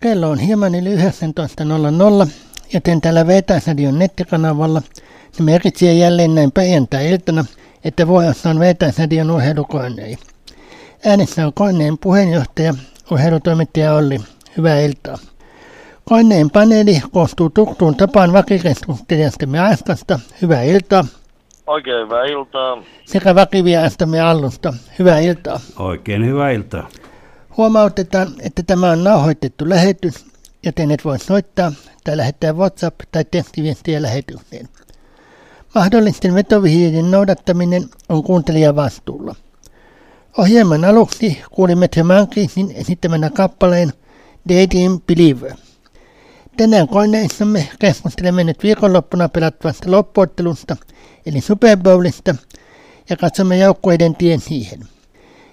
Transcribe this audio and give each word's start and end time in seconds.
Kello 0.00 0.30
on 0.30 0.38
hieman 0.38 0.74
yli 0.74 0.96
19.00, 0.96 2.30
joten 2.74 3.00
täällä 3.00 3.26
Vetäisradion 3.26 3.98
nettikanavalla 3.98 4.82
se 5.32 5.42
merkitsee 5.42 5.94
jälleen 5.94 6.34
näin 6.34 6.52
perjantai-iltana, 6.52 7.44
että 7.84 8.06
vuorossa 8.06 8.50
on 8.50 8.60
Vetäisradion 8.60 9.30
urheilukoinei. 9.30 10.16
Äänessä 11.06 11.46
on 11.46 11.52
Koineen 11.54 11.98
puheenjohtaja, 11.98 12.74
urheilutoimittaja 13.10 13.94
Olli. 13.94 14.20
Hyvää 14.56 14.80
iltaa. 14.80 15.18
Koineen 16.04 16.50
paneeli 16.50 17.02
koostuu 17.12 17.50
tuttuun 17.50 17.96
tapaan 17.96 18.32
vakikeskustelijastamme 18.32 19.60
Aiskasta. 19.60 20.20
Hyvää 20.42 20.62
iltaa. 20.62 21.04
Oikein 21.66 22.04
hyvää 22.04 22.24
iltaa. 22.24 22.82
Sekä 23.04 23.34
vakiviastamme 23.34 24.20
Allusta. 24.20 24.74
Hyvää 24.98 25.18
iltaa. 25.18 25.60
Oikein 25.78 26.26
hyvää 26.26 26.50
iltaa. 26.50 26.88
Huomautetaan, 27.56 28.34
että 28.40 28.62
tämä 28.62 28.90
on 28.90 29.04
nauhoitettu 29.04 29.68
lähetys, 29.68 30.14
joten 30.62 30.90
et 30.90 31.04
voi 31.04 31.18
soittaa 31.18 31.72
tai 32.04 32.16
lähettää 32.16 32.52
WhatsApp- 32.52 33.06
tai 33.12 33.24
tekstiviestiä 33.30 34.02
lähetykseen. 34.02 34.68
Mahdollisten 35.74 36.34
vetovihjeiden 36.34 37.10
noudattaminen 37.10 37.84
on 38.08 38.22
kuuntelijan 38.22 38.76
vastuulla. 38.76 39.34
Ohjelman 40.38 40.84
aluksi 40.84 41.42
kuulimme 41.50 41.88
The 41.88 42.02
Monkeysin 42.02 42.70
esittämänä 42.74 43.30
kappaleen 43.30 43.92
Dating 44.48 44.98
Believer. 45.06 45.52
Tänään 46.56 46.88
koneissamme 46.88 47.68
keskustelemme 47.78 48.44
nyt 48.44 48.62
viikonloppuna 48.62 49.28
pelattavasta 49.28 49.90
loppuottelusta, 49.90 50.76
eli 51.26 51.40
Super 51.40 51.78
Bowlista, 51.78 52.34
ja 53.10 53.16
katsomme 53.16 53.58
joukkueiden 53.58 54.16
tien 54.16 54.40
siihen. 54.40 54.80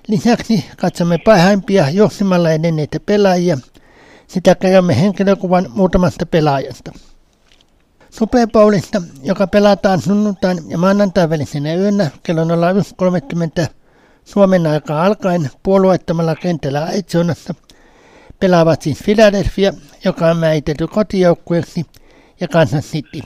Lisäksi 0.08 0.66
katsomme 0.78 1.18
parhaimpia 1.18 1.90
juoksimalla 1.90 2.52
edenneitä 2.52 3.00
pelaajia, 3.00 3.58
sitä 4.28 4.56
käymme 4.56 5.02
henkilökuvan 5.02 5.66
muutamasta 5.70 6.26
pelaajasta. 6.26 6.92
Super 8.10 8.48
Bowlista, 8.48 9.02
joka 9.24 9.48
pelataan 9.48 10.02
sunnuntain 10.02 10.58
ja 10.68 10.78
maanantain 10.78 11.30
välisenä 11.30 11.76
yönä 11.76 12.12
kello 12.24 12.44
01.30 12.44 13.68
Suomen 14.26 14.68
aikaa 14.68 15.06
alkaen 15.06 15.50
puolueettomalla 15.64 16.36
kentällä 16.36 16.84
Arizonassa, 16.84 17.54
pelaavat 18.40 18.82
siis 18.82 19.00
Philadelphia, 19.04 19.74
joka 20.06 20.28
on 20.28 20.38
määritelty 20.38 20.88
kotijoukkueeksi, 20.88 21.86
ja 22.40 22.48
Kansas 22.48 22.86
City. 22.86 23.22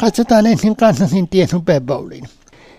Katsotaan 0.00 0.46
ensin 0.46 0.76
Kansasin 0.76 1.28
tie 1.28 1.46
Super 1.46 1.80
Bowliin. 1.80 2.24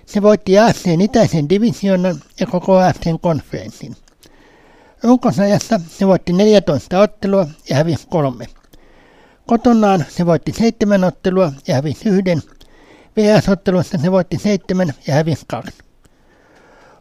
Se 0.05 0.21
voitti 0.21 0.59
AFCn 0.59 1.01
itäisen 1.01 1.49
divisionan 1.49 2.21
ja 2.39 2.47
koko 2.47 2.77
AFCn 2.77 3.19
konferenssin. 3.21 3.95
Runkosajassa 5.03 5.79
se 5.89 6.07
voitti 6.07 6.33
14 6.33 6.99
ottelua 6.99 7.47
ja 7.69 7.75
hävisi 7.75 8.07
kolme. 8.09 8.45
Kotonaan 9.47 10.05
se 10.09 10.25
voitti 10.25 10.51
seitsemän 10.51 11.03
ottelua 11.03 11.51
ja 11.67 11.75
hävisi 11.75 12.09
yhden. 12.09 12.41
VS-ottelussa 13.17 13.97
se 13.97 14.11
voitti 14.11 14.37
seitsemän 14.37 14.93
ja 15.07 15.13
hävisi 15.13 15.45
kaksi. 15.47 15.77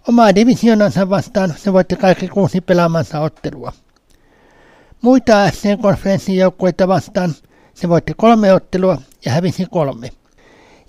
Omaa 0.08 0.34
divisionansa 0.34 1.10
vastaan 1.10 1.54
se 1.56 1.72
voitti 1.72 1.96
kaikki 1.96 2.28
kuusi 2.28 2.60
pelaamansa 2.60 3.20
ottelua. 3.20 3.72
Muita 5.02 5.44
AFC-konferenssin 5.44 6.36
joukkueita 6.36 6.88
vastaan 6.88 7.34
se 7.74 7.88
voitti 7.88 8.14
kolme 8.16 8.52
ottelua 8.52 8.98
ja 9.24 9.32
hävisi 9.32 9.66
kolme. 9.70 10.10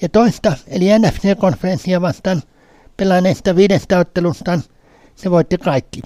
Ja 0.02 0.10
toista, 0.10 0.54
eli 0.68 0.86
NFC-konferenssia 1.00 2.02
vastaan 2.02 2.42
pelaaneista 2.98 3.56
viidestä 3.56 4.00
ottelustaan 4.00 4.64
se 5.16 5.32
voitti 5.32 5.58
kaikki. 5.58 6.02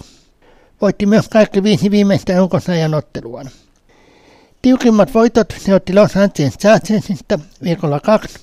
Voitti 0.81 1.05
myös 1.05 1.29
kaikki 1.29 1.63
viisi 1.63 1.91
viimeistä 1.91 2.37
runkosajan 2.37 2.93
otteluaan. 2.93 3.49
Tiukimmat 4.61 5.13
voitot 5.13 5.53
se 5.57 5.73
otti 5.73 5.93
Los 5.93 6.17
Angeles 6.17 6.57
Chargersista 6.57 7.39
viikolla 7.63 7.99
2, 7.99 8.39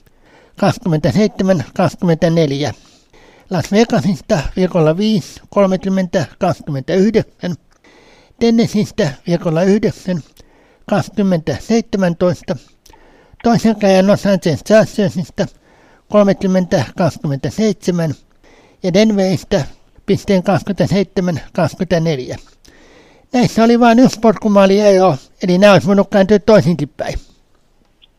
27-24. 2.70 2.74
Las 3.51 3.73
Vegasista 3.73 4.39
viikolla 4.56 4.96
5, 4.96 5.40
30, 5.51 6.27
29. 6.39 7.55
Tennesseeistä 8.40 9.11
viikolla 9.27 9.62
9, 9.62 10.23
20, 10.86 11.56
17. 11.61 12.56
Toisen 13.46 13.77
käden 13.79 14.07
Los 14.07 14.27
Angeles 14.27 14.64
Chargersista 14.64 15.46
30, 16.08 16.84
27. 16.96 18.11
Ja 18.83 18.92
Denveristä 18.95 19.64
pisteen 20.07 20.42
27, 20.42 21.40
24. 21.52 22.36
Näissä 23.33 23.64
oli 23.64 23.80
vain 23.80 23.98
yksi 23.98 24.20
potkumaali 24.20 24.80
ero, 24.80 25.14
eli 25.42 25.58
nämä 25.58 25.73
olisi 25.73 25.86
voinut 25.86 26.11
kääntyä 26.11 26.39
toisinkin 26.39 26.89
päin. 26.89 27.14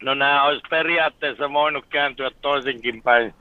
No 0.04 0.14
nämä 0.14 0.44
olisi 0.44 0.64
periaatteessa 0.70 1.54
voinut 1.54 1.86
kääntyä 1.90 2.32
toisinkin 2.42 3.04
päin. 3.04 3.34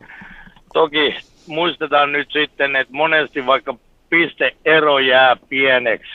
Toki 0.72 1.16
muistetaan 1.46 2.12
nyt 2.12 2.28
sitten, 2.32 2.76
että 2.76 2.94
monesti 2.94 3.46
vaikka 3.46 3.74
pisteero 4.10 4.98
jää 4.98 5.36
pieneksi, 5.48 6.12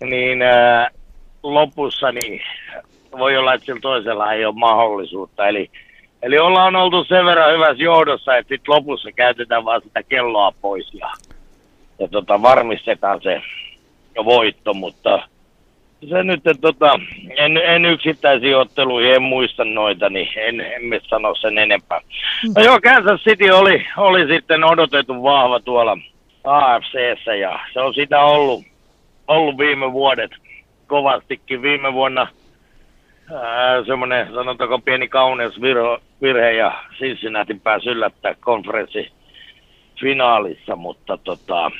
niin 0.00 0.42
ää, 0.42 0.90
lopussa 1.42 2.12
niin 2.12 2.40
voi 3.18 3.36
olla, 3.36 3.54
että 3.54 3.66
sillä 3.66 3.80
toisella 3.80 4.32
ei 4.32 4.44
ole 4.44 4.54
mahdollisuutta. 4.54 5.48
Eli, 5.48 5.70
eli 6.22 6.38
ollaan 6.38 6.76
oltu 6.76 7.04
sen 7.04 7.24
verran 7.24 7.52
hyvässä 7.52 7.82
johdossa, 7.82 8.36
että 8.36 8.48
sitten 8.48 8.74
lopussa 8.74 9.12
käytetään 9.12 9.64
vaan 9.64 9.82
sitä 9.82 10.02
kelloa 10.02 10.52
pois 10.60 10.94
ja, 10.94 11.10
ja 11.98 12.08
tota, 12.08 12.42
varmistetaan 12.42 13.22
se 13.22 13.42
voitto, 14.24 14.74
mutta 14.74 15.28
se 16.08 16.22
nyt, 16.22 16.46
että 16.46 16.60
tota, 16.60 17.00
en, 17.36 17.56
en 17.56 17.84
yksittäisiä 17.84 18.58
otteluja, 18.58 19.14
en 19.14 19.22
muista 19.22 19.64
noita, 19.64 20.10
niin 20.10 20.28
en, 20.36 20.60
en 20.60 21.00
sano 21.08 21.34
sen 21.34 21.58
enempää. 21.58 22.00
No 22.56 22.64
joo, 22.64 22.78
Kansas 22.82 23.20
City 23.20 23.50
oli, 23.50 23.86
oli 23.96 24.26
sitten 24.26 24.64
odotettu 24.64 25.22
vahva 25.22 25.60
tuolla 25.60 25.98
AFCssä 26.44 27.34
ja 27.34 27.60
se 27.72 27.80
on 27.80 27.94
sitä 27.94 28.20
ollut, 28.20 28.64
ollut 29.28 29.58
viime 29.58 29.92
vuodet 29.92 30.30
kovastikin. 30.86 31.62
Viime 31.62 31.92
vuonna 31.92 32.26
semmoinen, 33.86 34.34
sanotaanko 34.34 34.78
pieni 34.78 35.08
kauneus 35.08 35.60
virhe 36.22 36.52
ja 36.52 36.84
Cincinnati 36.98 37.54
pääsi 37.54 37.88
yllättää 37.88 38.34
konferenssi 38.40 39.12
finaalissa, 40.00 40.76
mutta 40.76 41.16
tota, 41.16 41.70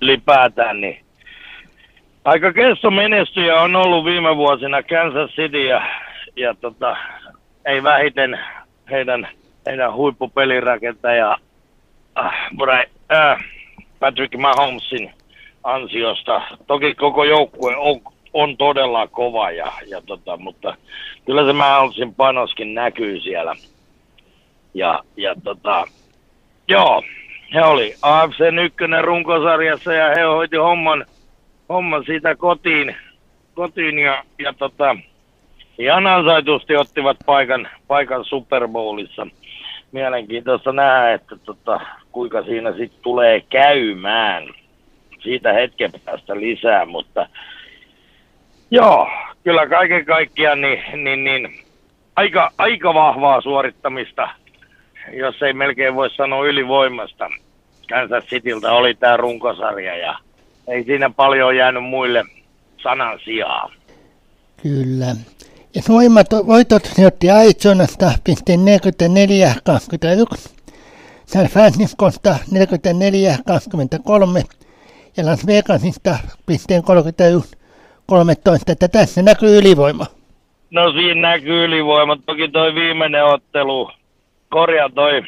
ylipäätään 0.00 0.80
niin 0.80 1.04
aika 2.24 2.52
kesto 2.52 2.90
menestyjä 2.90 3.60
on 3.60 3.76
ollut 3.76 4.04
viime 4.04 4.36
vuosina 4.36 4.82
Kansas 4.82 5.30
City 5.30 5.64
ja, 5.64 5.82
ja 6.36 6.54
tota, 6.54 6.96
ei 7.64 7.82
vähiten 7.82 8.40
heidän, 8.90 9.28
heidän 9.66 9.94
huippupelirakentaja 9.94 11.38
äh, 12.18 12.50
äh, 13.12 13.44
Patrick 14.00 14.34
Mahomesin 14.38 15.12
ansiosta. 15.64 16.42
Toki 16.66 16.94
koko 16.94 17.24
joukkue 17.24 17.76
on, 17.76 18.00
on 18.34 18.56
todella 18.56 19.06
kova, 19.06 19.50
ja, 19.50 19.72
ja 19.86 20.02
tota, 20.06 20.36
mutta 20.36 20.76
kyllä 21.26 21.46
se 21.46 21.52
Mahomesin 21.52 22.14
panoskin 22.14 22.74
näkyy 22.74 23.20
siellä. 23.20 23.54
Ja, 24.74 25.02
ja 25.16 25.34
tota, 25.44 25.84
joo, 26.68 27.02
he 27.54 27.64
oli 27.64 27.94
AFC 28.02 28.40
ykkönen 28.64 29.04
runkosarjassa 29.04 29.92
ja 29.92 30.08
he 30.16 30.22
hoiti 30.22 30.56
homman 30.56 31.06
homma 31.72 32.02
siitä 32.02 32.34
kotiin, 32.34 32.96
kotiin 33.54 33.98
ja, 33.98 34.24
ja 34.38 34.52
tota, 34.52 34.96
ihan 35.78 36.06
ansaitusti 36.06 36.76
ottivat 36.76 37.16
paikan, 37.26 37.68
paikan 37.86 38.24
Super 38.24 38.68
Bowlissa. 38.68 39.26
Mielenkiintoista 39.92 40.72
nähdä, 40.72 41.12
että 41.12 41.36
tota, 41.36 41.80
kuinka 42.12 42.42
siinä 42.42 42.72
sitten 42.72 43.02
tulee 43.02 43.40
käymään. 43.40 44.48
Siitä 45.22 45.52
hetken 45.52 45.90
päästä 46.04 46.36
lisää, 46.36 46.86
mutta 46.86 47.26
joo, 48.72 49.08
kyllä 49.44 49.66
kaiken 49.66 50.04
kaikkiaan 50.04 50.60
niin, 50.60 51.04
niin, 51.04 51.24
niin 51.24 51.62
aika, 52.16 52.50
aika 52.58 52.94
vahvaa 52.94 53.40
suorittamista, 53.40 54.28
jos 55.12 55.42
ei 55.42 55.52
melkein 55.52 55.94
voi 55.94 56.10
sanoa 56.10 56.46
ylivoimasta. 56.46 57.30
Kansas 57.88 58.24
Cityltä 58.24 58.72
oli 58.72 58.94
tämä 58.94 59.16
runkosarja 59.16 59.96
ja 59.96 60.18
ei 60.68 60.84
siinä 60.84 61.10
paljon 61.10 61.56
jäänyt 61.56 61.84
muille 61.84 62.24
sanan 62.82 63.18
sijaa. 63.24 63.72
Kyllä. 64.62 65.06
Ja 65.74 65.82
voimat, 65.88 66.26
voitot 66.46 66.82
ne 66.98 67.06
otti 67.06 67.30
Arizonasta 67.30 68.12
pisteen 68.24 68.60
44-21, 68.60 70.50
San 71.26 71.46
Franciscosta 71.46 72.36
44-23 72.50 72.54
ja 75.16 75.26
Las 75.26 75.46
Vegasista 75.46 76.18
pisteen 76.46 76.82
31-13, 78.12 78.72
että 78.72 78.88
tässä 78.88 79.22
näkyy 79.22 79.58
ylivoima. 79.58 80.06
No 80.70 80.92
siinä 80.92 81.20
näkyy 81.20 81.64
ylivoima. 81.64 82.16
Toki 82.26 82.48
toi 82.48 82.74
viimeinen 82.74 83.24
ottelu, 83.24 83.90
korja 84.48 84.90
toi 84.94 85.22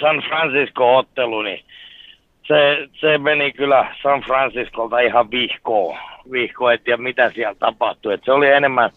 San 0.00 0.22
Francisco-ottelu, 0.28 1.42
niin 1.42 1.64
se, 2.46 2.88
se 3.00 3.18
meni 3.18 3.52
kyllä 3.52 3.94
San 4.02 4.20
Franciscolta 4.20 5.00
ihan 5.00 5.30
vihkoon. 5.30 5.98
Vihko, 6.32 6.70
et 6.70 6.84
tiedä 6.84 7.02
mitä 7.02 7.30
siellä 7.34 7.54
tapahtui. 7.54 8.14
Et 8.14 8.24
se 8.24 8.32
oli 8.32 8.48
enemmän 8.48 8.90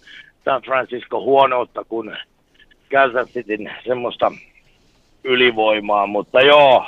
San 0.46 0.62
Francisco 0.62 1.22
huonoutta 1.22 1.84
kuin 1.84 2.18
Kansas 2.92 3.30
Cityn 3.30 3.72
semmoista 3.86 4.32
ylivoimaa, 5.24 6.08
mutta 6.08 6.42
joo, 6.42 6.86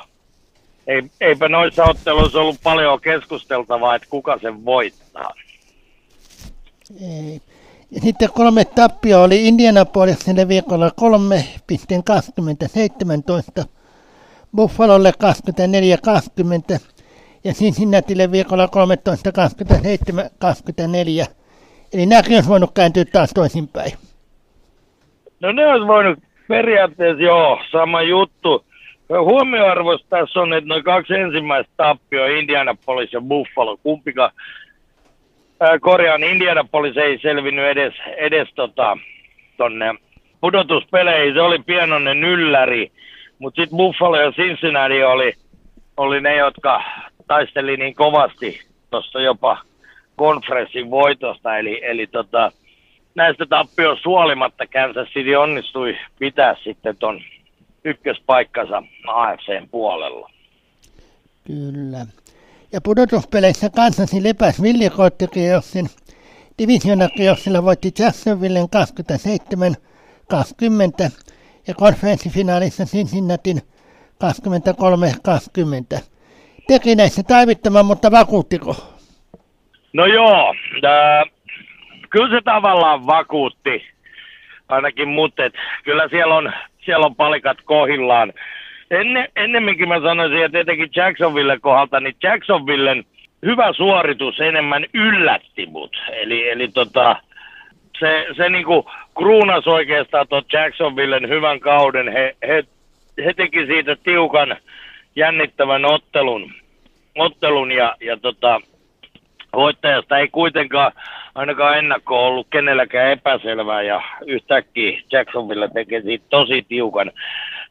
ei, 0.87 1.01
eipä 1.21 1.49
noissa 1.49 1.83
otteluissa 1.83 2.41
ollut 2.41 2.59
paljon 2.63 3.01
keskusteltavaa, 3.01 3.95
että 3.95 4.07
kuka 4.09 4.37
sen 4.37 4.65
voittaa. 4.65 5.33
Ei. 7.01 7.41
Ja 7.91 8.01
sitten 8.01 8.29
kolme 8.33 8.65
tappia 8.65 9.19
oli 9.19 9.47
Indianapolisille 9.47 10.47
viikolla 10.47 10.91
3,2017, 13.59 13.65
Buffalolle 14.55 15.13
24-20 16.75 16.79
ja 17.43 17.53
Cincinnatille 17.53 18.31
viikolla 18.31 18.65
13-27-24. 18.65 18.69
Eli 21.93 22.05
nämäkin 22.05 22.35
olisi 22.35 22.49
voinut 22.49 22.71
kääntyä 22.73 23.05
taas 23.05 23.31
toisinpäin. 23.33 23.91
No 25.39 25.51
ne 25.51 25.67
olisi 25.67 25.87
voinut 25.87 26.19
periaatteessa 26.47 27.23
joo, 27.23 27.59
sama 27.71 28.01
juttu. 28.01 28.65
Huomioarvoista 29.09 30.07
tässä 30.09 30.39
on, 30.39 30.53
että 30.53 30.67
noin 30.67 30.83
kaksi 30.83 31.13
ensimmäistä 31.13 31.73
tappioa, 31.77 32.27
Indianapolis 32.27 33.13
ja 33.13 33.21
Buffalo, 33.21 33.77
kumpikaan 33.83 34.31
korjaan 35.81 36.23
Indianapolis 36.23 36.97
ei 36.97 37.19
selvinnyt 37.21 37.65
edes, 37.65 37.93
edes 38.17 38.47
tota, 38.55 38.97
tonne 39.57 39.95
pudotuspeleihin. 40.41 41.33
Se 41.33 41.41
oli 41.41 41.59
pienoinen 41.59 42.23
ylläri, 42.23 42.91
mutta 43.39 43.61
sitten 43.61 43.77
Buffalo 43.77 44.21
ja 44.21 44.31
Cincinnati 44.31 45.03
oli, 45.03 45.33
oli 45.97 46.21
ne, 46.21 46.35
jotka 46.35 46.83
taisteli 47.27 47.77
niin 47.77 47.95
kovasti 47.95 48.59
tuossa 48.91 49.21
jopa 49.21 49.57
konferenssin 50.15 50.91
voitosta. 50.91 51.57
Eli, 51.57 51.81
eli 51.83 52.07
tota, 52.07 52.51
näistä 53.15 53.45
tappioista 53.45 54.09
huolimatta 54.09 54.67
Kansas 54.67 55.07
City 55.07 55.35
onnistui 55.35 55.97
pitää 56.19 56.55
sitten 56.63 56.97
ton 56.97 57.21
ykköspaikkansa 57.85 58.83
AFCn 59.07 59.67
puolella. 59.71 60.29
Kyllä. 61.47 62.05
Ja 62.75 62.81
pudotuspeleissä 62.81 63.69
kanssasi 63.69 64.23
lepäs 64.23 64.61
Viljakoottikierroksen. 64.61 65.85
Divisionakierroksella 66.59 67.63
voitti 67.63 67.91
Jacksonvillen 67.99 68.69
27 68.69 69.75
20 70.29 71.03
ja 71.67 71.73
konferenssifinaalissa 71.73 72.83
Cincinnatin 72.83 73.57
23-20. 75.97 75.99
Teki 76.67 76.95
näissä 76.95 77.23
taivittoman, 77.23 77.85
mutta 77.85 78.11
vakuuttiko? 78.11 78.75
No 79.93 80.05
joo, 80.05 80.53
äh, 80.85 81.31
kyllä 82.09 82.35
se 82.35 82.41
tavallaan 82.41 83.05
vakuutti, 83.07 83.85
ainakin 84.69 85.07
mut, 85.07 85.33
kyllä 85.83 86.07
siellä 86.09 86.35
on, 86.35 86.53
siellä 86.85 87.05
on 87.05 87.15
palikat 87.15 87.57
kohillaan. 87.65 88.33
Enne, 88.91 89.29
ennemminkin 89.35 89.87
mä 89.87 90.01
sanoisin, 90.01 90.45
että 90.45 90.59
etenkin 90.59 90.89
Jacksonville 90.95 91.59
kohdalta, 91.59 91.99
niin 91.99 92.15
Jacksonvillen 92.23 93.03
hyvä 93.45 93.73
suoritus 93.73 94.39
enemmän 94.39 94.85
yllätti 94.93 95.65
mut. 95.65 95.97
Eli, 96.11 96.49
eli 96.49 96.67
tota, 96.67 97.15
se, 97.99 98.27
se 98.37 98.49
niinku 98.49 98.89
kruunas 99.17 99.67
oikeastaan 99.67 100.27
tuon 100.27 100.43
Jacksonvillen 100.53 101.29
hyvän 101.29 101.59
kauden. 101.59 102.11
He, 102.13 102.35
he, 102.47 102.63
he 103.25 103.33
teki 103.33 103.65
siitä 103.65 103.95
tiukan, 103.95 104.57
jännittävän 105.15 105.85
ottelun, 105.85 106.51
ottelun 107.15 107.71
ja, 107.71 107.95
ja 108.01 108.17
tota, 108.17 108.61
voittajasta 109.53 110.17
ei 110.17 110.27
kuitenkaan 110.27 110.91
ainakaan 111.35 111.77
ennakko 111.77 112.27
ollut 112.27 112.47
kenelläkään 112.49 113.11
epäselvää 113.11 113.81
ja 113.81 114.01
yhtäkkiä 114.25 115.01
Jacksonville 115.11 115.69
tekee 115.73 116.01
siitä 116.01 116.25
tosi 116.29 116.65
tiukan. 116.67 117.11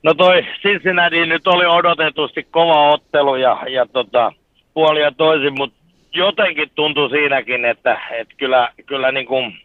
No 0.04 0.14
toi 0.14 0.42
Cincinnati 0.62 1.26
nyt 1.26 1.46
oli 1.46 1.66
odotetusti 1.66 2.42
kova 2.50 2.90
ottelu 2.90 3.36
ja, 3.36 3.62
ja 3.68 3.86
tota, 3.86 4.32
puoli 4.74 5.00
ja 5.00 5.12
toisin, 5.12 5.54
mutta 5.58 5.78
jotenkin 6.14 6.70
tuntui 6.74 7.10
siinäkin, 7.10 7.64
että, 7.64 7.98
että 8.10 8.34
kyllä, 8.36 8.68
kyllä 8.86 9.12
niin 9.12 9.26
kuin 9.26 9.58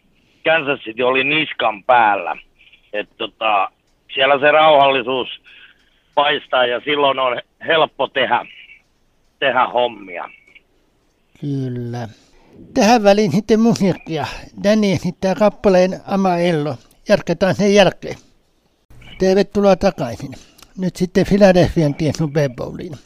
Kansas 0.44 0.80
City 0.80 1.02
oli 1.02 1.24
niskan 1.24 1.84
päällä. 1.84 2.36
että 2.92 3.14
tota, 3.18 3.70
siellä 4.14 4.38
se 4.38 4.50
rauhallisuus 4.50 5.28
paistaa 6.14 6.66
ja 6.66 6.80
silloin 6.84 7.18
on 7.18 7.40
helppo 7.66 8.06
tehdä, 8.06 8.46
tehdä 9.38 9.66
hommia. 9.66 10.30
Kyllä. 11.40 12.08
Tähän 12.74 13.04
väliin 13.04 13.32
sitten 13.32 13.60
musiikkia. 13.60 14.26
Danny 14.64 14.92
esittää 14.92 15.34
kappaleen 15.34 15.90
Amaello. 16.06 16.74
Jatketaan 17.08 17.54
sen 17.54 17.74
jälkeen. 17.74 18.29
Tervetuloa 19.20 19.76
takaisin. 19.76 20.34
Nyt 20.78 20.96
sitten 20.96 21.26
Philadelphian 21.26 21.94
tie 21.94 22.12
Super 22.18 22.50
Bowliin. 22.56 22.96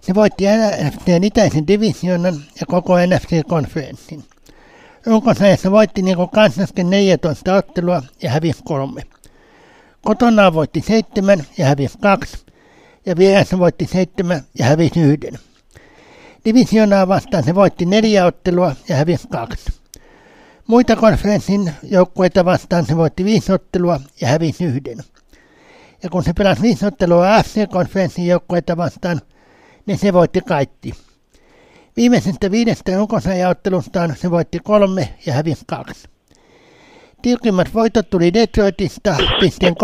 Se 0.00 0.14
voitti 0.14 0.44
NFCn 0.44 1.24
itäisen 1.24 1.66
divisionan 1.66 2.34
ja 2.60 2.66
koko 2.66 2.94
NFC-konferenssin. 2.94 4.24
Runkosajassa 5.06 5.70
voitti 5.70 6.02
niin 6.02 6.16
kuin 6.16 6.30
Kansaskin 6.30 6.90
14 6.90 7.54
ottelua 7.54 8.02
ja 8.22 8.30
hävisi 8.30 8.62
kolme. 8.64 9.02
Kotona 10.02 10.54
voitti 10.54 10.80
seitsemän 10.80 11.44
ja 11.58 11.66
hävisi 11.66 11.98
kaksi, 11.98 12.38
ja 13.06 13.16
vieressä 13.16 13.58
voitti 13.58 13.86
seitsemän 13.86 14.42
ja 14.58 14.64
hävisi 14.64 15.00
yhden. 15.00 15.38
Divisionaa 16.44 17.08
vastaan 17.08 17.44
se 17.44 17.54
voitti 17.54 17.86
neljä 17.86 18.26
ottelua 18.26 18.76
ja 18.88 18.96
hävisi 18.96 19.28
kaksi. 19.28 19.72
Muita 20.66 20.96
konferenssin 20.96 21.72
joukkueita 21.82 22.44
vastaan 22.44 22.86
se 22.86 22.96
voitti 22.96 23.24
viisi 23.24 23.52
ottelua 23.52 24.00
ja 24.20 24.28
hävisi 24.28 24.64
yhden. 24.64 24.98
Ja 26.02 26.10
kun 26.10 26.24
se 26.24 26.32
pelasi 26.32 26.62
viisi 26.62 26.86
ottelua 26.86 27.42
FC-konferenssin 27.42 28.26
joukkueita 28.26 28.76
vastaan, 28.76 29.20
niin 29.86 29.98
se 29.98 30.12
voitti 30.12 30.40
kaikki. 30.40 30.94
Viimeisestä 31.96 32.50
viidestä 32.50 33.00
ulkosajaottelustaan 33.00 34.16
se 34.16 34.30
voitti 34.30 34.58
kolme 34.58 35.14
ja 35.26 35.32
hävisi 35.32 35.64
kaksi. 35.66 36.08
Tiukimmat 37.22 37.74
voitot 37.74 38.10
tuli 38.10 38.34
Detroitista 38.34 39.16
pisteen 39.40 39.74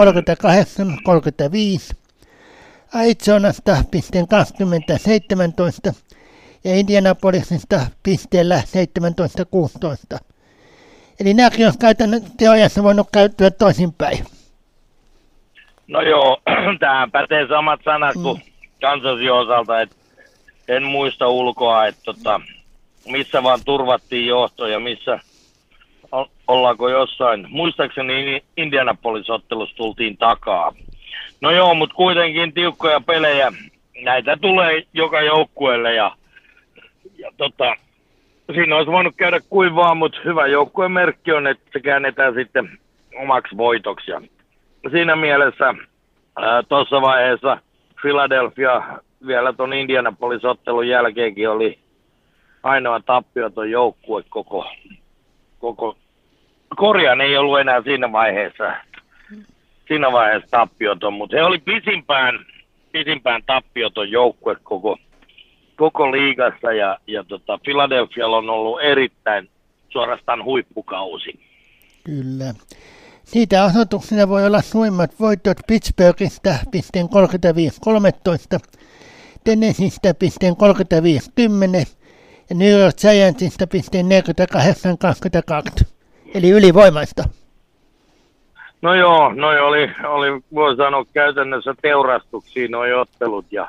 38-35, 1.93 1.96
Arizonasta 2.94 3.84
pisteen 3.90 4.26
20-17 5.90 5.94
ja 6.64 6.75
Indianapolisista 6.75 7.87
pisteellä 8.02 8.62
17-16. 10.14 10.19
Eli 11.20 11.34
nämäkin 11.34 11.67
on 11.67 11.78
käytännön 11.78 12.22
teoriassa 12.37 12.82
voinut 12.82 13.08
käyttöä 13.12 13.50
toisinpäin. 13.50 14.27
No 15.88 16.03
joo, 16.03 16.41
tähän 16.81 17.10
pätee 17.10 17.46
samat 17.48 17.81
sanat 17.84 18.14
kuin 18.14 18.36
mm. 18.36 18.53
Kansasin 18.81 19.32
osalta, 19.32 19.81
että 19.81 19.96
en 20.69 20.82
muista 20.82 21.29
ulkoa, 21.29 21.86
että 21.86 22.00
tota, 22.05 22.41
missä 23.06 23.43
vaan 23.43 23.60
turvattiin 23.64 24.26
johto 24.26 24.67
ja 24.67 24.81
missä 24.81 25.20
ollaanko 26.48 26.88
jossain. 26.88 27.46
Muistaakseni 27.48 28.43
Indianapolis-ottelussa 28.56 29.76
tultiin 29.76 30.17
takaa. 30.17 30.72
No 31.41 31.50
joo, 31.50 31.74
mutta 31.74 31.94
kuitenkin 31.94 32.53
tiukkoja 32.53 33.00
pelejä. 33.00 33.53
Näitä 34.03 34.36
tulee 34.36 34.82
joka 34.93 35.22
joukkueelle 35.22 35.94
ja, 35.94 36.17
ja 37.19 37.31
tota, 37.36 37.74
siinä 38.55 38.76
olisi 38.76 38.93
voinut 38.93 39.14
käydä 39.17 39.41
kuin 39.50 39.74
vaan, 39.74 39.96
mutta 39.96 40.19
hyvä 40.24 40.46
joukkueen 40.46 40.93
merkki 40.93 41.32
on, 41.32 41.46
että 41.46 41.70
se 41.72 41.81
käännetään 41.81 42.34
sitten 42.34 42.79
omaksi 43.22 43.56
voitoksi. 43.56 44.10
Ja 44.10 44.20
siinä 44.91 45.17
mielessä 45.17 45.74
tuossa 46.69 47.00
vaiheessa 47.00 47.58
Philadelphia 48.03 48.82
vielä 49.26 49.53
tuon 49.53 49.72
Indianapolis-ottelun 49.72 50.88
jälkeenkin 50.88 51.48
oli 51.48 51.79
ainoa 52.62 53.00
tappioton 53.00 53.70
joukkue 53.70 54.22
koko, 54.29 54.67
koko 55.58 55.96
korjaan 56.76 57.20
ei 57.20 57.36
ollut 57.36 57.60
enää 57.60 57.82
siinä 57.82 58.12
vaiheessa, 58.12 58.72
siinä 59.88 60.12
vaiheessa 60.12 60.50
tappioton, 60.50 61.12
mutta 61.12 61.36
he 61.36 61.43
oli 61.43 61.58
pisimpään, 61.58 62.46
pisimpään 62.93 63.43
tappioton 63.46 64.10
joukkue 64.10 64.56
koko, 64.62 64.98
koko 65.76 66.12
liigassa 66.12 66.72
ja, 66.72 66.98
ja 67.06 67.24
tota, 67.24 67.58
Philadelphialla 67.58 68.36
on 68.36 68.50
ollut 68.50 68.81
erittäin 68.82 69.48
suorastaan 69.88 70.44
huippukausi. 70.44 71.41
Kyllä. 72.05 72.55
Siitä 73.24 73.64
osoituksena 73.64 74.28
voi 74.28 74.46
olla 74.46 74.62
suimmat 74.62 75.20
voitot 75.20 75.58
Pittsburghista 75.66 76.50
pisteen 76.70 77.06
35-13, 77.06 77.08
Tennesseeistä 79.44 80.14
pisteen 80.14 80.54
35-10 80.54 80.56
ja 82.50 82.56
New 82.56 82.81
York 82.81 82.96
Giantsista 82.96 83.66
pisteen 83.66 84.06
48-22, 85.81 85.84
eli 86.34 86.50
ylivoimaista. 86.50 87.24
No 88.82 88.94
joo, 88.94 89.32
noi 89.32 89.60
oli, 89.60 89.90
oli 90.04 90.40
voi 90.54 90.76
sanoa 90.76 91.04
käytännössä 91.12 91.74
teurastuksia 91.82 92.69
noi 92.69 92.93
ottelut 92.93 93.46
ja, 93.50 93.69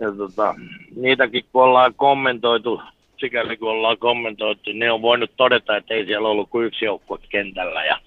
ja 0.00 0.12
tota, 0.12 0.54
niitäkin 0.96 1.44
kun 1.52 1.62
ollaan 1.62 1.94
kommentoitu, 1.94 2.82
sikäli 3.20 3.56
kun 3.56 3.70
ollaan 3.70 3.98
kommentoitu, 3.98 4.70
niin 4.72 4.92
on 4.92 5.02
voinut 5.02 5.30
todeta, 5.36 5.76
että 5.76 5.94
ei 5.94 6.06
siellä 6.06 6.28
ollut 6.28 6.50
kuin 6.50 6.66
yksi 6.66 6.84
joukkue 6.84 7.18
kentällä 7.28 7.84
ja 7.84 7.98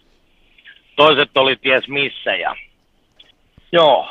toiset 0.95 1.37
oli 1.37 1.55
ties 1.55 1.87
missä 1.87 2.35
ja 2.35 2.55
joo, 3.71 4.07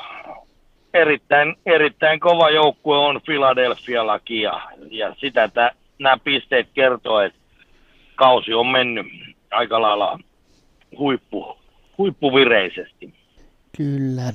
erittäin, 0.95 1.57
erittäin 1.67 2.21
kova 2.21 2.51
joukkue 2.51 2.99
on 2.99 3.21
Philadelphiallakin 3.25 4.43
ja, 4.43 4.61
ja 4.91 5.15
sitä 5.21 5.51
nämä 5.99 6.19
pisteet 6.25 6.69
kertoo, 6.75 7.21
että 7.21 7.39
kausi 8.15 8.55
on 8.55 8.67
mennyt 8.67 9.07
aika 9.51 9.83
lailla 9.83 10.19
huippu, 10.99 11.59
huippuvireisesti. 11.99 13.15
Kyllä. 13.77 14.33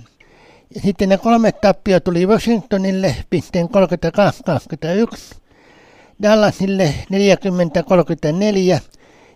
Ja 0.76 0.82
sitten 0.82 1.10
ne 1.10 1.18
kolme 1.18 1.52
tappia 1.52 2.00
tuli 2.00 2.26
Washingtonille 2.26 3.16
pisteen 3.30 3.68
32-21, 5.36 5.40
Dallasille 6.24 6.94
40-34 7.14 8.80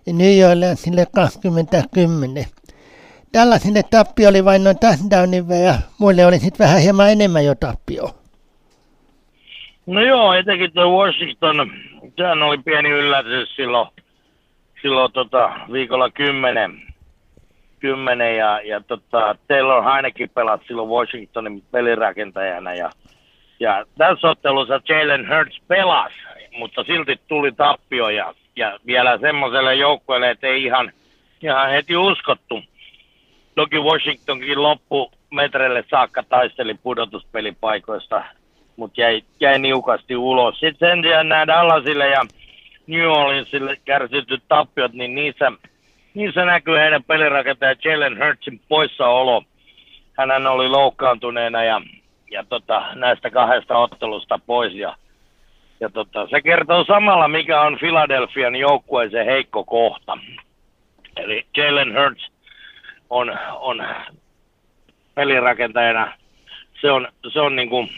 ja 0.06 0.14
New 0.14 0.50
Orleansille 0.52 1.08
20-10. 2.44 2.63
Dallasille 3.34 3.82
tappio 3.92 4.30
oli 4.30 4.46
vain 4.46 4.64
noin 4.64 4.80
touchdownin 4.80 5.46
ja 5.66 5.74
muille 6.00 6.26
oli 6.26 6.40
sitten 6.40 6.66
vähän 6.66 6.82
hieman 6.82 7.12
enemmän 7.12 7.46
jo 7.46 7.56
tappio. 7.56 8.10
No 9.86 10.02
joo, 10.02 10.34
etenkin 10.34 10.74
tuo 10.74 11.04
Washington, 11.04 11.72
sehän 12.18 12.44
oli 12.44 12.58
pieni 12.58 12.90
yllätys 12.90 13.56
silloin, 13.56 13.88
silloin 14.82 15.12
tota, 15.12 15.52
viikolla 15.72 16.10
10, 16.10 16.82
10 17.80 18.38
ja, 18.38 18.62
ja 18.62 18.82
tota, 18.82 19.36
Taylor 19.48 19.84
Heinekin 19.84 20.30
pelasi 20.30 20.64
silloin 20.68 20.90
Washingtonin 20.90 21.64
pelirakentajana 21.72 22.74
ja, 22.74 22.90
ja 23.60 23.86
tässä 23.98 24.30
ottelussa 24.30 24.82
Jalen 24.90 25.28
Hurts 25.30 25.62
pelasi, 25.68 26.16
mutta 26.58 26.84
silti 26.84 27.20
tuli 27.28 27.52
tappio 27.52 28.10
ja, 28.10 28.34
ja 28.56 28.80
vielä 28.86 29.18
semmoiselle 29.18 29.76
joukkueelle, 29.76 30.30
että 30.30 30.48
ei 30.48 30.64
ihan, 30.64 30.92
ihan 31.42 31.70
heti 31.70 31.98
uskottu. 31.98 32.64
Toki 33.56 33.80
Washingtonkin 33.80 34.64
loppu 34.64 35.12
metreille 35.32 35.84
saakka 35.90 36.24
taisteli 36.24 36.74
pudotuspelipaikoista, 36.74 38.24
mutta 38.76 39.02
jäi, 39.02 39.22
jäi 39.40 39.60
niukasti 39.60 40.16
ulos. 40.16 40.60
Sitten 40.60 40.90
sen 40.90 41.04
sijaan 41.04 41.30
nämä 41.30 41.48
Dallasille 41.48 42.08
ja 42.08 42.22
New 42.88 43.08
Orleansille 43.08 43.78
kärsityt 43.86 44.44
tappiot, 44.48 44.94
niin 44.94 45.16
niissä, 45.16 45.52
niissä 46.14 46.46
näkyy 46.46 46.78
heidän 46.78 47.04
pelirakentaja 47.04 47.76
Jalen 47.84 48.26
Hurtsin 48.26 48.62
poissaolo. 48.70 49.44
Hän 50.18 50.48
oli 50.48 50.68
loukkaantuneena 50.68 51.64
ja, 51.64 51.82
ja 52.32 52.44
tota, 52.50 52.84
näistä 52.96 53.30
kahdesta 53.30 53.78
ottelusta 53.78 54.40
pois. 54.46 54.74
Ja, 54.74 54.96
ja 55.80 55.90
tota, 55.90 56.28
se 56.28 56.42
kertoo 56.42 56.84
samalla, 56.84 57.28
mikä 57.28 57.62
on 57.62 57.78
Philadelphian 57.80 58.56
joukkueeseen 58.56 59.26
heikko 59.26 59.64
kohta. 59.64 60.18
Eli 61.18 61.46
Jalen 61.58 61.94
Hurts 62.00 62.33
on, 63.10 63.38
on 63.60 63.86
pelirakentajana, 65.16 66.18
se 66.82 66.92
on, 66.92 67.08
se 67.34 67.40
on 67.40 67.56
niin, 67.56 67.70
kuin, 67.70 67.90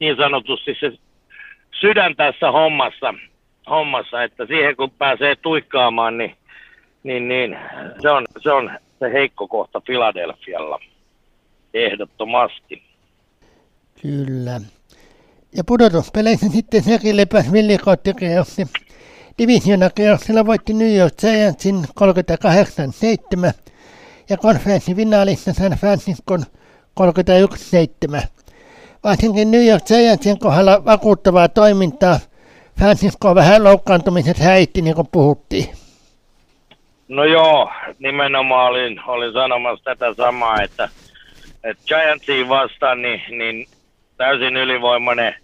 niin 0.00 0.16
sanotusti 0.16 0.76
se 0.80 0.92
sydän 1.80 2.16
tässä 2.16 2.50
hommassa, 2.50 3.14
hommassa, 3.70 4.22
että 4.22 4.46
siihen 4.46 4.76
kun 4.76 4.90
pääsee 4.90 5.36
tuikkaamaan, 5.36 6.18
niin, 6.18 6.36
niin, 7.02 7.28
niin 7.28 7.56
se, 8.02 8.10
on, 8.10 8.26
se 8.42 8.52
on 8.52 8.70
se 8.98 9.12
heikko 9.12 9.48
kohta 9.48 9.80
Filadelfialla 9.86 10.78
ehdottomasti. 11.74 12.82
Kyllä. 14.02 14.60
Ja 15.56 15.64
pudotuspeleissä 15.66 16.48
sitten 16.48 16.82
sekin 16.82 17.16
lepäs 17.16 17.52
villikottikierroksi. 17.52 18.66
Divisionakerroksella 19.38 20.46
voitti 20.46 20.74
New 20.74 20.96
York 20.96 21.14
Giantsin 21.20 21.84
38-7 21.84 23.69
ja 24.30 24.36
konferenssifinaalissa 24.36 25.52
San 25.52 25.72
Franciscon 25.72 26.42
31-7. 27.00 28.26
Varsinkin 29.04 29.50
New 29.50 29.66
York 29.66 29.84
Giantsin 29.84 30.38
kohdalla 30.38 30.84
vakuuttavaa 30.84 31.48
toimintaa. 31.48 32.18
Francisco 32.78 33.34
vähän 33.34 33.64
loukkaantumiset 33.64 34.38
häitti, 34.38 34.82
niin 34.82 34.94
kuin 34.94 35.08
puhuttiin. 35.12 35.66
No 37.08 37.24
joo, 37.24 37.70
nimenomaan 37.98 38.70
olin, 38.70 39.00
olin 39.06 39.32
sanomassa 39.32 39.84
tätä 39.84 40.14
samaa, 40.14 40.62
että, 40.62 40.88
että 41.64 41.82
Giantsiin 41.86 42.48
vastaan 42.48 43.02
niin, 43.02 43.22
niin 43.28 43.66
täysin 44.16 44.56
ylivoimainen 44.56 45.34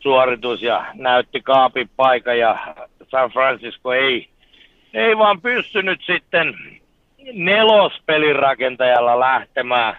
suoritus 0.00 0.62
ja 0.62 0.86
näytti 0.94 1.40
kaapin 1.40 1.90
paikka 1.96 2.34
ja 2.34 2.74
San 3.10 3.30
Francisco 3.30 3.92
ei, 3.92 4.28
ei 4.94 5.18
vaan 5.18 5.40
pystynyt 5.40 6.00
sitten 6.06 6.54
nelospelin 7.32 8.36
rakentajalla 8.36 9.20
lähtemään, 9.20 9.96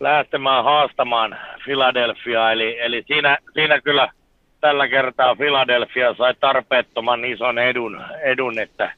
lähtemään 0.00 0.64
haastamaan 0.64 1.38
Philadelphia. 1.64 2.52
Eli, 2.52 2.80
eli 2.80 3.04
siinä, 3.06 3.38
siinä 3.54 3.80
kyllä 3.80 4.08
tällä 4.60 4.88
kertaa 4.88 5.36
Philadelphia 5.36 6.14
sai 6.14 6.34
tarpeettoman 6.40 7.24
ison 7.24 7.58
edun, 7.58 8.02
edun 8.22 8.58
että 8.58 8.92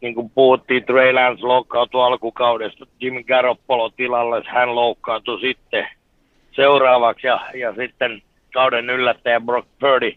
niin 0.00 0.14
kuin 0.14 0.30
puhuttiin, 0.30 0.84
Trey 0.84 1.12
Lance 1.12 1.46
loukkautui 1.46 2.04
alkukaudesta, 2.04 2.86
Jimmy 3.00 3.22
Garoppolo 3.22 3.90
tilalle, 3.90 4.42
hän 4.46 4.74
loukkaantui 4.74 5.40
sitten 5.40 5.88
seuraavaksi 6.52 7.26
ja, 7.26 7.40
ja 7.54 7.74
sitten 7.74 8.22
kauden 8.54 8.90
yllättäjä 8.90 9.40
Brock 9.40 9.68
Purdy 9.80 10.12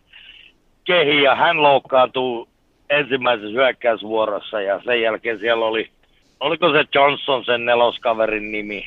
kehi 0.83 1.23
ja 1.23 1.35
hän 1.35 1.63
loukkaantuu 1.63 2.49
ensimmäisessä 2.89 3.51
hyökkäysvuorossa 3.51 4.61
ja 4.61 4.81
sen 4.85 5.01
jälkeen 5.01 5.39
siellä 5.39 5.65
oli 5.65 5.89
oliko 6.39 6.71
se 6.71 6.85
Johnson 6.95 7.45
sen 7.45 7.65
neloskaverin 7.65 8.51
nimi? 8.51 8.85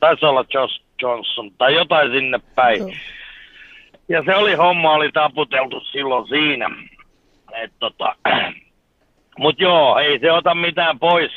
Taisi 0.00 0.24
olla 0.24 0.44
Josh 0.54 0.82
Johnson 1.02 1.50
tai 1.58 1.74
jotain 1.74 2.10
sinne 2.10 2.40
päin. 2.54 2.78
Joo. 2.78 2.90
Ja 4.08 4.22
se 4.24 4.36
oli 4.36 4.54
homma, 4.54 4.92
oli 4.92 5.12
taputeltu 5.12 5.80
silloin 5.80 6.28
siinä. 6.28 6.70
Et 7.62 7.72
tota, 7.78 8.14
mut 9.38 9.60
joo, 9.60 9.98
ei 9.98 10.18
se 10.18 10.32
ota 10.32 10.54
mitään 10.54 10.98
pois. 10.98 11.32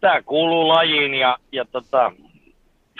Tää 0.00 0.22
kuuluu 0.22 0.68
lajiin 0.68 1.14
ja, 1.14 1.38
ja 1.52 1.64
tota, 1.64 2.12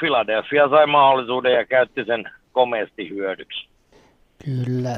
Philadelphia 0.00 0.68
sai 0.68 0.86
mahdollisuuden 0.86 1.52
ja 1.52 1.66
käytti 1.66 2.04
sen 2.04 2.30
komeasti 2.52 3.08
hyödyksi. 3.08 3.68
Kyllä. 4.44 4.96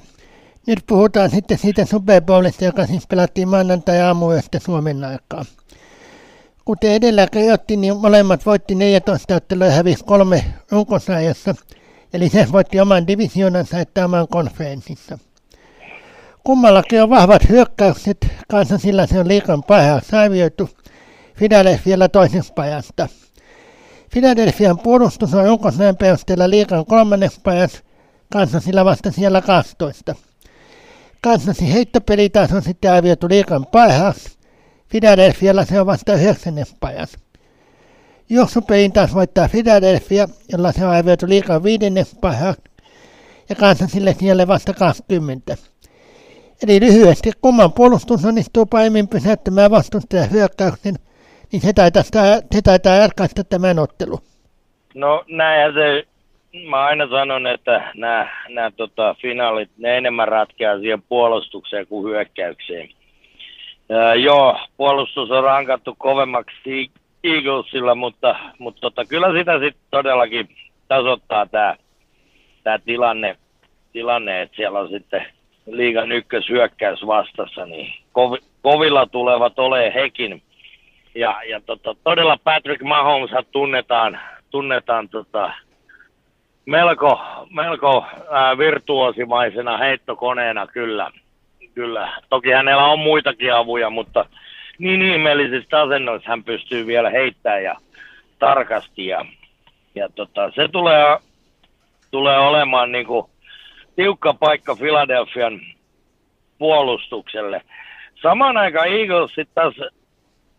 Nyt 0.66 0.78
puhutaan 0.88 1.30
sitten 1.30 1.58
siitä 1.58 1.84
Super 1.84 2.22
Bowlista, 2.22 2.64
joka 2.64 2.86
siis 2.86 3.06
pelattiin 3.06 3.48
maanantai-aamuyöstä 3.48 4.58
Suomen 4.58 5.04
aikaa. 5.04 5.44
Kuten 6.64 6.92
edellä 6.92 7.26
kerrottiin, 7.32 7.80
niin 7.80 7.96
molemmat 7.96 8.46
voitti 8.46 8.74
14 8.74 9.34
ottelua 9.34 9.66
ja 9.66 9.72
hävisi 9.72 10.04
kolme 10.04 10.44
runkosarjassa, 10.70 11.54
eli 12.12 12.28
se 12.28 12.46
voitti 12.52 12.80
oman 12.80 13.06
divisioonansa 13.06 13.78
että 13.78 14.04
oman 14.04 14.28
konferenssissa. 14.28 15.18
Kummallakin 16.44 17.02
on 17.02 17.10
vahvat 17.10 17.48
hyökkäykset, 17.48 18.26
kanssa 18.48 18.78
sillä 18.78 19.06
se 19.06 19.20
on 19.20 19.28
liikan 19.28 19.62
parhaaksi 19.62 20.16
arvioitu 20.16 20.70
Philadelphialla 21.38 22.08
pajasta. 22.54 23.08
Philadelphian 24.12 24.78
puolustus 24.78 25.34
on 25.34 25.44
runkosarjan 25.44 25.96
perusteella 25.96 26.50
liikan 26.50 26.86
kolmannes 26.86 27.38
pajas, 27.38 27.82
kanssa 28.32 28.60
sillä 28.60 28.84
vasta 28.84 29.12
siellä 29.12 29.42
12. 29.42 30.14
Kanssasi 31.20 31.72
heittopeli 31.72 32.28
taas 32.28 32.52
on 32.52 32.62
sitten 32.62 32.92
arvioitu 32.92 33.28
liikan 33.28 33.66
parhaaksi, 33.66 34.41
Philadelphialla 34.92 35.64
se 35.64 35.80
on 35.80 35.86
vasta 35.86 36.14
yhdeksännen 36.14 36.64
pajan. 36.80 37.06
Juoksupelin 38.30 38.92
taas 38.92 39.14
voittaa 39.14 39.48
Philadelphia, 39.48 40.26
jolla 40.52 40.72
se 40.72 40.84
on 40.84 40.90
arvioitu 40.90 41.28
liikaa 41.28 41.62
viidennen 41.62 42.04
pajan, 42.20 42.54
ja 43.48 43.74
sille 43.86 44.12
siellä 44.12 44.48
vasta 44.48 44.74
20. 44.74 45.54
Eli 46.62 46.80
lyhyesti, 46.80 47.30
kumman 47.40 47.72
puolustus 47.72 48.24
onnistuu 48.24 48.66
paremmin 48.66 49.08
pysäyttämään 49.08 49.70
vastustajan 49.70 50.30
hyökkäyksen, 50.30 50.94
niin 51.52 51.62
se 51.62 51.72
taitaa, 51.72 52.02
se 52.52 52.62
taitaa 52.64 52.98
ratkaista 52.98 53.44
tämän 53.44 53.78
ottelu. 53.78 54.18
No 54.94 55.24
näinhän 55.28 55.74
se, 55.74 56.06
mä 56.68 56.84
aina 56.84 57.08
sanon, 57.10 57.46
että 57.46 57.92
nämä, 57.94 58.28
nämä 58.48 58.70
tota, 58.70 59.14
finaalit, 59.22 59.70
ne 59.78 59.96
enemmän 59.96 60.28
ratkeaa 60.28 60.78
siihen 60.78 61.02
puolustukseen 61.02 61.86
kuin 61.86 62.10
hyökkäykseen. 62.10 62.88
Joo, 64.22 64.58
puolustus 64.76 65.30
on 65.30 65.44
rankattu 65.44 65.94
kovemmaksi 65.98 66.90
Eaglesilla, 67.24 67.94
mutta, 67.94 68.36
mutta 68.58 68.80
tota, 68.80 69.04
kyllä 69.04 69.32
sitä 69.32 69.52
sitten 69.52 69.82
todellakin 69.90 70.48
tasoittaa 70.88 71.46
tämä 71.46 71.76
tää 72.64 72.78
tilanne, 72.78 73.36
tilanne, 73.92 74.42
että 74.42 74.56
siellä 74.56 74.78
on 74.78 74.88
sitten 74.88 75.26
liigan 75.66 76.12
ykköshyökkäys 76.12 77.06
vastassa, 77.06 77.66
niin 77.66 77.94
kov, 78.12 78.36
kovilla 78.62 79.06
tulevat 79.06 79.58
ole 79.58 79.94
hekin. 79.94 80.42
Ja, 81.14 81.42
ja 81.48 81.60
tota, 81.60 81.94
todella 82.04 82.38
Patrick 82.44 82.82
Mahomes 82.82 83.30
tunnetaan, 83.50 84.20
tunnetaan 84.50 85.08
tota, 85.08 85.52
melko, 86.66 87.20
melko 87.50 88.06
ää, 88.30 88.58
virtuosimaisena 88.58 89.76
heittokoneena 89.76 90.66
kyllä. 90.66 91.10
Kyllä. 91.74 92.22
Toki 92.28 92.50
hänellä 92.50 92.84
on 92.84 92.98
muitakin 92.98 93.54
avuja, 93.54 93.90
mutta 93.90 94.24
niin 94.78 95.02
ihmeellisistä 95.02 95.80
asennoissa 95.80 96.30
hän 96.30 96.44
pystyy 96.44 96.86
vielä 96.86 97.10
heittämään 97.10 97.64
ja 97.64 97.76
tarkasti. 98.38 99.06
Ja, 99.06 99.24
ja 99.94 100.08
tota, 100.08 100.50
se 100.54 100.68
tulee, 100.68 101.18
tulee 102.10 102.38
olemaan 102.38 102.92
niin 102.92 103.06
kuin 103.06 103.26
tiukka 103.96 104.34
paikka 104.34 104.76
Philadelphian 104.76 105.60
puolustukselle. 106.58 107.62
Samaan 108.22 108.56
aikaan 108.56 108.88
Eagles 108.88 109.34
sitten 109.34 109.54
taas, 109.54 109.74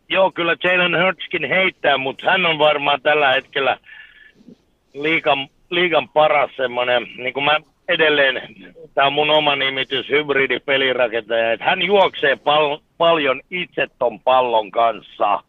joo 0.10 0.32
kyllä 0.32 0.56
Jalen 0.64 1.06
Hurtskin 1.06 1.50
heittää, 1.50 1.98
mutta 1.98 2.32
hän 2.32 2.46
on 2.46 2.60
varmaan 2.60 3.02
tällä 3.02 3.34
hetkellä 3.34 3.78
liikan, 4.94 5.48
liikan 5.70 6.10
paras 6.10 6.52
semmoinen, 6.58 7.08
niin 7.18 7.34
kuin 7.34 7.44
mä 7.44 7.60
edelleen, 7.88 8.42
tämä 8.94 9.08
on 9.08 9.14
mun 9.14 9.30
oma 9.30 9.56
nimitys, 9.56 10.10
hybridipelirakentaja, 10.10 11.52
että 11.52 11.66
hän 11.66 11.82
juoksee 11.82 12.36
pal- 12.36 12.80
paljon 12.98 13.42
itse 13.52 13.88
ton 14.00 14.20
pallon 14.20 14.72
kanssa. 14.72 15.44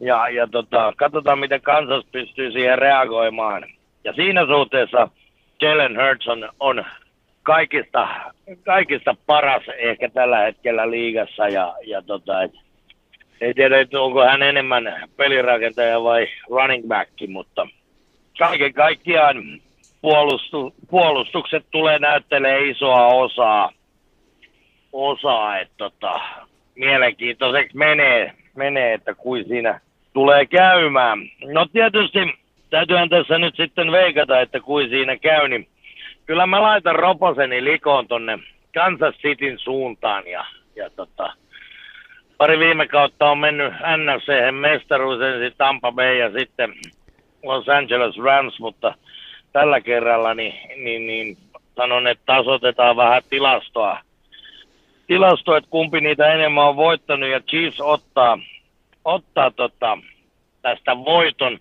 Ja, 0.00 0.28
ja 0.28 0.46
tota, 0.46 0.92
katsotaan, 0.96 1.38
miten 1.38 1.60
kansas 1.60 2.04
pystyy 2.12 2.52
siihen 2.52 2.78
reagoimaan. 2.78 3.66
Ja 4.04 4.12
siinä 4.12 4.46
suhteessa 4.46 5.08
Jalen 5.62 5.96
Hurts 5.96 6.28
on, 6.28 6.48
on 6.60 6.84
kaikista, 7.42 8.08
kaikista 8.64 9.16
paras 9.26 9.62
ehkä 9.78 10.08
tällä 10.08 10.38
hetkellä 10.38 10.90
liigassa. 10.90 11.48
Ja, 11.48 11.74
ja 11.86 12.02
tota, 12.02 12.42
et, 12.42 12.52
ei 13.40 13.54
tiedä, 13.54 13.80
että 13.80 14.00
onko 14.00 14.24
hän 14.24 14.42
enemmän 14.42 15.08
pelirakentaja 15.16 16.02
vai 16.02 16.28
running 16.50 16.88
back, 16.88 17.10
mutta 17.28 17.68
kaiken 18.38 18.74
kaikkiaan 18.74 19.60
puolustu, 20.04 20.74
puolustukset 20.90 21.66
tulee 21.70 21.98
näyttelee 21.98 22.68
isoa 22.68 23.06
osaa, 23.06 23.70
osaa 24.92 25.58
että 25.58 25.74
tota, 25.76 26.20
mielenkiintoiseksi 26.74 27.76
menee, 27.76 28.32
menee, 28.56 28.94
että 28.94 29.14
kuin 29.14 29.48
siinä 29.48 29.80
tulee 30.12 30.46
käymään. 30.46 31.18
No 31.52 31.66
tietysti 31.72 32.18
täytyyhän 32.70 33.08
tässä 33.08 33.38
nyt 33.38 33.56
sitten 33.56 33.92
veikata, 33.92 34.40
että 34.40 34.60
kuin 34.60 34.88
siinä 34.88 35.16
käy, 35.16 35.48
niin 35.48 35.68
kyllä 36.26 36.46
mä 36.46 36.62
laitan 36.62 36.96
Roposeni 36.96 37.64
likoon 37.64 38.08
tonne 38.08 38.38
Kansas 38.74 39.14
Cityn 39.14 39.58
suuntaan 39.58 40.26
ja, 40.26 40.44
ja 40.76 40.90
tota, 40.90 41.32
pari 42.38 42.58
viime 42.58 42.88
kautta 42.88 43.30
on 43.30 43.38
mennyt 43.38 43.72
NFC 43.72 44.52
mestaruus 44.52 45.20
ensin 45.20 45.58
Tampa 45.58 45.92
Bay 45.92 46.16
ja 46.16 46.30
sitten 46.38 46.74
Los 47.42 47.68
Angeles 47.68 48.16
Rams, 48.16 48.60
mutta 48.60 48.94
tällä 49.54 49.80
kerralla 49.80 50.34
niin, 50.34 50.54
niin, 50.84 51.06
niin 51.06 51.36
sanon, 51.76 52.06
että 52.06 52.22
tasotetaan 52.26 52.96
vähän 52.96 53.22
tilastoa. 53.30 53.98
Tilasto, 55.06 55.56
että 55.56 55.70
kumpi 55.70 56.00
niitä 56.00 56.34
enemmän 56.34 56.64
on 56.64 56.76
voittanut 56.76 57.28
ja 57.28 57.40
Chiefs 57.40 57.80
ottaa, 57.80 58.38
ottaa 59.04 59.50
tota, 59.50 59.98
tästä 60.62 60.96
voiton. 60.96 61.58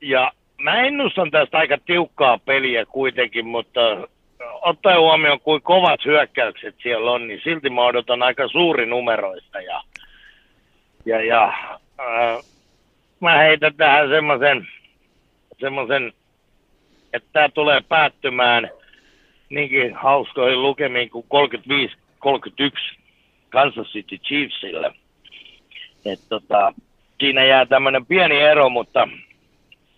Ja 0.00 0.32
mä 0.58 0.82
ennustan 0.82 1.30
tästä 1.30 1.58
aika 1.58 1.78
tiukkaa 1.86 2.38
peliä 2.38 2.86
kuitenkin, 2.86 3.46
mutta 3.46 3.80
ottaen 4.62 5.00
huomioon, 5.00 5.40
kuin 5.40 5.62
kovat 5.62 6.04
hyökkäykset 6.04 6.74
siellä 6.82 7.10
on, 7.10 7.28
niin 7.28 7.40
silti 7.44 7.70
mä 7.70 7.84
odotan 7.84 8.22
aika 8.22 8.48
suuri 8.48 8.86
numeroista. 8.86 9.60
Ja, 9.60 9.82
ja, 11.04 11.24
ja 11.24 11.44
äh, 12.00 12.44
mä 13.20 13.38
heitän 13.38 13.74
tähän 13.74 14.08
semmoisen 14.08 14.68
semmoisen, 15.62 16.12
että 17.12 17.28
tämä 17.32 17.48
tulee 17.48 17.80
päättymään 17.80 18.70
niinkin 19.50 19.94
hauskoihin 19.94 20.62
lukemiin 20.62 21.10
kuin 21.10 21.26
35-31 22.26 22.96
Kansas 23.48 23.86
City 23.86 24.18
Chiefsille. 24.18 24.92
Et 26.04 26.20
tota, 26.28 26.74
siinä 27.20 27.44
jää 27.44 27.66
tämmöinen 27.66 28.06
pieni 28.06 28.40
ero, 28.40 28.68
mutta 28.68 29.08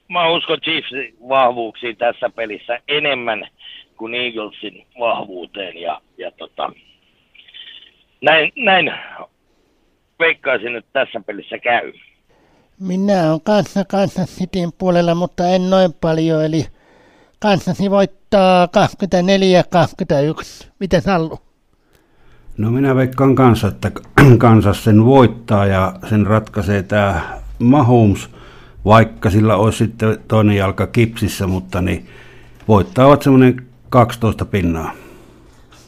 mä 0.08 0.28
uskon 0.28 0.60
Chiefsin 0.60 1.16
vahvuuksiin 1.28 1.96
tässä 1.96 2.30
pelissä 2.30 2.78
enemmän 2.88 3.48
kuin 3.96 4.14
Eaglesin 4.14 4.86
vahvuuteen. 4.98 5.76
Ja, 5.76 6.00
ja 6.18 6.30
tota, 6.30 6.72
näin, 8.20 8.52
näin 8.56 8.92
veikkaisin, 10.18 10.76
että 10.76 10.90
tässä 10.92 11.20
pelissä 11.26 11.58
käy. 11.58 11.92
Minä 12.80 13.30
olen 13.30 13.40
kanssa 13.40 13.84
Kansas 13.84 14.38
Cityn 14.38 14.72
puolella, 14.78 15.14
mutta 15.14 15.48
en 15.48 15.70
noin 15.70 15.92
paljon, 16.00 16.44
eli 16.44 16.66
Kansasi 17.44 17.90
voittaa 17.90 18.66
24-21. 18.66 18.68
Miten 20.80 21.02
Sallu? 21.02 21.38
No 22.58 22.70
minä 22.70 22.94
veikkaan 22.94 23.34
kanssa, 23.34 23.68
että 23.68 23.90
Kansas 24.38 24.84
sen 24.84 25.04
voittaa 25.04 25.66
ja 25.66 25.94
sen 26.10 26.26
ratkaisee 26.26 26.82
tämä 26.82 27.38
Mahomes, 27.58 28.28
vaikka 28.84 29.30
sillä 29.30 29.56
olisi 29.56 29.78
sitten 29.78 30.18
toinen 30.28 30.56
jalka 30.56 30.86
kipsissä, 30.86 31.46
mutta 31.46 31.80
niin 31.80 32.06
voittavat 32.68 33.22
semmoinen 33.22 33.66
12 33.88 34.44
pinnaa. 34.44 34.92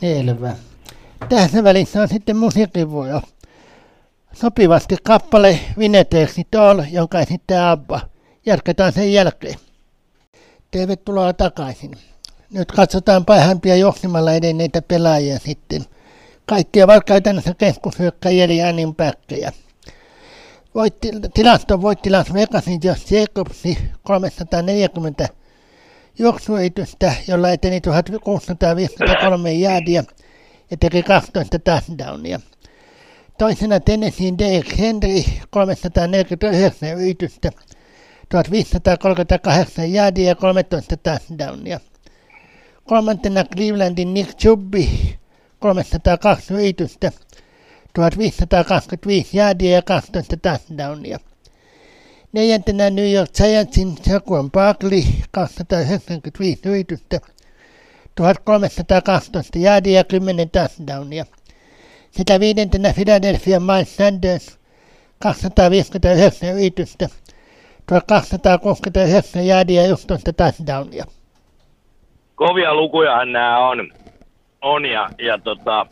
Selvä. 0.00 0.52
Tässä 1.28 1.64
välissä 1.64 2.02
on 2.02 2.08
sitten 2.08 2.36
musiikkivuojo 2.36 3.20
sopivasti 4.32 4.96
kappale 5.02 5.60
Vineteeksi 5.78 6.46
Toll, 6.50 6.82
jonka 6.92 7.20
esittää 7.20 7.70
Abba. 7.70 8.00
Jatketaan 8.46 8.92
sen 8.92 9.12
jälkeen. 9.12 9.65
Tervetuloa 10.70 11.32
takaisin. 11.32 11.90
Nyt 12.50 12.72
katsotaan 12.72 13.24
parhaimpia 13.24 13.76
johtimalla 13.76 14.32
edenneitä 14.32 14.82
pelaajia 14.82 15.38
sitten. 15.38 15.84
Kaikki 16.46 16.82
ovat 16.82 17.04
käytännössä 17.04 17.54
keskushyökkäjiä 17.54 18.44
eli 18.44 18.62
ääninpäkkejä. 18.62 19.52
Voitti, 20.74 21.10
tilasto 21.34 21.82
voitti 21.82 22.10
Las 22.10 22.32
Vegasin 22.32 22.80
Josh 22.84 23.12
Jacobsi 23.12 23.78
340 24.02 25.28
juoksuitystä, 26.18 27.14
jolla 27.28 27.50
eteni 27.50 27.80
1653 27.80 29.52
jäädiä 29.52 30.04
ja 30.70 30.76
teki 30.76 31.02
12 31.02 31.58
touchdownia. 31.58 32.40
Toisena 33.38 33.80
Tennesseein 33.80 34.38
Derek 34.38 34.78
Henry 34.78 35.22
349 35.50 36.92
yritystä, 36.92 37.50
1538 38.28 39.92
jäädiä 39.92 40.28
ja 40.28 40.34
13 40.34 40.96
touchdownia. 40.96 41.80
Kolmantena 42.84 43.44
Clevelandin 43.44 44.14
Nick 44.14 44.38
Chubby 44.38 44.84
302 45.58 46.54
yritystä, 46.54 47.12
1525 47.94 49.36
jäädiä 49.36 49.70
ja 49.70 49.82
12 49.82 50.36
touchdownia. 50.36 51.18
Neljäntenä 52.32 52.90
New 52.90 53.12
York 53.12 53.30
Giantsin 53.32 53.98
Saquon 54.08 54.50
Barkley 54.50 55.02
295 55.30 56.60
yritystä, 56.68 57.20
1312 58.14 59.58
jäädiä 59.58 59.98
ja 59.98 60.04
10 60.04 60.50
touchdownia. 60.50 61.26
Sitä 62.10 62.40
viidentenä 62.40 62.92
Philadelphia 62.92 63.60
Miles 63.60 63.96
Sanders 63.96 64.58
259 65.18 66.54
yritystä, 66.54 67.08
1269 67.86 69.46
jäädiä 69.46 69.82
ja 69.82 69.92
11 69.92 70.32
touchdownia. 70.32 71.04
Kovia 72.34 72.74
lukujahan 72.74 73.32
nämä 73.32 73.68
on, 73.68 73.92
on 74.62 74.84
ja, 74.86 75.10
ja 75.18 75.38
tota, 75.38 75.86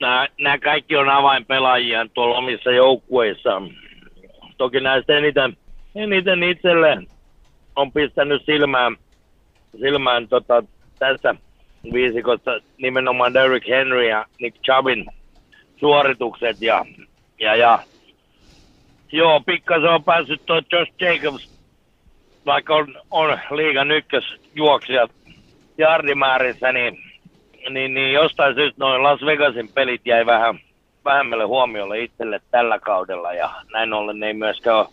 nämä, 0.00 0.28
nämä 0.40 0.58
kaikki 0.58 0.96
on 0.96 1.08
avainpelaajia 1.08 2.06
tuolla 2.14 2.38
omissa 2.38 2.70
joukkueissa. 2.70 3.62
Toki 4.56 4.80
näistä 4.80 5.16
eniten, 5.18 5.56
eniten 5.94 6.42
itselle 6.42 7.02
on 7.76 7.92
pistänyt 7.92 8.42
silmään, 8.46 8.96
silmään 9.80 10.28
tota, 10.28 10.62
tässä 10.98 11.34
viisikossa 11.92 12.50
nimenomaan 12.78 13.34
Derrick 13.34 13.68
Henry 13.68 14.08
ja 14.08 14.26
Nick 14.40 14.56
Chubbin 14.62 15.06
suoritukset 15.80 16.62
ja, 16.62 16.84
ja, 17.38 17.56
ja 17.56 17.78
joo, 19.12 19.40
pikkasen 19.40 19.90
on 19.90 20.04
päässyt 20.04 20.46
tuo 20.46 20.62
Josh 20.72 20.92
Jacobs, 21.00 21.58
vaikka 22.46 22.74
on, 22.74 23.00
on 23.10 23.38
liigan 23.50 23.90
ykkösjuoksija 23.90 25.08
jardimäärissä, 25.78 26.72
niin, 26.72 26.98
niin, 27.70 27.94
niin 27.94 28.12
jostain 28.12 28.54
syystä 28.54 28.78
noin 28.78 29.02
Las 29.02 29.20
Vegasin 29.26 29.68
pelit 29.74 30.00
jäi 30.04 30.26
vähän 30.26 30.60
vähemmälle 31.04 31.44
huomiolle 31.44 32.00
itselle 32.00 32.40
tällä 32.50 32.78
kaudella 32.78 33.32
ja 33.32 33.50
näin 33.72 33.92
ollen 33.92 34.22
ei 34.22 34.34
myöskään 34.34 34.76
ole 34.76 34.86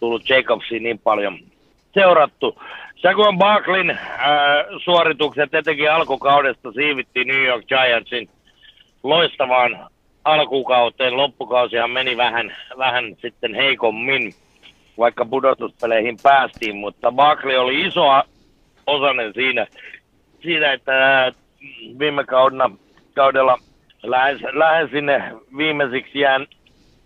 tullut 0.00 0.28
Jacobsiin 0.28 0.82
niin 0.82 0.98
paljon 0.98 1.38
seurattu. 1.94 2.62
Saquon 2.96 3.38
Barklin 3.38 3.90
äh, 3.90 3.98
suoritukset 4.84 5.54
etenkin 5.54 5.92
alkukaudesta 5.92 6.72
siivittiin 6.72 7.28
New 7.28 7.44
York 7.44 7.66
Giantsin 7.66 8.28
loistavaan 9.02 9.89
alkukauteen. 10.24 11.16
Loppukausihan 11.16 11.90
meni 11.90 12.16
vähän, 12.16 12.56
vähän 12.78 13.16
sitten 13.22 13.54
heikommin, 13.54 14.32
vaikka 14.98 15.24
pudotuspeleihin 15.24 16.16
päästiin, 16.22 16.76
mutta 16.76 17.12
Barkley 17.12 17.56
oli 17.56 17.86
iso 17.86 18.22
osanen 18.86 19.34
siinä, 19.34 19.66
siinä 20.42 20.72
että 20.72 21.32
viime 21.98 22.24
kaudella, 22.24 22.70
kaudella 23.14 23.58
lähes, 24.02 24.40
lähes 24.52 24.90
sinne 24.90 25.32
viimeisiksi 25.56 26.20
jään, 26.20 26.46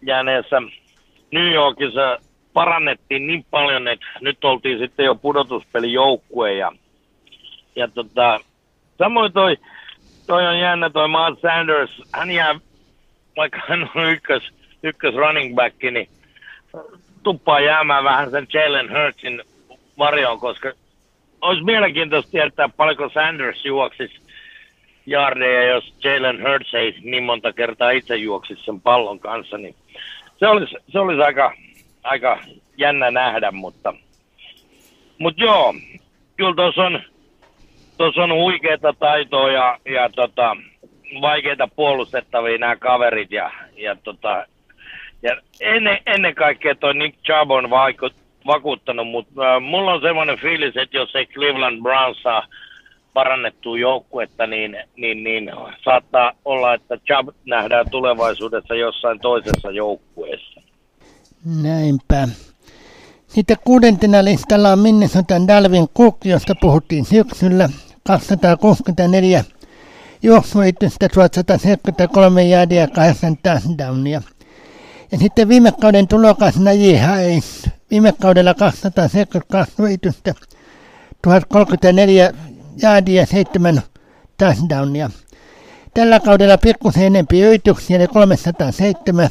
jääneessä 0.03 0.63
New 1.33 1.53
Yorkissa 1.53 2.19
parannettiin 2.53 3.27
niin 3.27 3.47
paljon, 3.51 3.89
että 3.89 4.07
nyt 4.21 4.45
oltiin 4.45 4.79
sitten 4.79 5.07
jo 5.07 5.15
pudotuspelijoukkue 5.15 6.53
ja, 6.55 6.73
ja 7.77 7.89
tota, 7.89 8.41
samoin 8.99 9.33
toi, 9.33 9.57
toi 10.27 10.47
on 10.47 10.59
jännä 10.59 10.91
toi 10.91 11.09
Miles 11.09 11.41
Sanders, 11.41 12.03
hän 12.13 12.31
jää, 12.31 12.55
vaikka 13.37 13.61
hän 13.69 13.91
on 13.95 14.11
ykkös, 14.11 14.43
ykkös 14.83 15.15
running 15.15 15.55
back, 15.55 15.83
niin 15.83 16.09
tuppaa 17.23 17.61
jäämään 17.61 18.05
vähän 18.05 18.31
sen 18.31 18.47
Jalen 18.53 18.91
Hurtsin 18.91 19.43
varjoon, 19.99 20.41
koska 20.41 20.73
olisi 21.41 21.65
mielenkiintoista 21.65 22.31
tietää, 22.31 22.69
paljonko 22.69 23.09
Sanders 23.09 23.65
juoksisi 23.65 24.21
jardeja, 25.07 25.69
jos 25.69 25.95
Jalen 26.05 26.43
Hurts 26.43 26.75
ei 26.75 26.95
niin 27.03 27.23
monta 27.23 27.53
kertaa 27.53 27.91
itse 27.91 28.17
juoksisi 28.17 28.65
sen 28.65 28.81
pallon 28.81 29.19
kanssa, 29.19 29.59
niin 29.59 29.75
se 30.37 30.47
olisi, 30.47 30.77
se 30.93 30.99
olisi 30.99 31.23
aika, 31.23 31.53
aika 32.03 32.39
jännä 32.77 33.11
nähdä, 33.11 33.51
mutta, 33.51 33.95
mutta 35.19 35.43
joo, 35.43 35.75
kyllä 36.37 36.55
tuossa 36.55 36.83
on, 36.83 37.01
on 38.17 38.35
huikeita 38.35 38.93
taitoa 38.93 39.51
ja, 39.51 39.79
ja 39.85 40.09
tota, 40.09 40.57
vaikeita 41.21 41.69
puolustettavia 41.77 42.59
nämä 42.59 42.77
kaverit 42.77 43.33
ja, 43.33 43.51
ja, 43.77 43.97
tota, 43.97 44.47
ja 45.23 45.37
ennen, 45.61 45.99
ennen 46.07 46.35
kaikkea 46.35 46.75
tuo 46.75 46.93
Nick 46.93 47.19
Chubb 47.27 47.51
on 47.51 47.71
vaikut, 47.71 48.15
vakuuttanut, 48.47 49.09
mutta 49.09 49.55
äh, 49.55 49.63
mulla 49.63 49.93
on 49.93 50.01
semmoinen 50.01 50.39
fiilis, 50.39 50.77
että 50.77 50.97
jos 50.97 51.15
ei 51.15 51.27
Cleveland 51.27 51.83
Browns 51.83 52.23
saa 52.23 52.47
parannettua 53.13 53.79
joukkuetta, 53.79 54.47
niin, 54.47 54.77
niin, 54.97 55.25
niin 55.25 55.51
saattaa 55.85 56.33
olla, 56.45 56.75
että 56.75 56.97
Chubb 56.97 57.29
nähdään 57.45 57.91
tulevaisuudessa 57.91 58.75
jossain 58.75 59.21
toisessa 59.21 59.71
joukkueessa. 59.71 60.61
Näinpä. 61.63 62.29
Sitten 63.27 63.57
kuudentena 63.65 64.25
listalla 64.25 64.71
on 64.71 64.79
Minnesotan 64.79 65.49
Dalvin 65.49 65.89
Cook, 65.89 66.17
josta 66.25 66.55
puhuttiin 66.61 67.05
syksyllä. 67.05 67.69
264 68.07 69.45
juoksuitystä, 70.25 71.09
1173 71.09 72.45
jäädiä 72.45 72.81
ja 72.81 72.89
8 72.89 73.37
touchdownia. 73.43 74.23
Ja 75.13 75.19
sitten 75.19 75.49
viime 75.49 75.73
kauden 75.81 76.09
tulokas 76.09 76.61
Naji 76.61 76.97
Hayes. 76.97 77.71
Viime 77.91 78.13
kaudella 78.21 78.55
272 78.55 79.83
yritystä, 79.83 80.35
1034 81.23 82.33
jäädiä 82.83 83.23
ja 83.23 83.27
7 83.27 83.83
touchdownia. 84.39 85.11
Tällä 85.95 86.21
kaudella 86.21 86.59
pikkusen 86.59 87.05
enempi 87.05 87.41
yrityksiä, 87.41 87.97
eli 87.97 88.07
307 88.07 89.29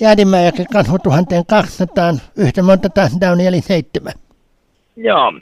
jäädimääräkin 0.00 0.66
kasvu 0.72 0.98
1200, 0.98 2.14
yhtä 2.36 2.62
monta 2.62 2.88
touchdownia 2.88 3.48
eli 3.48 3.60
seitsemän. 3.60 4.12
Joo, 4.96 5.32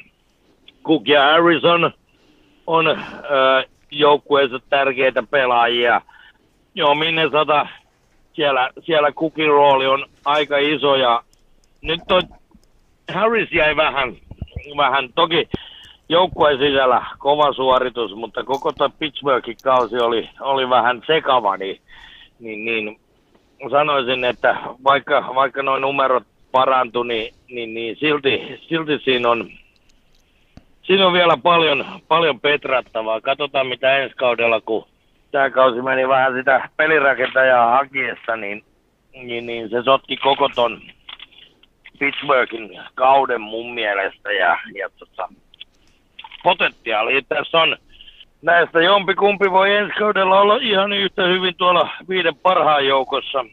Cook 0.85 1.09
ja 1.09 1.22
Harrison 1.22 1.92
on 2.66 2.87
äh, 2.88 2.96
joukkueessa 3.90 4.59
tärkeitä 4.70 5.22
pelaajia. 5.22 6.01
Joo, 6.75 6.94
Minnesota, 6.94 7.66
siellä, 8.33 8.70
siellä 8.83 9.12
Cookin 9.12 9.49
rooli 9.49 9.87
on 9.87 10.07
aika 10.25 10.59
iso 10.59 10.96
ja 10.96 11.22
nyt 11.83 12.01
toi 12.09 12.20
Harris 13.14 13.53
jäi 13.53 13.77
vähän, 13.77 14.16
vähän 14.77 15.09
toki 15.14 15.49
joukkueen 16.09 16.59
sisällä 16.59 17.07
kova 17.18 17.53
suoritus, 17.53 18.14
mutta 18.14 18.44
koko 18.44 18.72
tuo 18.72 18.90
Pittsburghin 18.99 19.57
kausi 19.62 19.96
oli, 19.96 20.29
oli 20.40 20.70
vähän 20.70 21.03
sekava, 21.07 21.57
niin, 21.57 21.81
niin, 22.40 22.64
niin 22.64 22.99
sanoisin, 23.70 24.25
että 24.25 24.57
vaikka, 24.85 25.33
vaikka 25.35 25.62
nuo 25.62 25.79
numerot 25.79 26.25
parantu, 26.53 27.03
niin, 27.03 27.35
niin, 27.49 27.75
niin 27.75 27.96
silti, 27.96 28.61
silti 28.68 28.99
siinä 29.05 29.31
on, 29.31 29.51
siinä 30.87 31.07
on 31.07 31.12
vielä 31.12 31.37
paljon, 31.37 31.85
paljon 32.09 32.40
petrattavaa. 32.40 33.20
Katsotaan 33.20 33.66
mitä 33.66 33.96
ensi 33.96 34.16
kaudella, 34.16 34.61
kun 34.61 34.87
tämä 35.31 35.51
kausi 35.51 35.83
meni 35.83 36.09
vähän 36.09 36.35
sitä 36.35 36.68
pelirakentajaa 36.77 37.70
hakiessa, 37.70 38.37
niin, 38.37 38.64
niin, 39.12 39.46
niin 39.46 39.70
se 39.70 39.83
sotki 39.83 40.16
koko 40.16 40.49
ton 40.49 40.81
Pittsburghin 41.99 42.81
kauden 42.94 43.40
mun 43.40 43.75
mielestä. 43.75 44.33
Ja, 44.33 44.59
ja 44.79 44.90
tota, 44.99 45.29
potentiaali 46.42 47.22
tässä 47.22 47.59
on 47.59 47.77
näistä 48.42 48.83
jompikumpi 48.83 49.51
voi 49.51 49.77
ensi 49.77 49.94
kaudella 49.99 50.40
olla 50.40 50.57
ihan 50.57 50.92
yhtä 50.92 51.27
hyvin 51.27 51.55
tuolla 51.57 51.90
viiden 52.09 52.37
parhaan 52.37 52.87
joukossa. 52.87 53.44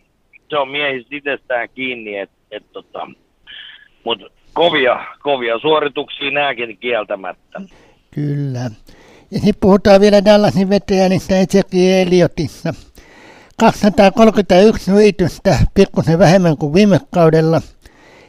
Se 0.50 0.58
on 0.58 0.70
miehistä 0.70 1.16
itsestään 1.16 1.70
kiinni, 1.70 2.18
että 2.18 2.36
et, 2.52 2.64
tota, 2.72 3.08
mutta 4.04 4.26
kovia, 4.54 5.06
kovia 5.20 5.60
suorituksia 5.60 6.32
nääkin 6.32 6.78
kieltämättä. 6.78 7.62
Kyllä. 8.12 8.60
Ja 9.32 9.40
sitten 9.40 9.62
puhutaan 9.62 10.02
vielä 10.02 10.26
Dallasin 10.26 10.70
vetäjänistä 10.70 11.40
Ezekiel 11.40 12.08
Eliotissa. 12.08 12.74
231 13.60 14.92
yritystä, 14.92 15.56
pikkusen 15.74 16.20
vähemmän 16.20 16.58
kuin 16.58 16.74
viime 16.74 17.00
kaudella. 17.14 17.62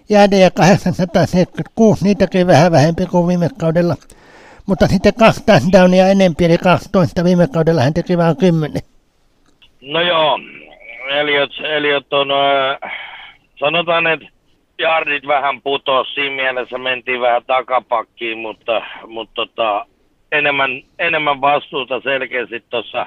Jäädejä 0.09 0.51
876, 0.51 2.05
niitäkin 2.05 2.47
vähän 2.47 2.73
vähempi 2.73 3.07
kuin 3.07 3.29
viime 3.29 3.49
kaudella. 3.61 3.95
Mutta 4.67 4.87
sitten 4.87 5.15
kaksi 5.15 5.43
touchdownia 5.47 6.09
enempi, 6.09 6.45
eli 6.45 6.59
12 6.59 7.25
viime 7.25 7.49
kaudella 7.49 7.83
hän 7.83 7.95
teki 7.95 8.19
vain 8.19 8.37
10. 8.37 8.83
No 9.81 10.01
joo, 10.01 10.39
Eliot, 11.11 11.51
Eliot 11.65 12.13
on, 12.13 12.29
äh, 12.31 12.93
sanotaan, 13.59 14.07
että 14.07 14.34
jardit 14.79 15.27
vähän 15.27 15.63
putos, 15.63 16.15
siinä 16.15 16.37
mielessä 16.37 16.79
mentiin 16.79 17.21
vähän 17.21 17.45
takapakkiin, 17.47 18.39
mutta, 18.39 18.83
mutta 19.07 19.35
tota, 19.35 19.87
enemmän, 20.33 20.71
enemmän 20.99 21.41
vastuuta 21.41 22.01
selkeästi 22.01 22.65
tuossa 22.71 23.07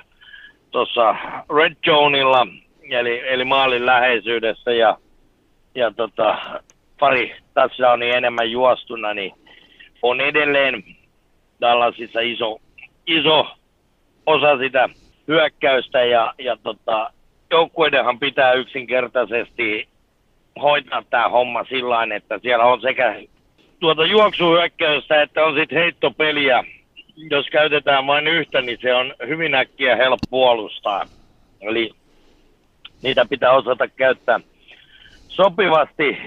tuossa 0.72 1.16
Red 1.58 1.76
Zoneilla, 1.86 2.48
eli, 2.90 3.22
eli 3.28 3.46
maalin 3.46 3.86
läheisyydessä 3.86 4.72
ja, 4.72 4.98
ja 5.76 5.92
tota, 5.92 6.38
pari 7.00 7.36
touchdownia 7.54 8.18
enemmän 8.18 8.52
juostuna, 8.52 9.14
niin 9.14 9.32
on 10.02 10.22
edelleen 10.22 10.84
Dallasissa 11.62 12.20
iso, 12.20 12.58
iso 13.08 13.48
osa 14.26 14.58
sitä 14.58 14.90
hyökkäystä 15.28 16.04
ja, 16.04 16.34
ja 16.40 16.58
tota, 16.64 17.14
joukkueidenhan 17.52 18.20
pitää 18.20 18.54
yksinkertaisesti 18.54 19.88
hoitaa 20.60 21.04
tämä 21.10 21.30
homma 21.30 21.64
sillä 21.64 22.16
että 22.16 22.40
siellä 22.42 22.66
on 22.66 22.82
sekä 22.82 23.16
tuota 23.80 24.06
juoksuhyökkäystä 24.06 25.22
että 25.22 25.46
on 25.46 25.56
sitten 25.56 25.78
heittopeliä. 25.78 26.64
Jos 27.30 27.48
käytetään 27.52 28.08
vain 28.08 28.28
yhtä, 28.28 28.62
niin 28.62 28.78
se 28.82 28.94
on 28.94 29.14
hyvin 29.28 29.56
äkkiä 29.56 29.96
helppo 29.96 30.28
puolustaa. 30.30 31.06
Eli 31.62 31.92
niitä 33.04 33.26
pitää 33.30 33.52
osata 33.52 33.88
käyttää 33.88 34.40
sopivasti 35.28 36.18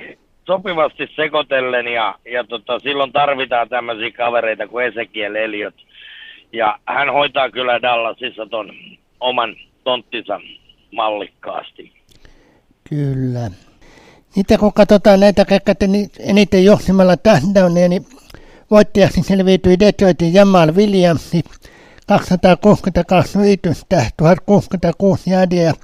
sopivasti 0.46 1.08
sekoitellen 1.16 1.88
ja, 1.88 2.14
ja 2.32 2.44
tota, 2.44 2.78
silloin 2.78 3.12
tarvitaan 3.12 3.68
tämmöisiä 3.68 4.10
kavereita 4.10 4.66
kuin 4.66 4.86
Ezekiel 4.86 5.34
Eliot. 5.34 5.74
Ja 6.52 6.78
hän 6.86 7.12
hoitaa 7.12 7.50
kyllä 7.50 7.82
Dallasissa 7.82 8.46
ton 8.46 8.72
oman 9.20 9.56
tonttinsa 9.84 10.40
mallikkaasti. 10.92 11.92
Kyllä. 12.88 13.50
Niitä 14.36 14.58
kun 14.58 14.72
katsotaan 14.72 15.20
näitä 15.20 15.44
kaikkein 15.44 15.92
niin 15.92 16.10
eniten 16.18 16.64
johtimalla 16.64 17.16
touchdownia, 17.16 17.88
niin 17.88 18.06
voittajaksi 18.70 19.22
selviytyi 19.22 19.78
Detroitin 19.78 20.34
Jamal 20.34 20.74
Williams, 20.74 21.30
262 22.06 23.38
yritystä, 23.38 24.06
1066 24.16 25.30
jäädiä 25.30 25.62
ja 25.62 25.74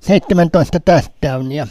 17 0.00 0.80
touchdownia. 0.80 1.66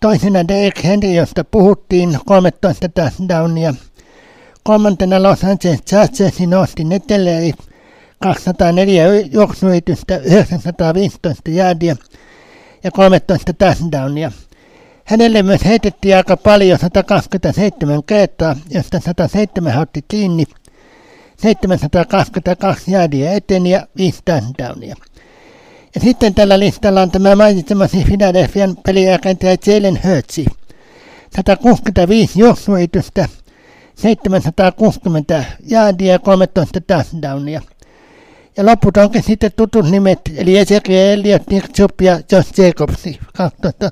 Toisena 0.00 0.48
Derek 0.48 0.84
Henry, 0.84 1.08
josta 1.12 1.44
puhuttiin, 1.44 2.18
13 2.26 2.88
touchdownia. 2.88 3.74
Kolmantena 4.62 5.22
Los 5.22 5.44
Angeles 5.44 5.82
Chargersin 5.84 6.54
Austin 6.54 6.92
Eteleri, 6.92 7.52
204 8.22 9.06
juoksuyritystä, 9.32 10.16
915 10.16 11.50
jäädiä 11.50 11.96
ja 12.84 12.90
13 12.90 13.52
touchdownia. 13.52 14.32
Hänelle 15.08 15.42
myös 15.42 15.64
heitettiin 15.64 16.16
aika 16.16 16.36
paljon 16.36 16.78
127 16.78 18.02
kertaa, 18.04 18.56
josta 18.70 19.00
107 19.00 19.78
otti 19.78 20.04
kiinni, 20.08 20.44
722 21.36 22.90
jäädiä 22.92 23.32
eteni 23.32 23.70
ja 23.70 23.86
5 23.96 24.20
touchdownia. 24.24 24.96
Ja 25.94 26.00
sitten 26.00 26.34
tällä 26.34 26.58
listalla 26.58 27.02
on 27.02 27.10
tämä 27.10 27.36
mainitsemasi 27.36 28.04
Philadelphian 28.04 28.76
pelirakentaja 28.76 29.56
Jalen 29.66 30.00
Hurtsi. 30.04 30.46
165 31.36 32.40
juoksuyritystä, 32.40 33.28
760 33.94 35.44
jaadia 35.66 36.12
ja 36.12 36.18
13 36.18 36.80
touchdownia. 36.80 37.62
Ja 38.56 38.66
loput 38.66 38.96
onkin 38.96 39.22
sitten 39.22 39.52
tutut 39.56 39.90
nimet, 39.90 40.20
eli 40.36 40.58
Ezekiel 40.58 41.18
Elliot, 41.18 41.50
Nick 41.50 41.72
Chubb 41.72 42.00
ja 42.00 42.20
Josh 42.32 42.60
Jacobs, 42.60 43.04
12 43.36 43.90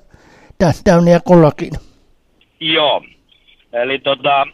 touchdownia 0.59 1.21
kullakin. 1.21 1.71
Joo, 2.61 3.03
eli 3.73 3.99
tota, 3.99 4.47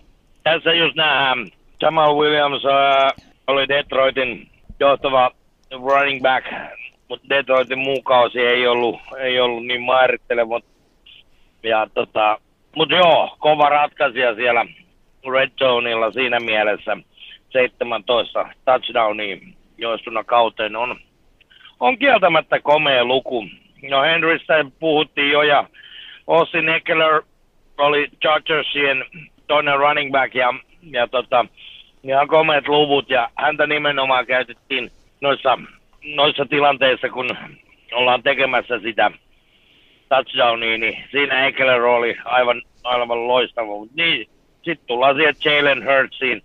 tässä 0.42 0.72
just 0.72 0.96
nähdään, 0.96 1.46
Jamal 1.82 2.16
Williams 2.16 2.62
äh, 2.64 3.12
oli 3.46 3.68
Detroitin 3.68 4.48
johtava 4.80 5.30
running 5.70 6.22
back, 6.22 6.46
mutta 7.08 7.28
Detroitin 7.28 7.78
muu 7.78 8.02
kausi 8.02 8.40
ei 8.40 8.66
ollut, 8.66 9.00
ei 9.18 9.40
ollut 9.40 9.66
niin 9.66 9.82
määrittelevä. 9.82 10.60
Ja 11.62 11.86
tota, 11.94 12.38
mutta 12.76 12.94
joo, 12.94 13.36
kova 13.38 13.68
ratkaisija 13.68 14.34
siellä 14.34 14.66
Red 15.32 15.50
Zoneilla 15.58 16.12
siinä 16.12 16.40
mielessä. 16.40 16.96
17 17.52 18.46
touchdownia 18.64 19.36
joistuna 19.78 20.24
kauteen 20.24 20.76
on, 20.76 20.96
on 21.80 21.98
kieltämättä 21.98 22.60
komea 22.60 23.04
luku. 23.04 23.46
No 23.90 24.02
Henrystä 24.02 24.64
puhuttiin 24.80 25.30
jo 25.30 25.42
ja 25.42 25.68
Austin 26.26 26.68
Eckler 26.68 27.22
oli 27.78 28.08
Chargersien 28.20 29.04
toinen 29.46 29.78
running 29.78 30.12
back 30.12 30.34
ja, 30.34 30.54
ja 30.82 31.08
tota, 31.08 31.46
ihan 32.04 32.28
komeat 32.28 32.68
luvut 32.68 33.10
ja 33.10 33.30
häntä 33.38 33.66
nimenomaan 33.66 34.26
käytettiin 34.26 34.90
noissa, 35.20 35.58
noissa 36.04 36.46
tilanteissa, 36.46 37.08
kun 37.08 37.36
ollaan 37.92 38.22
tekemässä 38.22 38.78
sitä 38.78 39.10
touchdownia, 40.08 40.78
niin 40.78 41.04
siinä 41.10 41.46
Eckler 41.46 41.82
oli 41.82 42.16
aivan, 42.24 42.62
aivan 42.84 43.28
loistava. 43.28 43.86
Niin, 43.94 44.28
sitten 44.62 44.86
tullaan 44.86 45.16
siihen 45.16 45.34
Jalen 45.44 45.84
Hurtsiin. 45.84 46.42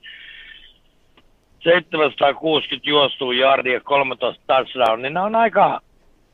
760 1.63 2.90
juostuu 2.90 3.32
yardia, 3.32 3.80
13 3.80 4.44
touchdown, 4.48 5.02
niin 5.02 5.13
nämä 5.13 5.26
on 5.26 5.36
aika, 5.36 5.82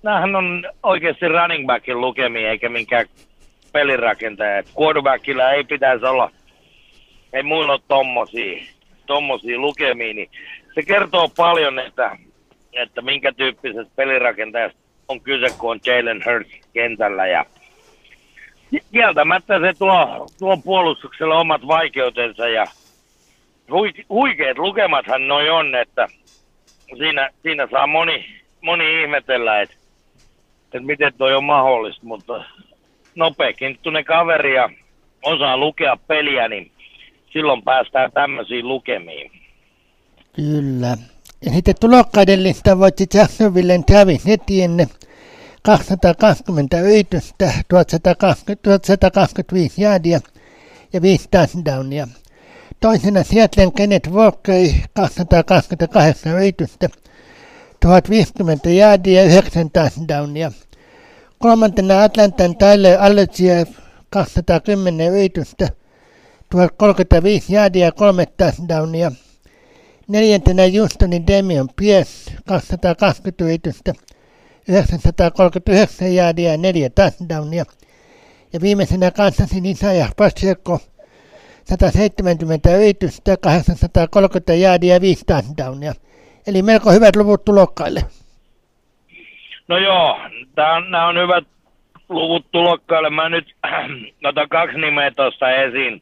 nämähän 0.03 0.35
on 0.35 0.65
oikeasti 0.83 1.27
running 1.27 1.67
backin 1.67 2.01
lukemia, 2.01 2.49
eikä 2.49 2.69
minkään 2.69 3.05
pelirakentaja. 3.73 4.63
Quarterbackilla 4.79 5.51
ei 5.51 5.63
pitäisi 5.63 6.05
olla, 6.05 6.31
ei 7.33 7.43
muilla 7.43 7.73
ole 7.73 7.81
tommosia, 7.87 8.63
tommosia 9.05 9.59
lukemia, 9.59 10.13
niin 10.13 10.29
se 10.75 10.83
kertoo 10.83 11.29
paljon, 11.35 11.79
että, 11.79 12.17
että 12.73 13.01
minkä 13.01 13.31
tyyppisestä 13.31 13.91
pelirakentajasta 13.95 14.79
on 15.07 15.21
kyse, 15.21 15.47
kun 15.57 15.71
on 15.71 15.79
Jalen 15.85 16.23
Hurts 16.25 16.51
kentällä. 16.73 17.27
Ja 17.27 17.45
kieltämättä 18.91 19.59
se 19.59 19.73
tuo, 19.79 20.27
tuo 20.39 20.57
puolustuksella 20.57 21.39
omat 21.39 21.67
vaikeutensa 21.67 22.47
ja 22.47 22.65
huikeat 24.09 24.57
lukemathan 24.57 25.27
noi 25.27 25.49
on, 25.49 25.75
että 25.75 26.07
siinä, 26.97 27.29
siinä 27.43 27.67
saa 27.71 27.87
moni, 27.87 28.25
moni 28.61 29.01
ihmetellä, 29.01 29.61
että, 29.61 29.75
että 30.65 30.79
miten 30.79 31.13
toi 31.17 31.35
on 31.35 31.43
mahdollista, 31.43 32.05
mutta 32.05 32.45
nopeakin 33.15 33.79
tunne 33.81 34.03
kaveri 34.03 34.55
ja 34.55 34.69
osaa 35.23 35.57
lukea 35.57 35.97
peliä, 36.07 36.47
niin 36.47 36.71
silloin 37.33 37.63
päästään 37.63 38.11
tämmöisiin 38.11 38.67
lukemiin. 38.67 39.31
Kyllä. 40.35 40.97
Ja 41.45 41.51
sitten 41.51 41.75
tulokkaiden 41.79 42.43
lista 42.43 42.79
voitti 42.79 43.05
Jacksonvillen 43.13 43.83
Travis 43.83 44.23
220 45.61 46.79
yritystä, 46.79 47.53
1125 47.67 49.81
jäädiä 49.81 50.19
ja 50.93 51.01
5 51.01 51.27
touchdownia. 51.31 52.07
Toisena 52.79 53.23
Seattlein 53.23 53.73
Kenneth 53.73 54.11
Walker 54.11 54.67
228 54.93 56.33
yritystä, 56.33 56.89
1050 57.79 58.69
jäädiä 58.69 59.21
ja 59.21 59.27
9 59.27 59.71
touchdownia. 59.71 60.51
Kolmantena 61.43 62.03
Atlantan 62.03 62.55
Tyler 62.55 62.97
Allegier 63.01 63.67
210 64.09 65.11
yritystä, 65.11 65.69
1035 66.49 67.53
jäädiä 67.53 67.85
ja 67.85 67.91
3 67.91 68.25
touchdownia. 68.25 69.11
Neljäntenä 70.07 70.63
Houstonin 70.79 71.27
Demian 71.27 71.69
Pierce 71.75 72.31
220 72.47 73.43
yritystä, 73.43 73.93
939 74.67 76.15
jäädiä 76.15 76.51
ja 76.51 76.57
4 76.57 76.89
touchdownia. 76.89 77.65
Ja 78.53 78.61
viimeisenä 78.61 79.11
Kansasin 79.11 79.65
Isaiah 79.65 80.13
Pacheco 80.17 80.79
170 81.69 82.77
yritystä, 82.77 83.37
830 83.37 84.53
jäädiä 84.53 84.93
ja 84.93 85.01
5 85.01 85.23
touchdownia. 85.25 85.93
Eli 86.47 86.61
melko 86.61 86.91
hyvät 86.91 87.15
luvut 87.15 87.45
tulokkaille. 87.45 88.05
No 89.67 89.77
joo, 89.77 90.19
nämä 90.89 91.07
on 91.07 91.17
hyvät 91.17 91.43
luvut 92.09 92.45
tulokkaille. 92.51 93.09
Mä 93.09 93.29
nyt 93.29 93.55
otan 94.25 94.49
kaksi 94.49 94.77
nimeä 94.77 95.11
tuosta 95.11 95.51
esiin 95.51 96.01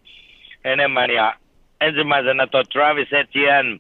enemmän. 0.65 1.09
Ja 1.11 1.33
ensimmäisenä 1.81 2.47
tuo 2.47 2.63
Travis 2.63 3.13
Etienne, 3.13 3.79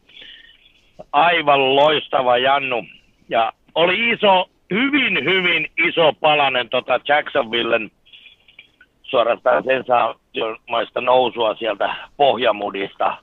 aivan 1.11 1.75
loistava 1.75 2.37
Jannu. 2.37 2.85
Ja 3.29 3.53
oli 3.75 4.09
iso, 4.09 4.49
hyvin, 4.73 5.25
hyvin 5.25 5.71
iso 5.87 6.13
palanen 6.13 6.69
tota 6.69 6.99
Jacksonvillen 7.07 7.91
suorastaan 9.03 9.63
sensaatiomaista 9.63 11.01
nousua 11.01 11.55
sieltä 11.55 11.95
pohjamudista 12.17 13.17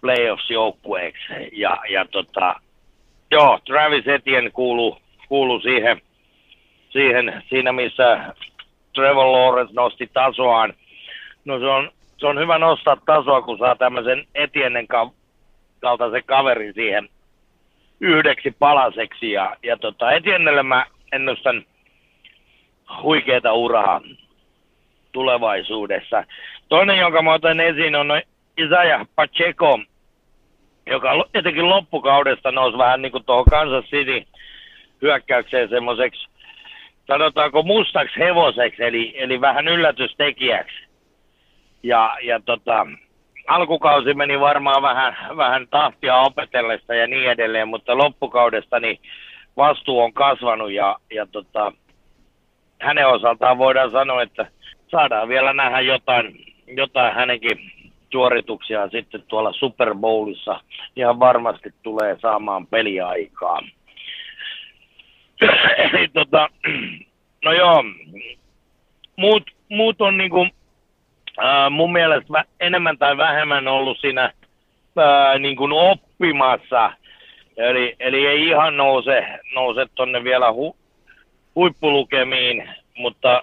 playoffs-joukkueeksi. 0.00 1.32
Ja, 1.52 1.78
ja 1.90 2.04
tota, 2.04 2.60
joo, 3.30 3.58
Travis 3.64 4.08
Etienne 4.08 4.50
kuuluu, 4.50 4.98
kuuluu 5.32 5.60
siihen, 5.60 6.00
siihen, 6.90 7.42
siinä 7.48 7.72
missä 7.72 8.34
Trevor 8.94 9.32
Lawrence 9.32 9.74
nosti 9.74 10.10
tasoaan. 10.12 10.74
No 11.44 11.58
se 11.58 11.64
on, 11.64 11.90
se 12.18 12.26
on 12.26 12.38
hyvä 12.38 12.58
nostaa 12.58 12.96
tasoa, 13.06 13.42
kun 13.42 13.58
saa 13.58 13.76
tämmöisen 13.76 14.26
Etiennen 14.34 14.86
kaltaisen 15.80 16.24
kaverin 16.24 16.74
siihen 16.74 17.08
yhdeksi 18.00 18.50
palaseksi. 18.50 19.30
Ja, 19.30 19.56
ja 19.62 19.76
tota, 19.76 20.12
Etiennelle 20.12 20.62
mä 20.62 20.86
ennustan 21.12 21.64
huikeeta 23.02 23.52
uraa 23.52 24.00
tulevaisuudessa. 25.12 26.24
Toinen, 26.68 26.98
jonka 26.98 27.22
mä 27.22 27.32
otan 27.32 27.60
esiin, 27.60 27.96
on 27.96 28.22
Isaiah 28.58 29.06
Pacheco, 29.14 29.78
joka 30.86 31.24
etenkin 31.34 31.68
loppukaudesta 31.68 32.52
nousi 32.52 32.78
vähän 32.78 33.02
niin 33.02 33.12
kuin 33.12 33.24
tuohon 33.24 33.44
Kansas 33.50 33.84
City 33.84 34.31
hyökkäykseen 35.02 35.68
semmoiseksi, 35.68 36.28
sanotaanko 37.06 37.62
mustaksi 37.62 38.20
hevoseksi, 38.20 38.84
eli, 38.84 39.14
eli 39.18 39.40
vähän 39.40 39.68
yllätystekijäksi. 39.68 40.76
Ja, 41.82 42.16
ja 42.22 42.40
tota, 42.40 42.86
alkukausi 43.46 44.14
meni 44.14 44.40
varmaan 44.40 44.82
vähän, 44.82 45.36
vähän 45.36 45.66
tahtia 45.70 46.16
opetellessa 46.16 46.94
ja 46.94 47.06
niin 47.06 47.30
edelleen, 47.30 47.68
mutta 47.68 47.98
loppukaudesta 47.98 48.80
niin 48.80 48.98
vastuu 49.56 50.00
on 50.00 50.12
kasvanut 50.12 50.72
ja, 50.72 50.96
ja 51.14 51.26
tota, 51.26 51.72
hänen 52.80 53.08
osaltaan 53.08 53.58
voidaan 53.58 53.90
sanoa, 53.90 54.22
että 54.22 54.46
saadaan 54.90 55.28
vielä 55.28 55.52
nähdä 55.52 55.80
jotain, 55.80 56.54
jotain 56.66 57.14
hänenkin 57.14 57.58
suorituksia 58.12 58.88
sitten 58.88 59.22
tuolla 59.28 59.52
Super 59.52 59.94
Bowlissa. 59.94 60.60
Ihan 60.96 61.20
varmasti 61.20 61.70
tulee 61.82 62.16
saamaan 62.20 62.66
peliaikaa. 62.66 63.58
Eli 65.84 66.08
tota, 66.08 66.48
no 67.44 67.52
joo, 67.52 67.84
muut, 69.16 69.50
muut 69.68 70.00
on 70.00 70.16
niinku, 70.16 70.46
äh, 71.44 71.70
mun 71.70 71.92
mielestä 71.92 72.44
enemmän 72.60 72.98
tai 72.98 73.16
vähemmän 73.16 73.68
ollut 73.68 73.98
siinä 74.00 74.24
äh, 74.98 75.38
niinku 75.38 75.68
oppimassa. 75.72 76.92
Eli, 77.56 77.96
eli 78.00 78.26
ei 78.26 78.46
ihan 78.46 78.76
nouse, 78.76 79.26
nouse 79.54 79.86
tonne 79.94 80.24
vielä 80.24 80.52
hu, 80.52 80.76
huippulukemiin, 81.54 82.68
mutta 82.96 83.42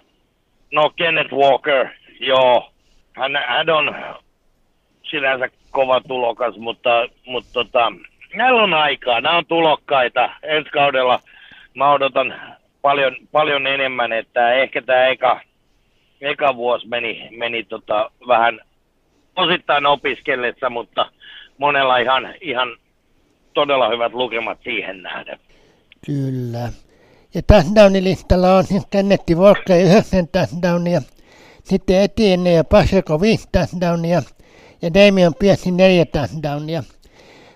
no 0.71 0.89
Kenneth 0.95 1.33
Walker, 1.33 1.87
joo, 2.19 2.71
hän, 3.15 3.43
hän 3.47 3.69
on 3.69 3.95
sinänsä 5.03 5.49
kova 5.71 6.01
tulokas, 6.01 6.57
mutta, 6.57 7.07
mutta 7.25 7.53
tota, 7.53 7.91
näillä 8.33 8.63
on 8.63 8.73
aikaa, 8.73 9.21
nämä 9.21 9.37
on 9.37 9.45
tulokkaita. 9.45 10.29
Ensi 10.43 10.69
kaudella 10.69 11.19
mä 11.79 11.91
odotan 11.91 12.33
paljon, 12.81 13.15
paljon 13.31 13.67
enemmän, 13.67 14.13
että 14.13 14.53
ehkä 14.53 14.81
tämä 14.81 15.07
eka, 15.07 15.41
eka 16.21 16.55
vuosi 16.55 16.87
meni, 16.87 17.29
meni 17.37 17.63
tota 17.63 18.11
vähän 18.27 18.59
osittain 19.35 19.85
opiskellessa, 19.85 20.69
mutta 20.69 21.11
monella 21.57 21.97
ihan, 21.97 22.33
ihan 22.41 22.77
todella 23.53 23.89
hyvät 23.89 24.13
lukemat 24.13 24.57
siihen 24.63 25.01
nähden. 25.01 25.39
Kyllä. 26.05 26.69
Ja 27.33 27.41
touchdownin 27.47 28.03
listalla 28.03 28.55
on 28.55 28.63
siis 28.63 28.85
Kennetti 28.89 29.37
Volke 29.37 29.81
9 29.81 30.27
touchdownia, 30.27 31.01
sitten 31.63 32.01
Etienne 32.01 32.51
ja 32.51 32.63
Paseko 32.63 33.21
5 33.21 33.49
touchdownia, 33.51 34.21
ja 34.81 34.93
Damian 34.93 35.33
Piercein 35.39 35.77
neljä 35.77 36.05
touchdownia. 36.05 36.83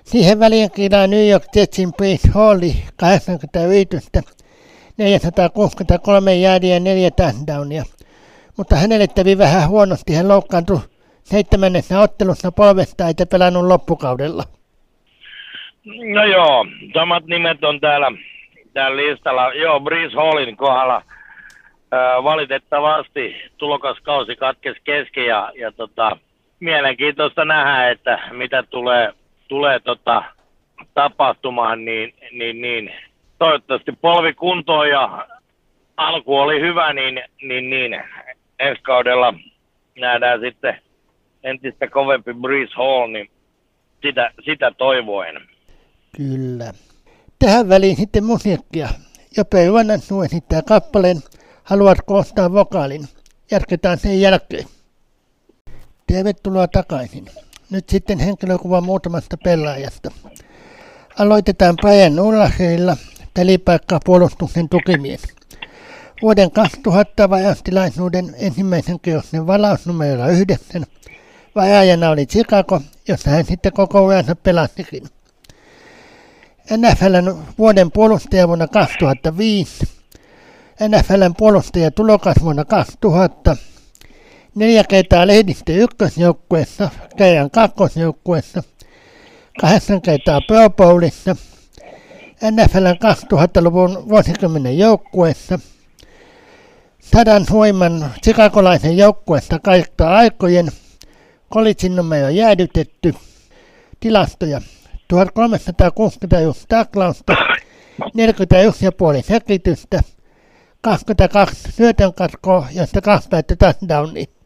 Siihen 0.03 0.39
väliin 0.39 0.71
kirjaa 0.71 1.07
New 1.07 1.29
York 1.29 1.43
Jetsin 1.55 1.93
Prince 1.97 2.29
Halli 2.33 2.73
85, 2.95 3.97
463 4.97 6.35
jäädiä 6.35 6.79
neljä 6.79 7.11
touchdownia. 7.11 7.83
Mutta 8.57 8.75
hänelle 8.75 9.07
kävi 9.07 9.37
vähän 9.37 9.69
huonosti, 9.69 10.13
hän 10.13 10.27
loukkaantui 10.27 10.79
seitsemännessä 11.23 11.99
ottelussa 11.99 12.51
polvesta 12.51 13.07
eikä 13.07 13.25
pelannut 13.25 13.65
loppukaudella. 13.65 14.43
No 16.13 16.25
joo, 16.25 16.65
samat 16.93 17.25
nimet 17.25 17.63
on 17.63 17.79
täällä, 17.79 18.11
täällä 18.73 18.97
listalla. 18.97 19.53
Joo, 19.53 19.79
Breeze 19.79 20.15
Hallin 20.15 20.57
kohdalla 20.57 21.01
valitettavasti 22.23 23.35
tulokaskausi 23.57 24.35
katkesi 24.35 24.79
kesken 24.83 25.25
ja, 25.25 25.51
ja 25.59 25.71
tota, 25.71 26.17
mielenkiintoista 26.59 27.45
nähdä, 27.45 27.89
että 27.89 28.19
mitä 28.31 28.63
tulee, 28.63 29.13
tulee 29.53 29.79
tota, 29.79 30.23
tapahtumaan, 30.93 31.85
niin, 31.85 32.13
niin, 32.31 32.61
niin 32.61 32.91
toivottavasti 33.39 33.91
polvi 33.91 34.33
kuntoon 34.33 34.89
ja 34.89 35.27
alku 35.97 36.37
oli 36.37 36.61
hyvä, 36.61 36.93
niin, 36.93 37.21
niin, 37.41 37.69
niin 37.69 38.03
ensi 38.59 38.81
kaudella 38.81 39.33
nähdään 39.99 40.39
sitten 40.39 40.81
entistä 41.43 41.87
kovempi 41.87 42.33
Breeze 42.33 42.73
Hall, 42.75 43.07
niin 43.07 43.29
sitä, 44.01 44.31
sitä 44.45 44.71
toivoen. 44.77 45.35
Kyllä. 46.17 46.73
Tähän 47.39 47.69
väliin 47.69 47.95
sitten 47.95 48.23
musiikkia. 48.23 48.87
Jope 49.37 49.63
Juonan 49.63 49.99
esittää 50.25 50.61
kappaleen 50.67 51.17
Haluatko 51.63 52.17
ostaa 52.17 52.53
vokaalin? 52.53 53.07
Jatketaan 53.51 53.97
sen 53.97 54.21
jälkeen. 54.21 54.65
Tervetuloa 56.07 56.67
takaisin. 56.67 57.25
Nyt 57.73 57.89
sitten 57.89 58.19
henkilökuva 58.19 58.81
muutamasta 58.81 59.38
pelaajasta. 59.43 60.12
Aloitetaan 61.19 61.75
Brian 61.75 62.19
Ullaherilla, 62.19 62.97
pelipaikka 63.33 63.99
puolustuksen 64.05 64.69
tukimies. 64.69 65.21
Vuoden 66.21 66.51
2000 66.51 67.29
vajastilaisuuden 67.29 68.36
ensimmäisen 68.38 68.99
kierroksen 68.99 69.47
valaus 69.47 69.86
numero 69.86 70.29
9. 70.29 70.86
Vajaajana 71.55 72.09
oli 72.09 72.25
Chicago, 72.25 72.81
jossa 73.07 73.29
hän 73.29 73.45
sitten 73.45 73.73
koko 73.73 74.05
uransa 74.05 74.36
pelasikin. 74.36 75.03
NFLn 76.77 77.38
vuoden 77.57 77.91
puolustaja 77.91 78.47
vuonna 78.47 78.67
2005. 78.67 79.88
NFLn 80.88 81.36
puolustaja 81.38 81.91
tulokas 81.91 82.36
vuonna 82.41 82.65
2000. 82.65 83.57
Neljä 84.55 84.83
kertaa 84.83 85.27
lehdistö 85.27 85.73
ykkösjoukkueessa, 85.73 86.89
kerran 87.17 87.51
kakkosjoukkueessa, 87.51 88.63
kahdeksan 89.61 90.01
kertaa 90.01 90.41
Pro 90.47 90.69
Bowlissa, 90.69 91.35
NFLn 92.51 92.97
2000-luvun 93.33 94.09
vuosikymmenen 94.09 94.77
joukkueessa, 94.77 95.59
sadan 96.99 97.45
huiman 97.51 98.11
chicagolaisen 98.23 98.97
joukkueesta 98.97 99.59
kaikista 99.59 100.15
aikojen, 100.15 100.67
kolitsin 101.49 101.95
numero 101.95 102.29
jäädytetty, 102.29 103.13
tilastoja 103.99 104.61
1361 105.07 106.65
taklausta, 106.67 107.35
41,5 108.01 108.07
sekitystä, 109.21 110.01
22 110.81 111.71
syötön 111.71 112.13
katkoa, 112.13 112.67
josta 112.75 113.01
kaksi 113.01 113.29
päättyi 113.29 113.57
touchdowniin. 113.57 114.42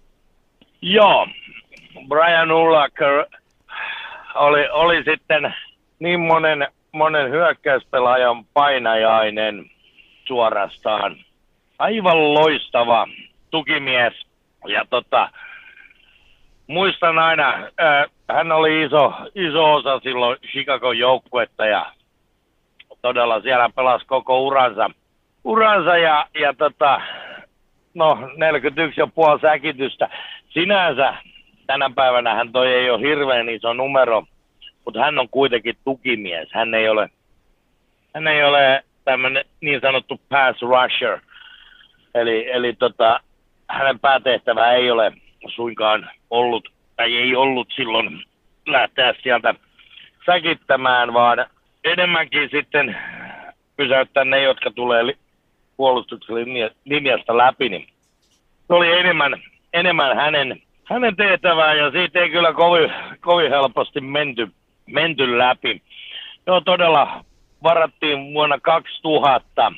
Joo, 0.82 1.28
Brian 2.08 2.52
Ullacker 2.52 3.26
oli, 4.36 4.70
oli 4.70 5.04
sitten 5.04 5.56
niin 6.00 6.20
monen, 6.20 6.68
monen 6.92 7.32
hyökkäyspelaajan 7.32 8.46
painajainen 8.54 9.66
suorastaan. 10.26 11.18
Aivan 11.80 12.34
loistava 12.34 13.08
tukimies. 13.52 14.14
Ja 14.68 14.86
tota, 14.90 15.30
muistan 16.68 17.20
aina, 17.20 17.54
äh, 17.54 18.06
hän 18.30 18.52
oli 18.52 18.84
iso, 18.84 19.14
iso 19.36 19.74
osa 19.74 20.00
silloin 20.00 20.38
Chicago 20.52 20.92
joukkuetta 20.92 21.66
ja 21.66 21.92
todella 23.02 23.42
siellä 23.42 23.70
pelasi 23.76 24.06
koko 24.06 24.42
uransa, 24.42 24.90
uransa 25.44 25.98
ja, 25.98 26.28
ja 26.40 26.54
tota, 26.54 27.02
no 27.94 28.18
41,5 29.36 29.42
säkitystä. 29.42 30.10
Sinänsä 30.50 31.14
tänä 31.68 31.90
päivänä 31.96 32.34
hän 32.34 32.52
toi 32.52 32.74
ei 32.74 32.90
ole 32.90 33.02
hirveän 33.02 33.50
iso 33.50 33.74
numero, 33.74 34.24
mutta 34.86 35.00
hän 35.00 35.20
on 35.20 35.30
kuitenkin 35.30 35.78
tukimies. 35.84 36.50
Hän 36.52 36.74
ei 36.74 36.90
ole, 36.90 37.10
hän 38.14 38.28
ei 38.28 38.44
ole 38.44 38.84
tämmöinen 39.06 39.46
niin 39.62 39.82
sanottu 39.82 40.22
pass 40.30 40.62
rusher. 40.62 41.20
Eli, 42.16 42.52
eli 42.52 42.74
tota, 42.74 43.20
hänen 43.70 44.00
päätehtävä 44.00 44.72
ei 44.72 44.92
ole 44.92 45.14
suinkaan 45.56 46.10
ollut, 46.30 46.70
tai 46.96 47.18
ei 47.18 47.36
ollut 47.36 47.68
silloin 47.76 48.24
lähteä 48.66 49.14
sieltä 49.24 49.54
säkittämään, 50.26 51.14
vaan 51.14 51.46
enemmänkin 51.84 52.50
sitten 52.52 52.98
pysäyttää 53.78 54.26
ne, 54.26 54.42
jotka 54.42 54.72
tulee 54.72 55.04
puolustuksen 55.78 56.36
linjasta 56.86 57.38
läpi, 57.38 57.70
niin 57.70 57.88
se 58.68 58.74
oli 58.74 59.00
enemmän, 59.00 59.42
enemmän 59.80 60.16
hänen, 60.16 60.62
hänen 60.84 61.16
tehtävää 61.16 61.74
ja 61.74 61.92
siitä 61.92 62.20
ei 62.20 62.30
kyllä 62.30 62.54
kovin, 62.54 62.94
kovin 63.20 63.52
helposti 63.52 64.02
menty, 64.02 64.48
menty 64.86 65.38
läpi. 65.38 65.82
Joo, 66.48 66.62
todella 66.62 67.26
varattiin 67.64 68.34
vuonna 68.34 68.60
2000. 68.60 69.72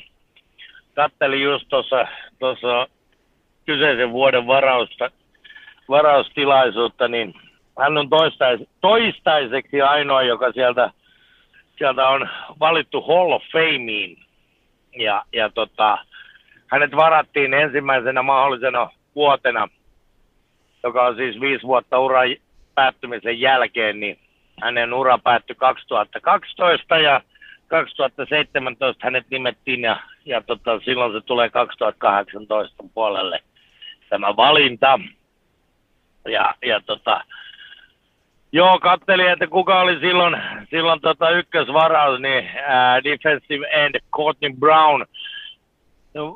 Kattelin 0.94 1.42
just 1.42 1.68
tuossa 2.38 2.88
kyseisen 3.66 4.12
vuoden 4.12 4.46
varausta, 4.46 5.10
varaustilaisuutta, 5.88 7.08
niin 7.08 7.34
hän 7.78 7.98
on 7.98 8.08
toistais, 8.08 8.60
toistaiseksi 8.80 9.80
ainoa, 9.80 10.22
joka 10.22 10.52
sieltä, 10.52 10.90
sieltä 11.78 12.08
on 12.08 12.28
valittu 12.60 13.00
Hall 13.00 13.32
of 13.32 13.42
Fameen. 13.52 14.16
Ja, 14.96 15.24
ja 15.32 15.50
tota, 15.50 15.98
hänet 16.66 16.96
varattiin 16.96 17.54
ensimmäisenä 17.54 18.22
mahdollisena 18.22 18.90
vuotena, 19.14 19.68
joka 20.82 21.02
on 21.02 21.16
siis 21.16 21.40
viisi 21.40 21.66
vuotta 21.66 21.98
uran 21.98 22.28
päättymisen 22.74 23.40
jälkeen, 23.40 24.00
niin 24.00 24.18
hänen 24.62 24.94
ura 24.94 25.18
päättyi 25.18 25.56
2012 25.56 26.98
ja 26.98 27.20
2017 27.68 29.06
hänet 29.06 29.26
nimettiin 29.30 29.82
ja, 29.82 30.00
ja 30.24 30.40
tota, 30.40 30.80
silloin 30.84 31.12
se 31.12 31.20
tulee 31.20 31.50
2018 31.50 32.84
puolelle 32.94 33.42
tämä 34.08 34.36
valinta. 34.36 35.00
Ja, 36.28 36.54
ja 36.62 36.80
tota, 36.80 37.24
joo, 38.52 38.78
katselin, 38.78 39.28
että 39.28 39.46
kuka 39.46 39.80
oli 39.80 40.00
silloin, 40.00 40.36
silloin 40.70 41.00
tota 41.00 41.30
ykkösvaraus, 41.30 42.20
niin 42.20 42.50
ää, 42.66 43.04
defensive 43.04 43.66
end 43.66 43.94
Courtney 44.16 44.52
Brown, 44.58 45.04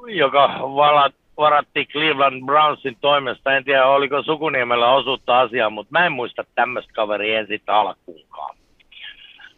joka 0.09 0.59
valat, 0.61 1.14
varattiin 1.37 1.87
Cleveland 1.87 2.47
Brownsin 2.47 2.97
toimesta. 3.01 3.57
En 3.57 3.64
tiedä, 3.64 3.87
oliko 3.87 4.23
Sukuniemellä 4.23 4.92
osuutta 4.92 5.40
asiaa, 5.40 5.70
mutta 5.70 5.92
mä 5.92 6.07
en 6.07 6.12
muista 6.12 6.44
tämmöistä 6.55 6.92
kaveria 6.92 7.38
ensin 7.38 7.61
alkuunkaan. 7.66 8.57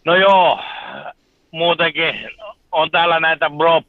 No 0.05 0.17
joo, 0.17 0.61
muutenkin 1.51 2.15
on 2.73 2.91
täällä 2.91 3.21
näitä 3.21 3.51
Pro, 3.59 3.83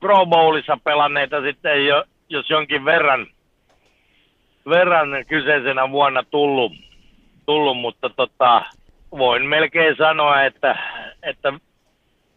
Pro 0.00 0.26
Bowlissa 0.26 0.78
pelanneita 0.84 1.42
sitten 1.42 1.86
jo, 1.86 2.04
jos 2.28 2.50
jonkin 2.50 2.84
verran– 2.84 3.26
verran 4.68 5.08
kyseisenä 5.28 5.90
vuonna 5.90 6.22
tullut, 6.30 6.72
tullut 7.46 7.78
mutta 7.78 8.10
tota, 8.10 8.62
voin 9.10 9.46
melkein 9.46 9.96
sanoa, 9.96 10.42
että, 10.42 10.78
että 11.22 11.52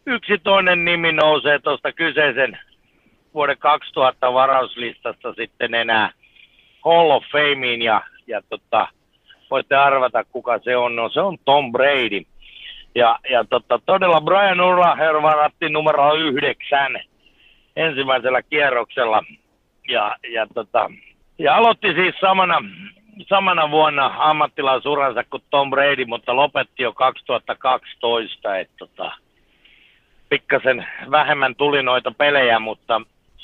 yksi 0.05 0.37
toinen 0.37 0.85
nimi 0.85 1.11
nousee 1.11 1.59
tuosta 1.59 1.91
kyseisen 1.91 2.59
vuoden 3.33 3.57
2000 3.57 4.33
varauslistasta 4.33 5.33
sitten 5.33 5.73
enää 5.73 6.11
Hall 6.85 7.11
of 7.11 7.23
Fameen 7.31 7.81
ja, 7.81 8.01
ja 8.27 8.41
tota, 8.49 8.87
voitte 9.51 9.75
arvata 9.75 10.23
kuka 10.23 10.59
se 10.59 10.77
on. 10.77 10.95
No 10.95 11.09
se 11.09 11.21
on 11.21 11.37
Tom 11.45 11.71
Brady. 11.71 12.21
Ja, 12.95 13.19
ja 13.29 13.45
tota, 13.49 13.79
todella 13.85 14.21
Brian 14.21 14.61
Urlacher 14.61 15.21
varattiin 15.21 15.73
numero 15.73 16.13
yhdeksän 16.13 16.99
ensimmäisellä 17.75 18.41
kierroksella. 18.41 19.23
Ja, 19.87 20.15
ja 20.33 20.47
tota, 20.53 20.89
ja 21.39 21.55
aloitti 21.55 21.93
siis 21.93 22.15
samana, 22.21 22.57
samana 23.27 23.71
vuonna 23.71 24.13
ammattilaisuransa 24.17 25.23
kuin 25.23 25.43
Tom 25.49 25.69
Brady, 25.69 26.05
mutta 26.05 26.35
lopetti 26.35 26.83
jo 26.83 26.93
2012. 26.93 28.57
Että 28.57 28.75
tota, 28.77 29.11
pikkasen 30.29 30.87
vähemmän 31.11 31.55
tuli 31.55 31.83
noita 31.83 32.11
pelejä, 32.11 32.59
mutta 32.59 33.01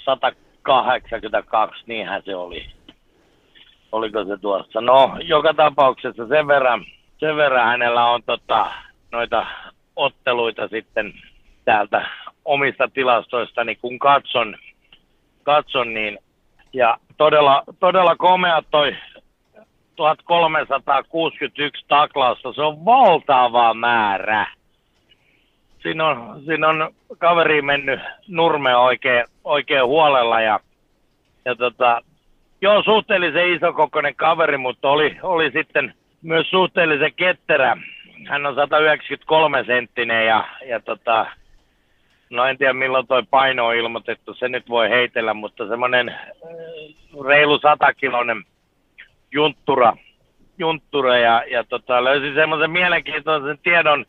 182, 0.08 1.84
niinhän 1.88 2.22
se 2.26 2.36
oli. 2.36 2.66
oliko 3.92 4.26
se 4.26 4.38
tuossa. 4.38 4.82
No, 4.82 5.18
joka 5.24 5.54
tapauksessa 5.54 6.28
sen 6.28 6.48
verran, 6.48 6.86
sen 7.20 7.36
verran 7.36 7.68
hänellä 7.68 8.06
on 8.06 8.24
tota, 8.24 8.72
noita 9.12 9.46
otteluita 9.96 10.68
sitten 10.68 11.14
täältä 11.66 12.06
omista 12.46 12.90
tilastoistani, 12.94 13.76
kun 13.76 14.00
katson, 14.00 14.58
katson 15.44 15.94
niin, 15.94 16.20
ja 16.74 16.98
todella, 17.18 17.64
todella 17.80 18.16
komea 18.16 18.62
toi 18.72 18.96
1361 19.96 21.86
taklausta, 21.88 22.54
se 22.54 22.62
on 22.62 22.86
valtava 22.86 23.74
määrä. 23.74 24.57
Siinä 25.88 26.08
on, 26.08 26.42
siinä 26.46 26.68
on 26.68 26.94
kaveri 27.18 27.62
mennyt 27.62 28.00
nurme 28.28 28.76
oikein, 28.76 29.26
oikein 29.44 29.86
huolella 29.86 30.42
ja, 30.42 30.60
ja 31.46 31.56
tota, 31.56 32.02
joo, 32.62 32.84
suhteellisen 32.84 33.54
isokokoinen 33.54 34.16
kaveri, 34.16 34.58
mutta 34.58 34.90
oli, 34.90 35.18
oli 35.24 35.52
sitten 35.52 35.94
myös 36.22 36.50
suhteellisen 36.50 37.14
ketterä. 37.16 37.78
Hän 38.28 38.46
on 38.46 38.56
193 38.56 39.64
senttinen 39.64 40.26
ja, 40.26 40.48
ja 40.66 40.80
tota, 40.80 41.26
no 42.30 42.46
en 42.46 42.58
tiedä 42.58 42.74
milloin 42.74 43.08
toi 43.08 43.24
paino 43.30 43.68
on 43.68 43.76
ilmoitettu, 43.76 44.34
se 44.34 44.50
nyt 44.50 44.70
voi 44.70 44.90
heitellä, 44.90 45.34
mutta 45.34 45.68
semmoinen 45.68 46.10
äh, 46.10 46.16
reilu 47.28 47.60
100 47.60 47.94
kiloinen 47.94 48.44
junttura, 49.32 49.98
junttura 50.58 51.18
ja, 51.18 51.44
ja 51.52 51.64
tota, 51.64 52.04
löysin 52.04 52.36
semmoisen 52.36 52.72
mielenkiintoisen 52.72 53.58
tiedon 53.64 54.06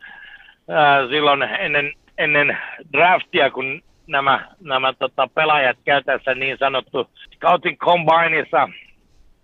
ää, 0.69 1.07
silloin 1.07 1.43
ennen, 1.43 1.93
ennen 2.17 2.57
draftia, 2.93 3.51
kun 3.51 3.81
nämä, 4.07 4.47
nämä 4.59 4.93
tota, 4.93 5.27
pelaajat 5.27 5.77
käytässä 5.85 6.35
niin 6.35 6.57
sanottu 6.57 7.09
scouting 7.35 7.77
combineissa 7.77 8.69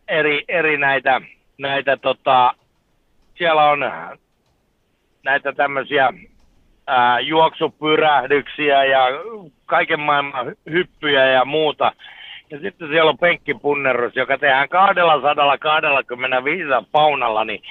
eri, 0.08 0.44
eri 0.48 0.78
näitä, 0.78 1.22
näitä 1.58 1.98
tota, 1.98 2.54
siellä 3.38 3.70
on 3.70 3.92
näitä 5.24 5.54
tämmöisiä 5.54 6.14
ää, 6.88 7.20
juoksupyrähdyksiä 7.20 8.84
ja 8.84 9.08
kaiken 9.66 10.00
maailman 10.00 10.56
hyppyjä 10.70 11.26
ja 11.26 11.46
muuta. 11.46 11.92
Ja 12.52 12.60
sitten 12.60 12.88
siellä 12.88 13.10
on 13.10 13.18
penkkipunnerus, 13.18 14.16
joka 14.16 14.38
tehdään 14.38 14.70
225 14.70 16.64
paunalla, 16.92 17.46
niin 17.46 17.62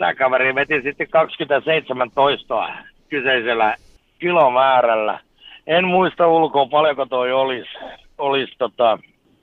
tämä 0.00 0.14
kaveri 0.14 0.54
veti 0.54 0.82
sitten 0.82 1.08
27 1.10 2.10
toistoa 2.10 2.68
kyseisellä 3.08 3.74
kilomäärällä. 4.18 5.20
En 5.66 5.84
muista 5.84 6.28
ulkoa 6.28 6.66
paljonko 6.66 7.06
toi 7.06 7.32
olisi, 7.32 7.70
olisi 8.18 8.52
tota, 8.58 8.98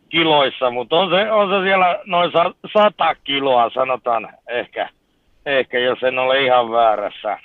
kiloissa, 0.10 0.72
mutta 0.72 0.96
on 0.96 1.10
se, 1.10 1.32
on 1.32 1.50
se 1.50 1.64
siellä 1.64 2.00
noin 2.06 2.32
100 2.74 3.16
kiloa, 3.24 3.70
sanotaan 3.70 4.30
ehkä, 4.50 4.90
ehkä, 5.46 5.80
jos 5.80 6.04
en 6.04 6.20
ole 6.20 6.44
ihan 6.44 6.72
väärässä. 6.72 7.40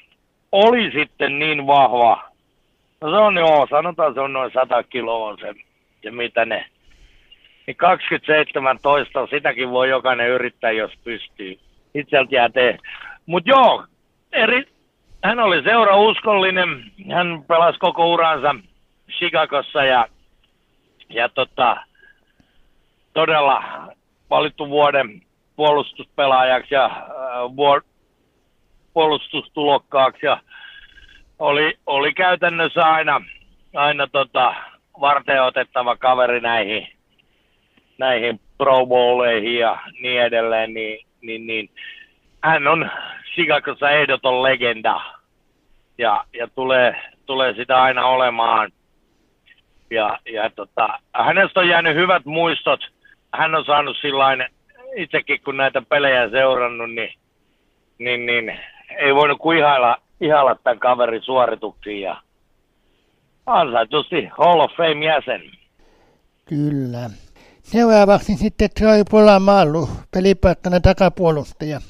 Oli 0.52 0.90
sitten 0.90 1.38
niin 1.38 1.66
vahva. 1.66 2.24
No 3.00 3.10
se 3.10 3.16
on 3.16 3.36
joo, 3.36 3.66
sanotaan 3.70 4.14
se 4.14 4.20
on 4.20 4.32
noin 4.32 4.52
100 4.52 4.82
kiloa 4.82 5.36
se, 5.36 5.54
ja 6.02 6.12
mitä 6.12 6.44
ne 6.44 6.66
niin 7.66 7.76
27 7.76 8.78
toista, 8.82 9.26
sitäkin 9.26 9.70
voi 9.70 9.88
jokainen 9.88 10.28
yrittää, 10.28 10.70
jos 10.70 10.92
pystyy. 11.04 11.58
Itseltä 11.94 12.34
jää 12.34 12.48
te. 12.48 12.78
Mutta 13.26 13.50
joo, 13.50 13.84
eri, 14.32 14.64
hän 15.24 15.38
oli 15.40 15.62
seurauskollinen, 15.62 16.92
hän 17.12 17.44
pelasi 17.48 17.78
koko 17.78 18.12
uransa 18.12 18.54
Chicagossa 19.10 19.84
ja, 19.84 20.06
ja 21.08 21.28
tota, 21.28 21.76
todella 23.12 23.62
valittu 24.30 24.68
vuoden 24.68 25.22
puolustuspelaajaksi 25.56 26.74
ja 26.74 26.84
äh, 26.84 27.84
puolustustulokkaaksi 28.92 30.26
ja 30.26 30.40
oli, 31.38 31.78
oli 31.86 32.14
käytännössä 32.14 32.80
aina, 32.80 33.20
aina 33.74 34.06
tota, 34.06 34.54
varten 35.00 35.42
otettava 35.42 35.96
kaveri 35.96 36.40
näihin 36.40 36.88
näihin 37.98 38.40
Pro 38.58 38.86
Bowleihin 38.86 39.58
ja 39.58 39.78
niin 40.00 40.22
edelleen, 40.22 40.74
niin, 40.74 41.06
niin, 41.20 41.46
niin 41.46 41.70
hän 42.42 42.66
on 42.66 42.90
Chicagossa 43.34 43.90
ehdoton 43.90 44.42
legenda 44.42 45.00
ja, 45.98 46.24
ja 46.32 46.48
tulee, 46.48 47.02
tulee 47.26 47.54
sitä 47.54 47.82
aina 47.82 48.06
olemaan. 48.06 48.72
Ja, 49.90 50.18
ja 50.32 50.50
tota, 50.50 50.98
hänestä 51.12 51.60
on 51.60 51.68
jäänyt 51.68 51.96
hyvät 51.96 52.24
muistot. 52.24 52.80
Hän 53.34 53.54
on 53.54 53.64
saanut 53.64 53.96
sillain, 54.00 54.46
itsekin 54.96 55.40
kun 55.44 55.56
näitä 55.56 55.82
pelejä 55.82 56.30
seurannut, 56.30 56.94
niin, 56.94 57.14
niin, 57.98 58.26
niin 58.26 58.58
ei 58.98 59.14
voinut 59.14 59.38
kuin 59.38 59.58
ihailla, 59.58 59.96
ihailla 60.20 60.54
tämän 60.54 60.78
kaverin 60.78 61.22
suorituksia 61.22 62.08
ja 62.08 62.22
ansaitusti 63.46 64.28
Hall 64.38 64.60
of 64.60 64.72
Fame 64.76 65.06
jäsen. 65.06 65.42
Kyllä. 66.48 67.10
Seuraavaksi 67.62 68.36
sitten 68.36 68.68
Troy 68.78 69.02
Polamallu, 69.10 69.88
pelipaikkana 70.14 70.80
takapuolustaja. 70.80 71.80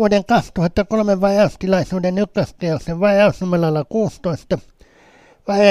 Vuoden 0.00 0.24
2003 0.24 1.20
vajaustilaisuuden 1.20 2.18
ykkösteoksen 2.18 3.00
vajausnumerolla 3.00 3.84
16 3.84 4.58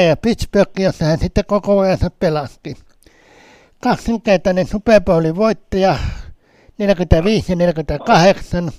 ja 0.07 0.17
Pittsburgh, 0.17 0.79
jossa 0.79 1.05
hän 1.05 1.19
sitten 1.19 1.45
koko 1.45 1.79
ajansa 1.79 2.09
pelasti. 2.09 2.75
Kaksinkertainen 3.83 4.67
Super 4.67 5.01
Bowlin 5.01 5.35
voittaja 5.35 5.97
45 6.77 7.51
ja 7.51 7.55
48. 7.55 8.71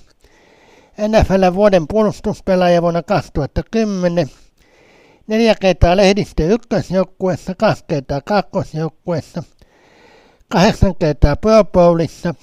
NFL 1.07 1.53
vuoden 1.53 1.87
puolustuspelaaja 1.87 2.81
vuonna 2.81 3.03
2010. 3.03 4.29
Neljä 5.27 5.55
kertaa 5.61 5.97
lehdistö 5.97 6.47
ykkösjoukkueessa, 6.47 7.55
kaksi 7.55 7.83
kertaa 7.87 8.21
kakkosjoukkueessa– 8.21 9.43
kahdeksan 10.51 10.95
kertaa 10.95 11.35
Pro 11.35 11.63
Bowlissa, 11.63 12.35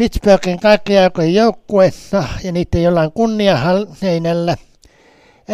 Pittsburghin 0.00 0.60
kaikkien 0.60 1.02
aikojen 1.02 1.34
joukkueessa 1.34 2.24
ja 2.44 2.52
niiden 2.52 2.82
jollain 2.82 3.12
kunniaseinällä, 3.12 4.54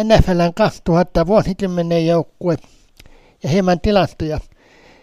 NFLn 0.03 0.53
2000 0.55 1.27
vuosikymmenen 1.27 2.07
joukkue 2.07 2.55
ja 3.43 3.49
hieman 3.49 3.79
tilastoja. 3.79 4.37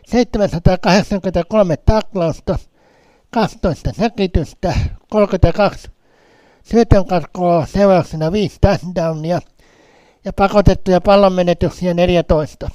783 0.06 1.76
taklausta, 1.76 2.58
12 3.30 3.92
säkitystä, 3.92 4.72
32 5.10 5.90
syötönkarkoa 6.62 7.66
seurauksena 7.66 8.32
5 8.32 8.58
touchdownia 8.60 9.38
ja 10.24 10.32
pakotettuja 10.36 11.00
pallonmenetyksiä 11.00 11.94
14. 11.94 12.70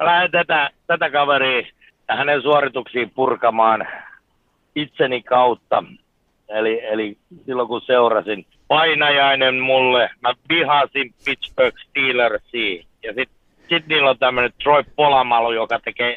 Lähden 0.00 0.30
tätä, 0.30 0.70
tätä 0.86 1.10
kaveria 1.10 1.66
hänen 2.08 2.42
suorituksiin 2.42 3.10
purkamaan 3.10 3.86
itseni 4.82 5.22
kautta. 5.22 5.84
Eli, 6.48 6.84
eli 6.84 7.16
silloin 7.46 7.68
kun 7.68 7.80
seurasin 7.80 8.46
painajainen 8.68 9.54
mulle, 9.54 10.10
mä 10.20 10.32
vihasin 10.48 11.14
Pittsburgh 11.24 11.78
Steelersia. 11.88 12.84
Ja 13.02 13.14
sitten 13.14 13.38
sit 13.68 13.86
niillä 13.86 14.10
on 14.10 14.18
tämmöinen 14.18 14.52
Troy 14.62 14.82
Polamalu, 14.96 15.52
joka 15.52 15.80
tekee 15.80 16.16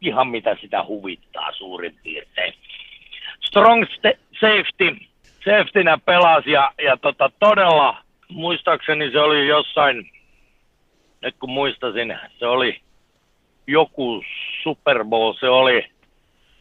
ihan 0.00 0.28
mitä 0.28 0.56
sitä 0.60 0.84
huvittaa 0.84 1.52
suurin 1.52 1.98
piirtein. 2.02 2.54
Strong 3.40 3.84
safety, 4.40 4.96
safetynä 5.44 5.98
pelasi 5.98 6.50
ja, 6.50 6.72
ja 6.84 6.96
tota, 6.96 7.30
todella, 7.38 8.02
muistaakseni 8.28 9.10
se 9.10 9.20
oli 9.20 9.48
jossain, 9.48 10.10
nyt 11.22 11.34
kun 11.40 11.50
muistasin, 11.50 12.18
se 12.38 12.46
oli 12.46 12.80
joku 13.66 14.22
Super 14.62 15.04
Bowl 15.04 15.32
se 15.40 15.48
oli. 15.48 15.90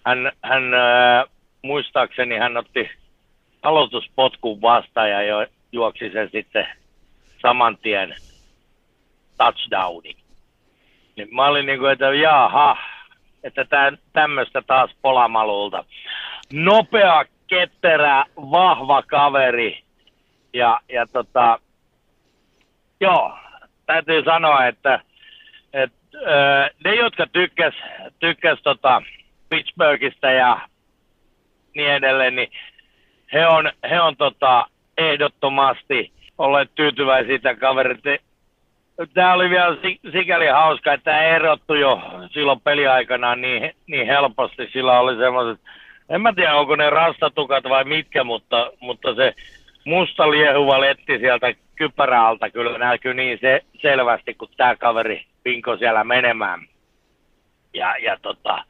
Hän, 0.06 0.32
hän 0.43 0.74
äh, 0.74 1.26
muistaakseni 1.62 2.38
hän 2.38 2.58
otti 2.58 2.89
aloituspotkun 3.62 4.62
vastaan 4.62 5.10
ja 5.10 5.22
jo, 5.22 5.47
juoksi 5.72 6.10
sen 6.12 6.30
sitten 6.32 6.68
saman 7.41 7.78
tien 7.78 8.16
touchdowni. 9.38 10.16
Niin 11.16 11.36
mä 11.36 11.45
olin 11.45 11.66
niin 11.66 11.80
kuin, 11.80 11.91
että 11.91 12.14
jaha, 12.14 12.78
että 13.43 13.66
tämmöistä 14.14 14.62
taas 14.62 14.91
Polamalulta. 15.02 15.84
Nopea, 16.54 17.26
ketterä, 17.47 18.26
vahva 18.36 19.02
kaveri. 19.02 19.84
Ja, 20.54 20.80
ja 20.89 21.08
tota, 21.08 21.60
joo, 23.00 23.38
täytyy 23.86 24.24
sanoa, 24.24 24.68
että, 24.68 25.00
että 25.74 26.18
ne, 26.84 26.95
jotka 26.95 27.28
tykkäs, 27.28 27.74
tykkäs 28.20 28.60
tota 28.64 29.02
Pittsburghista 29.50 30.32
ja 30.32 30.60
niin 31.76 31.89
edelleen, 31.89 32.36
niin 32.36 32.52
he 33.34 33.47
on, 33.47 33.72
he 33.89 34.02
on 34.02 34.18
tota, 34.18 34.68
ehdottomasti 34.97 36.12
olleet 36.38 36.70
tyytyväisiä 36.76 37.39
tämän 37.39 37.58
kaverin. 37.58 38.00
Tämä 39.14 39.34
oli 39.34 39.50
vielä 39.50 39.78
sikäli 40.12 40.47
hauska, 40.47 40.93
että 40.93 41.12
tämä 41.12 41.24
erottu 41.24 41.74
jo 41.74 42.02
silloin 42.32 42.62
peliaikana 42.62 43.36
niin, 43.36 43.72
niin 43.88 44.08
helposti. 44.08 44.70
Sillä 44.74 45.00
oli 45.00 45.18
semmoiset 45.18 45.62
en 46.10 46.22
mä 46.22 46.34
tiedä 46.34 46.56
onko 46.56 46.76
ne 46.76 46.89
rastatukat 46.89 47.64
vai 47.64 47.84
mitkä, 47.84 48.24
mutta, 48.24 48.72
mutta 48.80 49.16
se 49.16 49.36
musta 49.86 50.32
liehuva 50.32 50.82
letti 50.82 51.20
sieltä 51.20 51.54
kypärältä 51.76 52.50
kyllä 52.50 52.78
näkyy 52.78 53.14
niin 53.14 53.38
se, 53.41 53.62
selvästi, 53.82 54.34
kun 54.34 54.50
tämä 54.58 54.76
kaveri 54.76 55.26
pinko 55.43 55.78
siellä 55.78 56.04
menemään. 56.04 56.68
Ja, 57.74 57.97
ja 57.97 58.18
tota, 58.22 58.64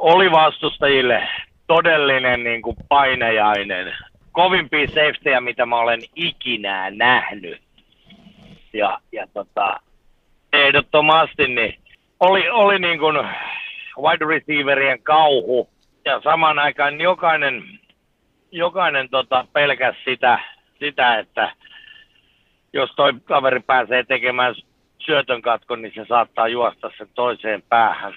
oli 0.00 0.30
vastustajille 0.30 1.28
todellinen 1.66 2.44
niin 2.44 2.62
kuin 2.62 2.76
painejainen. 2.88 3.94
Kovimpia 4.32 4.86
safetyjä, 4.86 5.40
mitä 5.40 5.66
mä 5.66 5.76
olen 5.76 6.00
ikinä 6.16 6.90
nähnyt. 6.90 7.60
Ja, 8.72 8.98
ja 9.12 9.26
tota, 9.34 9.80
ehdottomasti 10.52 11.48
niin 11.48 11.78
oli, 12.20 12.50
oli 12.50 12.78
niin 12.78 12.98
kuin 12.98 13.16
wide 14.02 14.24
receiverien 14.24 15.02
kauhu. 15.02 15.68
Ja 16.04 16.20
samaan 16.24 16.58
aikaan 16.58 17.00
jokainen, 17.00 17.64
jokainen 18.50 19.08
tota, 19.08 19.46
pelkäs 19.52 19.96
sitä, 20.04 20.38
sitä, 20.78 21.18
että 21.18 21.52
jos 22.72 22.90
toi 22.96 23.12
kaveri 23.24 23.60
pääsee 23.60 24.04
tekemään 24.04 24.54
syötön 24.98 25.42
katkon, 25.42 25.82
niin 25.82 25.92
se 25.94 26.04
saattaa 26.08 26.48
juosta 26.48 26.90
sen 26.98 27.08
toiseen 27.14 27.62
päähän. 27.68 28.14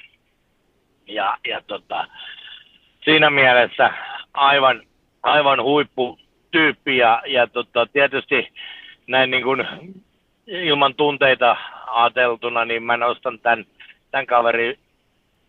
Ja, 1.08 1.38
ja 1.48 1.62
tota, 1.68 2.08
siinä 3.06 3.30
mielessä 3.30 3.92
aivan, 4.34 4.84
aivan 5.24 5.64
huipputyyppi 5.64 6.98
ja, 6.98 7.22
ja 7.28 7.48
tota, 7.48 7.86
tietysti 7.86 8.52
näin 9.08 9.32
niin 9.32 9.44
kuin 9.44 9.68
ilman 10.48 10.96
tunteita 10.96 11.58
ajateltuna, 11.88 12.66
niin 12.66 12.84
mä 12.84 12.98
nostan 12.98 13.40
tämän, 13.40 13.66
tämän 14.12 14.26
kaverin 14.26 14.80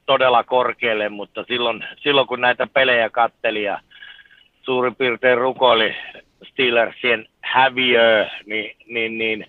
todella 0.07 0.45
korkealle, 0.45 1.09
mutta 1.09 1.45
silloin, 1.49 1.85
silloin 1.97 2.27
kun 2.27 2.41
näitä 2.41 2.67
pelejä 2.67 3.11
katteli 3.11 3.63
ja 3.63 3.81
suurin 4.63 4.97
piirtein 4.97 5.39
rukoili 5.39 5.97
Steelersien 6.43 7.27
häviöä, 7.41 8.31
niin, 8.47 8.77
niin, 8.87 9.19
niin 9.19 9.47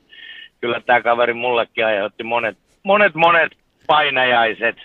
kyllä 0.61 0.81
tämä 0.81 1.01
kaveri 1.01 1.33
mullekin 1.33 1.85
aiheutti 1.85 2.23
monet, 2.23 2.57
monet, 2.83 3.15
monet 3.15 3.51
painajaiset, 3.87 4.75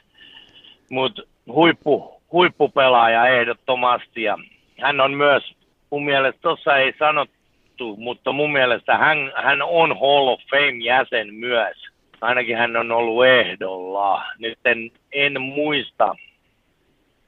mutta 0.90 1.22
huippu, 1.46 2.22
huippupelaaja 2.32 3.26
ehdottomasti. 3.26 4.22
Ja 4.22 4.38
hän 4.80 5.00
on 5.00 5.14
myös, 5.14 5.54
mun 5.90 6.04
mielestä 6.04 6.40
tuossa 6.40 6.76
ei 6.76 6.94
sanottu, 6.98 7.96
mutta 7.96 8.32
mun 8.32 8.52
mielestä 8.52 8.98
hän, 8.98 9.32
hän 9.36 9.62
on 9.62 10.00
Hall 10.00 10.28
of 10.28 10.40
Fame-jäsen 10.50 11.34
myös. 11.34 11.76
Ainakin 12.20 12.56
hän 12.56 12.76
on 12.76 12.92
ollut 12.92 13.26
ehdolla. 13.26 14.24
Nyt 14.38 14.58
en, 14.64 14.90
en 15.12 15.40
muista, 15.40 16.14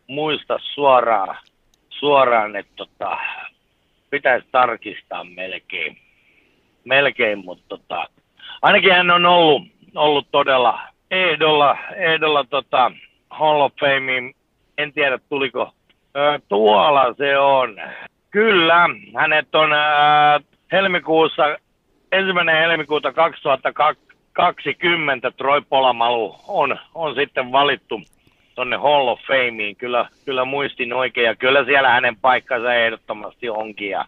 muista 0.06 0.58
suoraan, 0.62 1.36
suoraan 1.90 2.56
että 2.56 2.72
tota, 2.76 3.18
pitäisi 4.10 4.46
tarkistaa 4.52 5.24
melkein. 5.24 5.96
Melkein, 6.84 7.44
mutta 7.44 7.64
tota, 7.68 8.06
ainakin 8.62 8.92
hän 8.92 9.10
on 9.10 9.26
ollut, 9.26 9.62
ollut 9.94 10.26
todella 10.30 10.80
ehdolla, 11.10 11.78
ehdolla 11.96 12.44
tota, 12.44 12.92
Hall 13.32 13.60
of 13.60 13.72
Fameen. 13.80 14.34
En 14.78 14.92
tiedä, 14.92 15.18
tuliko 15.28 15.72
ö, 16.16 16.38
tuolla 16.48 17.14
se 17.14 17.38
on. 17.38 17.76
Kyllä, 18.30 18.88
hänet 19.16 19.54
on 19.54 19.72
ö, 19.72 19.76
helmikuussa, 20.72 21.58
ensimmäinen 22.12 22.56
helmikuuta 22.56 23.12
2020 23.12 25.30
Troy 25.30 25.62
Polamalu 25.68 26.36
on, 26.48 26.78
on 26.94 27.14
sitten 27.14 27.52
valittu 27.52 28.00
tonne 28.54 28.76
Hall 28.76 29.08
of 29.08 29.20
Fameen. 29.26 29.76
Kyllä, 29.76 30.08
kyllä 30.24 30.44
muistin 30.44 30.92
oikein 30.92 31.26
ja 31.26 31.36
kyllä 31.36 31.64
siellä 31.64 31.88
hänen 31.88 32.16
paikkansa 32.16 32.74
ehdottomasti 32.74 33.48
onkin. 33.48 33.90
Ja, 33.90 34.04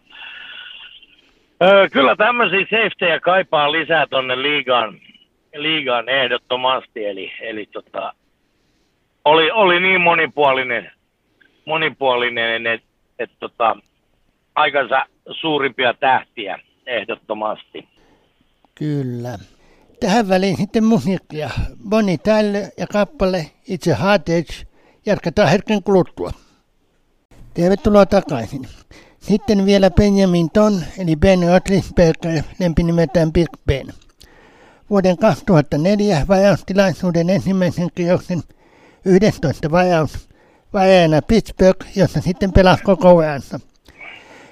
kyllä 1.92 2.16
tämmöisiä 2.16 2.60
safetyjä 2.60 3.20
kaipaa 3.20 3.72
lisää 3.72 4.06
tonne 4.06 4.42
liigaan, 4.42 4.98
liigaan 5.54 6.08
ehdottomasti. 6.08 7.06
Eli, 7.06 7.32
eli 7.40 7.66
tota, 7.72 8.12
oli, 9.24 9.50
oli 9.50 9.80
niin 9.80 10.00
monipuolinen, 10.00 10.90
monipuolinen 11.66 12.66
että 12.66 12.94
et, 13.18 13.30
tota, 13.40 13.76
aikansa 14.54 15.06
suurimpia 15.30 15.94
tähtiä 15.94 16.58
ehdottomasti. 16.86 17.88
Kyllä. 18.74 19.38
Tähän 20.00 20.28
väliin 20.28 20.56
sitten 20.56 20.84
musiikkia. 20.84 21.50
Bonnie 21.88 22.16
Tyler 22.18 22.70
ja 22.78 22.86
kappale 22.86 23.50
It's 23.70 23.92
a 23.92 23.96
Hard 23.96 24.22
Edge 24.28 24.54
jatketaan 25.06 25.48
hetken 25.48 25.82
kuluttua. 25.82 26.30
Tervetuloa 27.54 28.06
takaisin. 28.06 28.68
Sitten 29.18 29.66
vielä 29.66 29.90
Benjamin 29.90 30.50
Ton, 30.50 30.82
eli 30.98 31.16
Ben 31.16 31.40
Roethlisberger, 31.48 32.42
lempinimeltään 32.60 33.32
Big 33.32 33.48
Ben. 33.66 33.86
Vuoden 34.90 35.18
2004 35.18 36.26
vajaustilaisuuden 36.28 37.30
ensimmäisen 37.30 37.88
kierroksen 37.94 38.42
11 39.04 39.70
vajaus 39.70 40.28
vajaajana 40.72 41.22
Pittsburgh, 41.22 41.86
jossa 41.96 42.20
sitten 42.20 42.52
pelasi 42.52 42.82
koko 42.82 43.18
ajansa. 43.18 43.60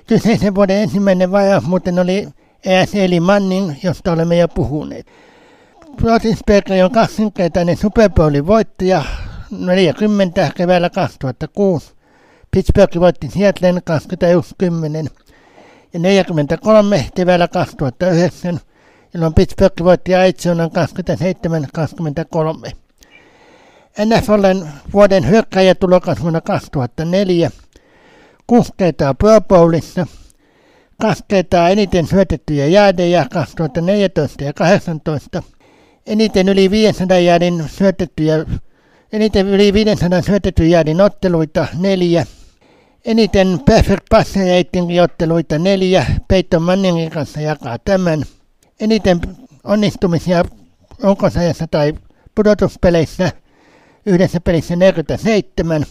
Kyseisen 0.07 0.55
vuoden 0.55 0.77
ensimmäinen 0.77 1.31
vajaus 1.31 1.65
muuten 1.65 1.99
oli 1.99 2.29
ES 2.65 2.95
Eli 2.95 3.21
Manning, 3.21 3.73
josta 3.83 4.13
olemme 4.13 4.37
jo 4.37 4.49
puhuneet. 4.49 5.07
Roethlisberger 6.03 6.85
on 6.85 6.91
kaksinkertainen 6.91 7.77
Super 7.77 8.11
Bowlin 8.11 8.47
voittaja 8.47 9.05
40 9.51 10.51
keväällä 10.57 10.91
2006. 10.91 11.93
Pittsburgh 12.51 13.01
voitti 13.01 13.29
Seattlen 13.29 13.77
21-10 13.77 15.09
ja 15.93 16.01
43 16.01 17.07
keväällä 17.15 17.49
2009, 17.49 18.61
jolloin 19.15 19.35
Pittsburgh 19.35 19.85
voitti 19.85 20.15
Arizonan 20.15 20.71
27-23. 22.69 22.82
NFLn 23.99 24.69
vuoden 24.93 25.29
hyökkäjätulokas 25.29 26.23
vuonna 26.23 26.41
2004, 26.41 27.51
kuusi 28.47 28.73
kertaa 28.77 29.15
Pro 29.15 29.41
Bowlissa, 29.41 30.07
kaksi 31.01 31.25
kertaa 31.29 31.69
eniten 31.69 32.07
syötettyjä 32.07 32.67
jäädejä 32.67 33.27
2014 33.33 34.45
ja 34.45 34.53
2018, 34.53 35.43
eniten 36.07 36.49
yli 36.49 36.71
500 36.71 37.19
jäädin 37.19 37.65
syötettyjä, 37.69 38.47
eniten 39.13 39.49
yli 39.49 39.73
500 39.73 40.23
syötettyjä 40.23 40.69
jäädin 40.69 41.01
otteluita 41.01 41.67
neljä, 41.79 42.27
eniten 43.05 43.61
perfect 43.65 44.05
passeja 44.11 44.65
otteluita 45.03 45.59
neljä, 45.59 46.07
Peyton 46.29 46.63
Manningin 46.63 47.11
kanssa 47.11 47.41
jakaa 47.41 47.79
tämän, 47.79 48.23
eniten 48.81 49.21
onnistumisia 49.65 50.45
onkosajassa 51.03 51.67
tai 51.71 51.95
pudotuspeleissä 52.35 53.33
yhdessä 54.07 54.41
pelissä 54.41 54.77
47, 54.77 55.87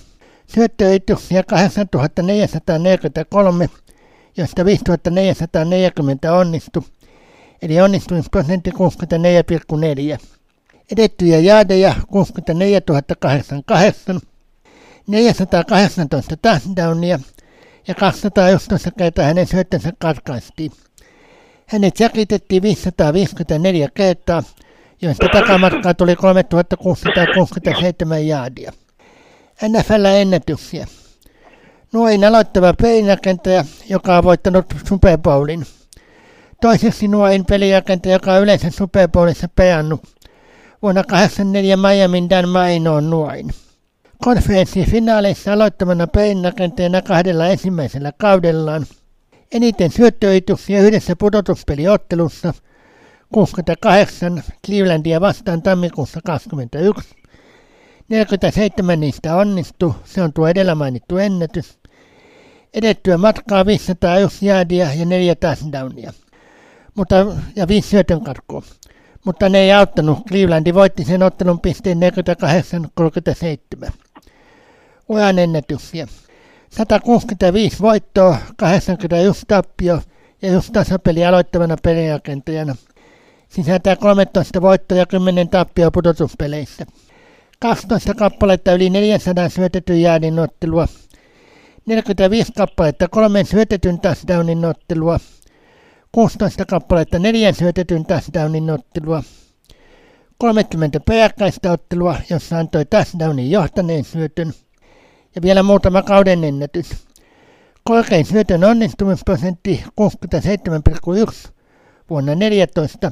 syöttöyrityksiä 0.48 1.44
8443, 1.44 3.70
josta 4.38 4.66
5440 4.66 6.34
onnistui, 6.34 6.84
eli 7.62 7.82
onnistumisprosentti 7.82 8.72
64,4. 8.72 8.78
Edettyjä 10.92 11.40
jaadeja 11.40 11.96
64 12.08 12.82
088, 13.20 14.22
418 15.08 16.38
touchdownia 16.38 17.20
ja 17.88 17.96
211 17.96 18.92
kertaa 18.92 19.26
hänen 19.26 19.48
syöttönsä 19.48 19.94
katkaistiin. 20.00 20.72
Hänet 21.66 21.98
säkitettiin 21.98 22.64
554 22.64 23.90
kertaa, 23.94 24.44
joista 25.02 25.28
takamatkaa 25.32 25.94
tuli 25.94 26.16
3667 26.16 28.28
jaadia. 28.28 28.72
NFL 29.68 30.06
ennätyksiä. 30.06 30.88
Nuoin 31.94 32.24
aloittava 32.24 32.74
pelirakentaja, 32.74 33.66
joka 33.90 34.18
on 34.18 34.24
voittanut 34.24 34.66
Super 34.88 35.18
Bowlin. 35.18 35.66
Toiseksi 36.62 37.08
nuoin 37.08 37.46
pelirakentaja, 37.46 38.16
joka 38.16 38.34
on 38.34 38.42
yleensä 38.42 38.70
Super 38.70 39.10
Bowlissa 39.10 39.48
pelannut. 39.56 40.02
Vuonna 40.82 41.04
84 41.04 41.78
Miami 41.78 42.30
Dan 42.30 42.50
Maino 42.50 42.96
on 42.96 43.10
nuoin. 43.10 43.50
Konferenssifinaaleissa 44.24 45.54
aloittamana 45.54 46.08
pelirakentajana 46.08 47.02
kahdella 47.02 47.48
ensimmäisellä 47.48 48.12
kaudellaan. 48.18 48.86
Eniten 49.52 49.92
syöttöyrityksiä 49.92 50.80
yhdessä 50.80 51.16
pudotuspeliottelussa– 51.16 52.54
68 53.32 54.44
Clevelandia 54.66 55.22
vastaan 55.22 55.62
tammikuussa 55.62 56.20
21. 56.26 57.16
47 58.10 59.00
niistä 59.00 59.36
onnistui, 59.36 59.94
se 60.06 60.22
on 60.22 60.34
tuo 60.34 60.48
edellä 60.48 60.76
mainittu 60.76 61.18
ennätys. 61.18 61.80
Edettyä 62.74 63.18
matkaa 63.18 63.66
501 63.66 64.46
jäädiä 64.46 64.94
ja 64.94 65.06
4 65.06 65.36
touchdownia. 65.36 66.14
Mutta, 66.96 67.16
ja 67.56 67.68
5 67.68 67.90
syötön 67.90 68.24
karkua. 68.24 68.62
Mutta 69.26 69.50
ne 69.50 69.60
ei 69.60 69.74
auttanut. 69.74 70.20
Clevelandi 70.28 70.74
voitti 70.74 71.06
sen 71.06 71.24
ottelun 71.24 71.60
pisteen 71.60 72.00
48-37. 73.88 73.92
uran 75.10 75.40
ennätyksiä. 75.40 76.08
165 76.70 77.80
voittoa, 77.82 78.38
81 78.58 79.46
tappio 79.48 80.02
ja 80.42 80.52
just 80.52 80.74
tasapeli 80.74 81.26
aloittavana 81.26 81.76
pelirakentajana. 81.84 82.76
Sisältää 83.52 83.96
13 83.96 84.62
voittoa 84.62 84.98
ja 84.98 85.06
10 85.06 85.50
tappioa 85.50 85.92
pudotuspeleissä. 85.92 86.86
12 87.60 88.14
kappaletta 88.14 88.74
yli 88.74 88.90
400 88.90 89.50
syötetyn 89.50 90.02
jäädin 90.02 90.40
ottelua, 90.40 90.88
45 91.86 92.54
kappaletta 92.54 93.08
kolmen 93.08 93.46
syötetyn 93.46 94.00
touchdownin 94.00 94.66
ottelua, 94.66 95.20
16 96.12 96.66
kappaletta 96.66 97.20
neljän 97.20 97.54
syötetyn 97.54 98.06
touchdownin 98.06 98.70
ottelua, 98.70 99.24
30 100.38 101.00
peräkkäistä 101.00 101.72
ottelua, 101.72 102.16
jossa 102.30 102.58
antoi 102.58 102.86
touchdownin 102.86 103.52
johtaneen 103.52 104.04
syötön, 104.04 104.54
ja 105.36 105.42
vielä 105.42 105.64
muutama 105.64 106.02
kauden 106.02 106.44
ennätys. 106.44 106.90
Korkein 107.84 108.26
syötön 108.26 108.64
onnistumisprosentti 108.64 109.84
67,1 111.26 111.52
vuonna 112.10 112.36
14, 112.36 113.12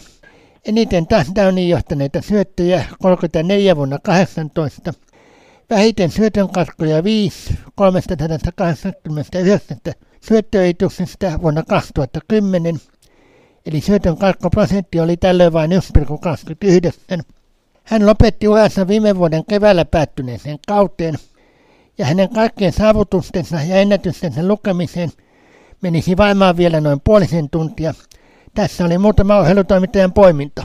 eniten 0.66 1.08
touchdownin 1.08 1.70
johtaneita 1.70 2.22
syöttöjä 2.22 2.86
34 3.02 3.76
vuonna 3.76 4.00
18, 4.04 4.94
vähiten 5.70 6.12
syötön 6.12 6.50
katkoja 6.50 7.04
5 7.04 7.54
389 7.76 8.94
syöttöituksesta 10.22 11.42
vuonna 11.42 11.64
2010, 11.64 12.80
eli 13.66 13.82
syötön 13.82 14.18
katkoprosentti 14.18 15.00
oli 15.00 15.18
tällöin 15.18 15.54
vain 15.54 15.72
1,29. 15.72 17.22
Hän 17.84 18.06
lopetti 18.06 18.48
uransa 18.48 18.88
viime 18.88 19.18
vuoden 19.18 19.46
keväällä 19.46 19.86
päättyneeseen 19.86 20.60
kauteen, 20.68 21.16
ja 21.98 22.06
hänen 22.06 22.30
kaikkien 22.30 22.74
saavutustensa 22.74 23.56
ja 23.56 23.76
ennätystensä 23.76 24.48
lukemiseen 24.48 25.10
menisi 25.82 26.18
varmaan 26.18 26.58
vielä 26.58 26.82
noin 26.82 27.02
puolisen 27.04 27.50
tuntia. 27.50 27.94
Tässä 28.56 28.86
oli 28.86 28.98
muutama 28.98 29.38
ohjelutoimittajan 29.38 30.14
poiminta. 30.14 30.62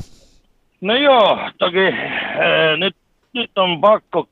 No 0.81 0.97
joo, 0.97 1.39
toki 1.59 1.87
äh, 1.89 2.79
nyt, 2.79 2.97
nyt 3.33 3.51
on 3.59 3.81
pakko, 3.81 4.29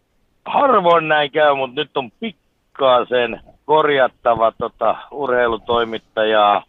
harvoin 0.46 1.08
näin 1.08 1.30
käy, 1.30 1.54
mutta 1.54 1.80
nyt 1.80 1.96
on 1.96 2.10
pikkasen 2.20 3.40
korjattava 3.64 4.52
tota, 4.58 4.96
urheilutoimittajaa. 5.10 6.64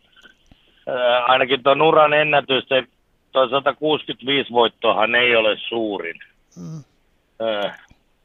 Ää, 0.87 1.25
ainakin 1.25 1.63
tuon 1.63 1.81
uran 1.81 2.13
ennätys, 2.13 2.65
se, 2.67 2.83
tuo 3.31 3.49
165 3.49 4.51
voittoahan 4.51 5.15
ei 5.15 5.35
ole 5.35 5.57
suurin. 5.69 6.19
Mm. 6.55 6.83
Ää, 7.47 7.79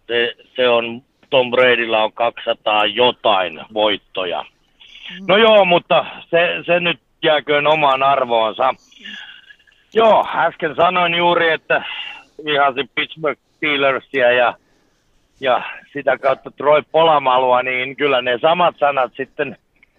se, 0.07 0.35
se 0.57 0.69
on, 0.69 1.03
Tom 1.31 1.51
Bradylla 1.51 2.05
on 2.05 2.13
200 2.13 2.87
jotain 2.87 3.61
voittoja. 3.75 4.43
Mm. 4.43 5.27
No 5.29 5.37
joo, 5.37 5.65
mutta 5.65 6.07
se, 6.31 6.63
se 6.67 6.81
nyt 6.81 7.01
jääköön 7.23 7.67
omaan 7.67 8.03
arvoonsa. 8.03 8.75
Joo, 9.95 10.27
äsken 10.35 10.75
sanoin 10.77 11.15
juuri, 11.15 11.53
että 11.53 11.85
vihasin 12.45 12.91
Pittsburgh 12.95 13.41
Steelersia 13.57 14.33
ja 14.33 14.55
ja 15.41 15.63
sitä 15.93 16.19
kautta 16.19 16.51
Troy 16.51 16.83
Polamalua, 16.93 17.63
niin 17.63 17.97
kyllä 17.97 18.23
ne 18.23 18.39
samat 18.39 18.75
sanat 18.79 19.13
sitten 19.17 19.57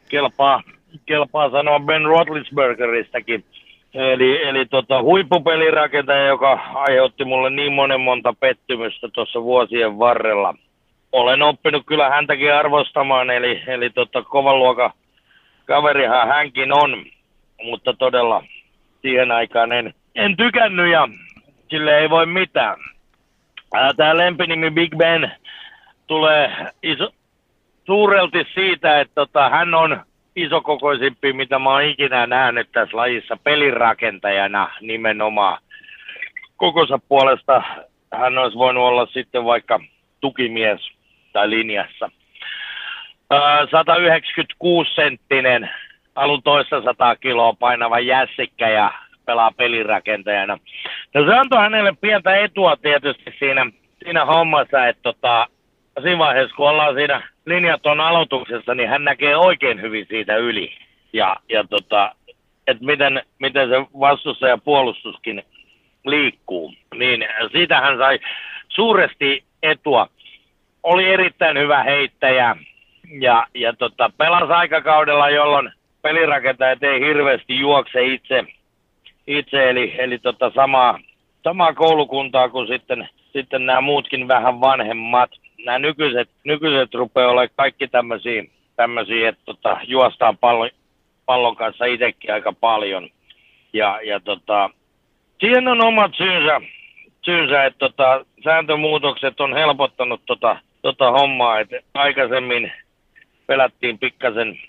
kelpaa, 0.10 0.62
kelpaa 1.06 1.50
sanoa 1.50 1.80
Ben 1.80 2.06
Roethlisbergeristäkin. 2.06 3.44
Eli, 3.94 4.44
eli 4.44 4.66
tota, 4.66 5.02
huippupelirakentaja, 5.02 6.26
joka 6.26 6.60
aiheutti 6.74 7.26
mulle 7.26 7.50
niin 7.50 7.74
monen 7.74 8.02
monta 8.02 8.34
pettymystä 8.40 9.08
tuossa 9.14 9.44
vuosien 9.44 10.00
varrella. 10.00 10.56
Olen 11.12 11.42
oppinut 11.42 11.84
kyllä 11.86 12.10
häntäkin 12.10 12.54
arvostamaan, 12.54 13.30
eli, 13.30 13.64
eli 13.68 13.90
tota, 13.90 14.24
kovan 14.24 14.60
luokan 14.60 14.92
kaverihan 15.70 16.28
hänkin 16.28 16.74
on, 16.74 17.06
mutta 17.64 17.94
todella 17.94 18.44
siihen 19.02 19.32
aikaan 19.32 19.72
en, 19.72 19.94
en 20.16 20.38
tykännyt 20.38 20.92
ja 20.92 21.08
sille 21.70 21.98
ei 21.98 22.10
voi 22.10 22.26
mitään. 22.26 22.78
Tämä 23.98 24.18
lempinimi 24.18 24.72
Big 24.72 24.96
Ben 24.98 25.32
tulee 26.08 26.52
iso, 26.84 27.10
suurelti 27.86 28.46
siitä, 28.54 29.00
että 29.00 29.16
tota, 29.16 29.50
hän 29.50 29.74
on 29.74 30.02
isokokoisimpi, 30.36 31.34
mitä 31.34 31.60
mä 31.60 31.70
oon 31.70 31.84
ikinä 31.84 32.28
nähnyt 32.28 32.70
tässä 32.72 32.98
lajissa 32.98 33.38
pelirakentajana 33.44 34.72
nimenomaan. 34.82 35.62
Kokonsa 36.58 37.00
puolesta 37.10 37.64
hän 38.14 38.38
olisi 38.38 38.58
voinut 38.58 38.84
olla 38.84 39.06
sitten 39.06 39.46
vaikka 39.46 39.80
tukimies 40.22 40.92
tai 41.34 41.50
linjassa. 41.50 42.12
196 43.72 44.94
senttinen, 44.96 45.70
alun 46.16 46.44
toista 46.44 46.82
100 46.82 47.16
kiloa 47.16 47.54
painava 47.54 48.00
jässikkä 48.00 48.70
ja 48.70 48.92
pelaa 49.26 49.52
pelirakentajana. 49.52 50.58
No 51.14 51.26
se 51.26 51.36
antoi 51.36 51.60
hänelle 51.60 51.94
pientä 52.02 52.36
etua 52.36 52.78
tietysti 52.78 53.36
siinä, 53.40 53.72
siinä 54.04 54.26
hommassa, 54.26 54.88
että 54.88 55.04
tota, 55.04 55.48
siinä 56.02 56.18
vaiheessa 56.18 56.56
kun 56.56 56.70
ollaan 56.70 56.96
siinä 56.96 57.22
linjaton 57.46 58.02
aloituksessa, 58.02 58.76
niin 58.76 58.90
hän 58.90 59.04
näkee 59.04 59.36
oikein 59.36 59.82
hyvin 59.82 60.06
siitä 60.10 60.36
yli. 60.36 60.74
Ja, 61.14 61.36
ja 61.50 61.64
tota, 61.64 62.16
että 62.68 62.86
miten, 62.86 63.22
miten 63.40 63.70
se 63.70 63.76
vastustaja 64.00 64.58
puolustuskin 64.58 65.44
liikkuu. 66.06 66.74
Niin 66.96 67.26
siitä 67.52 67.82
hän 67.82 67.98
sai 67.98 68.20
suuresti 68.70 69.44
etua. 69.64 70.08
Oli 70.84 71.10
erittäin 71.10 71.58
hyvä 71.58 71.84
heittäjä 71.84 72.56
ja, 73.22 73.48
ja 73.54 73.74
tota, 73.74 74.12
pelasi 74.18 74.54
aikakaudella, 74.54 75.30
jolloin 75.30 75.72
pelirakentajat 76.02 76.84
ei 76.84 77.00
hirveästi 77.00 77.60
juokse 77.60 78.06
itse 78.06 78.46
itse, 79.30 79.70
eli, 79.70 79.96
eli 79.98 80.20
tota 80.20 80.52
samaa, 80.56 81.00
samaa 81.44 81.74
koulukuntaa 81.74 82.50
kuin 82.50 82.68
sitten, 82.68 83.10
sitten 83.34 83.66
nämä 83.66 83.82
muutkin 83.82 84.28
vähän 84.28 84.62
vanhemmat. 84.62 85.32
Nämä 85.66 85.80
nykyiset, 85.80 86.30
nykyiset 86.44 86.94
rupeaa 86.94 87.32
olemaan 87.32 87.50
kaikki 87.56 87.88
tämmöisiä, 87.88 88.44
tämmöisiä 88.76 89.30
että 89.30 89.42
tota, 89.46 89.78
juostaan 89.84 90.38
pallon, 90.38 90.70
pallon 91.26 91.56
kanssa 91.56 91.86
itsekin 91.86 92.34
aika 92.34 92.54
paljon. 92.54 93.10
Ja, 93.74 94.00
ja 94.04 94.20
tota, 94.20 94.70
siihen 95.40 95.68
on 95.68 95.82
omat 95.82 96.12
syynsä, 96.18 96.62
syynsä 97.26 97.66
että 97.66 97.80
tota, 97.80 98.26
sääntömuutokset 98.44 99.42
on 99.42 99.54
helpottanut 99.54 100.22
tota, 100.26 100.58
tota 100.82 101.12
hommaa, 101.12 101.60
että 101.60 101.80
aikaisemmin 101.94 102.72
pelättiin 103.50 104.00
pikkasen, 104.00 104.60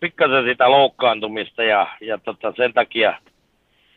pikkasen 0.00 0.44
sitä 0.44 0.70
loukkaantumista 0.70 1.62
ja, 1.62 1.86
ja 2.00 2.18
tota, 2.18 2.52
sen 2.56 2.72
takia 2.72 3.18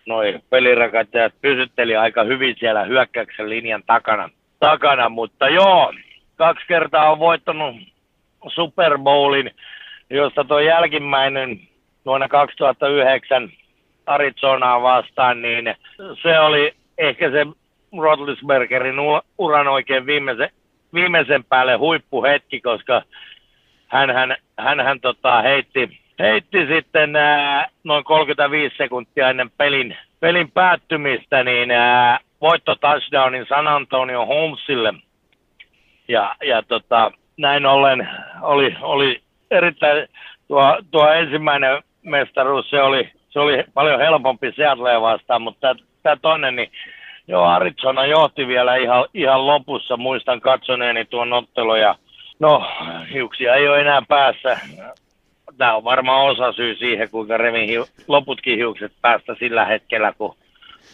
noin 0.05 0.43
pelirakentajat 0.49 1.34
pysytteli 1.41 1.95
aika 1.95 2.23
hyvin 2.23 2.55
siellä 2.59 2.84
hyökkäyksen 2.84 3.49
linjan 3.49 3.84
takana, 3.86 4.30
takana. 4.59 5.09
mutta 5.09 5.49
joo, 5.49 5.93
kaksi 6.36 6.65
kertaa 6.67 7.11
on 7.11 7.19
voittanut 7.19 7.75
Super 8.47 8.97
Bowlin, 8.97 9.51
josta 10.09 10.43
tuo 10.43 10.59
jälkimmäinen 10.59 11.59
vuonna 12.05 12.28
2009 12.28 13.51
Arizonaa 14.05 14.82
vastaan, 14.82 15.41
niin 15.41 15.75
se 16.21 16.39
oli 16.39 16.73
ehkä 16.97 17.32
se 17.32 17.45
Rodlisbergerin 18.01 18.95
uran 19.38 19.67
oikein 19.67 20.05
viimeisen, 20.05 20.49
viimeisen 20.93 21.43
päälle 21.43 21.75
huippuhetki, 21.75 22.61
koska 22.61 23.01
hän, 23.88 24.09
hän, 24.09 24.35
hän, 24.57 24.79
hän 24.79 24.99
tota, 24.99 25.41
heitti 25.41 25.99
heitti 26.19 26.67
sitten 26.67 27.15
ää, 27.15 27.69
noin 27.83 28.03
35 28.03 28.77
sekuntia 28.77 29.29
ennen 29.29 29.51
pelin, 29.57 29.97
pelin 30.19 30.51
päättymistä, 30.51 31.43
niin 31.43 31.71
ää, 31.71 32.19
voitto 32.41 32.75
touchdownin 32.75 33.45
San 33.49 33.67
Antonio 33.67 34.25
Holmesille. 34.25 34.93
Ja, 36.07 36.35
ja 36.43 36.63
tota, 36.63 37.11
näin 37.38 37.65
ollen 37.65 38.09
oli, 38.41 38.75
oli 38.81 39.21
erittäin, 39.51 40.07
tuo, 40.47 40.77
tuo 40.91 41.11
ensimmäinen 41.11 41.83
mestaruus, 42.03 42.69
se 42.69 42.81
oli, 42.81 43.11
se 43.29 43.39
oli 43.39 43.63
paljon 43.73 43.99
helpompi 43.99 44.51
Seattlea 44.55 45.01
vastaan, 45.01 45.41
mutta 45.41 45.75
tämä 46.03 46.15
toinen, 46.15 46.55
niin 46.55 46.71
joo, 47.27 47.43
Arizona 47.43 48.05
johti 48.05 48.47
vielä 48.47 48.75
ihan, 48.75 49.05
ihan 49.13 49.47
lopussa, 49.47 49.97
muistan 49.97 50.41
katsoneeni 50.41 51.05
tuon 51.05 51.33
ottelun 51.33 51.79
ja 51.79 51.95
no, 52.39 52.71
hiuksia 53.13 53.55
ei 53.55 53.67
ole 53.67 53.81
enää 53.81 54.01
päässä 54.07 54.59
tämä 55.57 55.75
on 55.75 55.83
varmaan 55.83 56.25
osa 56.25 56.51
syy 56.51 56.75
siihen, 56.75 57.09
kuinka 57.09 57.38
revin 57.38 57.69
hiu, 57.69 57.85
loputkin 58.07 58.57
hiukset 58.57 58.93
päästä 59.01 59.35
sillä 59.39 59.65
hetkellä, 59.65 60.13
kun 60.17 60.35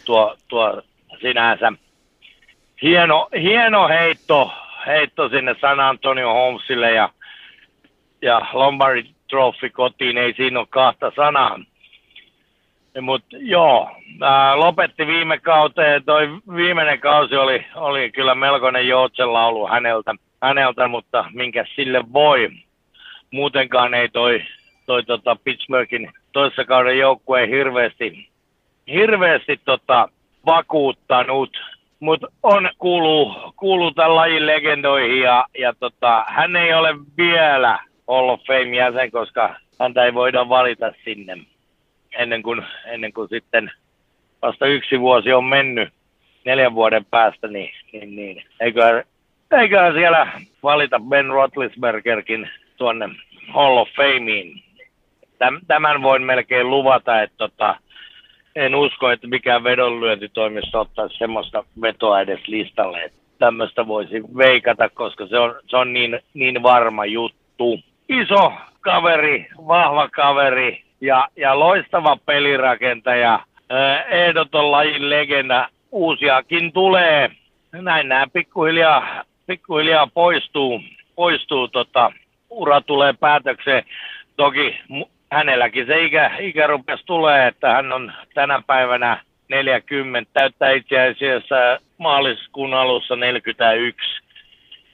tuo, 0.04 0.36
tuo 0.48 0.82
sinänsä 1.20 1.72
hieno, 2.82 3.28
hieno 3.42 3.88
heitto, 3.88 4.52
heitto 4.86 5.28
sinne 5.28 5.56
San 5.60 5.80
Antonio 5.80 6.32
Holmesille 6.32 6.92
ja, 6.92 7.08
ja 8.22 8.40
Lombardi 8.52 9.04
Trophy 9.30 9.70
kotiin, 9.70 10.18
ei 10.18 10.34
siinä 10.34 10.58
ole 10.58 10.66
kahta 10.70 11.12
sanaa. 11.16 11.60
Mutta 13.00 13.36
joo, 13.38 13.90
ää, 14.22 14.58
lopetti 14.58 15.06
viime 15.06 15.38
kauteen. 15.38 16.04
Toi 16.04 16.28
viimeinen 16.56 17.00
kausi 17.00 17.36
oli, 17.36 17.66
oli 17.74 18.10
kyllä 18.10 18.34
melkoinen 18.34 18.88
joutsenlaulu 18.88 19.66
häneltä. 19.66 20.14
Häneltä, 20.44 20.88
mutta 20.88 21.24
minkä 21.32 21.64
sille 21.74 22.12
voi. 22.12 22.50
Muutenkaan 23.30 23.94
ei 23.94 24.08
toi, 24.08 24.42
toi 24.86 25.02
tota 25.02 25.36
Pittsburghin 25.44 26.12
toissa 26.32 26.64
kauden 26.64 26.98
joukkue 26.98 27.48
hirveästi, 27.48 28.28
hirveästi 28.92 29.60
tota, 29.64 30.08
vakuuttanut, 30.46 31.60
mutta 32.00 32.26
on 32.42 32.70
kuuluu, 32.78 33.34
kuuluu 33.56 33.90
tämän 33.90 34.14
lajin 34.14 34.46
legendoihin 34.46 35.20
ja, 35.20 35.44
ja 35.58 35.74
tota, 35.80 36.24
hän 36.28 36.56
ei 36.56 36.74
ole 36.74 36.94
vielä 37.16 37.78
Hall 38.08 38.28
of 38.28 38.40
Fame 38.46 38.76
jäsen, 38.76 39.10
koska 39.10 39.54
häntä 39.80 40.04
ei 40.04 40.14
voida 40.14 40.48
valita 40.48 40.92
sinne 41.04 41.38
ennen 42.18 42.42
kuin, 42.42 42.62
ennen 42.86 43.12
kuin 43.12 43.28
sitten 43.28 43.70
vasta 44.42 44.66
yksi 44.66 45.00
vuosi 45.00 45.32
on 45.32 45.44
mennyt 45.44 45.88
neljän 46.44 46.74
vuoden 46.74 47.04
päästä, 47.04 47.48
niin, 47.48 47.70
niin, 47.92 48.16
niin 48.16 48.44
eiköhän, 48.60 49.04
eiköhän 49.60 49.94
siellä 49.94 50.26
valita 50.62 51.00
Ben 51.00 51.26
Roethlisbergerkin 51.26 52.50
tuonne 52.76 53.08
Hall 53.48 53.76
of 53.76 53.88
Fameen. 53.96 54.62
Tämän 55.66 56.02
voin 56.02 56.22
melkein 56.22 56.70
luvata, 56.70 57.22
että 57.22 57.36
tota, 57.36 57.76
en 58.56 58.74
usko, 58.74 59.10
että 59.10 59.26
mikään 59.26 59.64
vedonlyöntitoimisto 59.64 60.80
ottaisi 60.80 61.18
semmoista 61.18 61.64
vetoa 61.82 62.20
edes 62.20 62.48
listalle, 62.48 63.12
tämmöistä 63.38 63.86
voisi 63.86 64.22
veikata, 64.36 64.88
koska 64.88 65.26
se 65.26 65.38
on, 65.38 65.54
se 65.66 65.76
on 65.76 65.92
niin, 65.92 66.20
niin 66.34 66.62
varma 66.62 67.04
juttu. 67.04 67.80
Iso 68.08 68.52
kaveri, 68.80 69.46
vahva 69.66 70.08
kaveri 70.08 70.82
ja, 71.00 71.28
ja 71.36 71.58
loistava 71.58 72.16
pelirakentaja, 72.26 73.40
ehdoton 74.08 74.70
lajin 74.70 75.10
legenda, 75.10 75.68
uusiakin 75.92 76.72
tulee. 76.72 77.30
Näin 77.72 78.08
nämä 78.08 78.26
pikkuhiljaa, 78.32 79.24
pikkuhiljaa 79.46 80.06
poistuu, 80.14 80.80
poistuu 81.14 81.68
tota, 81.68 82.12
ura 82.50 82.80
tulee 82.80 83.12
päätökseen. 83.12 83.84
Toki 84.36 84.80
hänelläkin 85.32 85.86
se 85.86 86.04
ikä, 86.04 86.30
ikä 86.38 86.66
rupesi 86.66 87.06
tulee, 87.06 87.46
että 87.46 87.70
hän 87.70 87.92
on 87.92 88.12
tänä 88.34 88.62
päivänä 88.66 89.20
40, 89.48 90.30
täyttää 90.32 90.70
itse 90.70 91.00
asiassa 91.00 91.78
maaliskuun 91.98 92.74
alussa 92.74 93.16
41. 93.16 94.22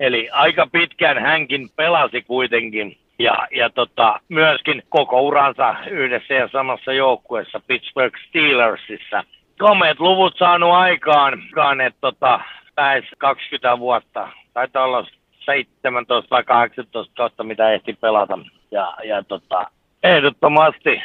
Eli 0.00 0.28
aika 0.32 0.66
pitkään 0.72 1.18
hänkin 1.18 1.68
pelasi 1.76 2.22
kuitenkin 2.22 2.96
ja, 3.18 3.48
ja 3.50 3.70
tota, 3.70 4.20
myöskin 4.28 4.82
koko 4.88 5.20
uransa 5.20 5.74
yhdessä 5.90 6.34
ja 6.34 6.48
samassa 6.52 6.92
joukkueessa 6.92 7.60
Pittsburgh 7.66 8.18
Steelersissa. 8.28 9.24
Komeet 9.58 10.00
luvut 10.00 10.38
saanut 10.38 10.72
aikaan, 10.72 11.80
että 11.80 11.98
tota, 12.00 12.40
lähes 12.80 13.04
20 13.18 13.78
vuotta. 13.78 14.28
Taitaa 14.54 14.84
olla 14.84 15.06
17 15.44 16.30
vai 16.30 16.44
18 16.44 17.12
kautta, 17.16 17.44
mitä 17.44 17.72
ehti 17.72 17.92
pelata. 17.92 18.38
Ja, 18.70 18.96
ja 19.04 19.22
tota, 19.22 19.66
ehdottomasti, 20.02 21.02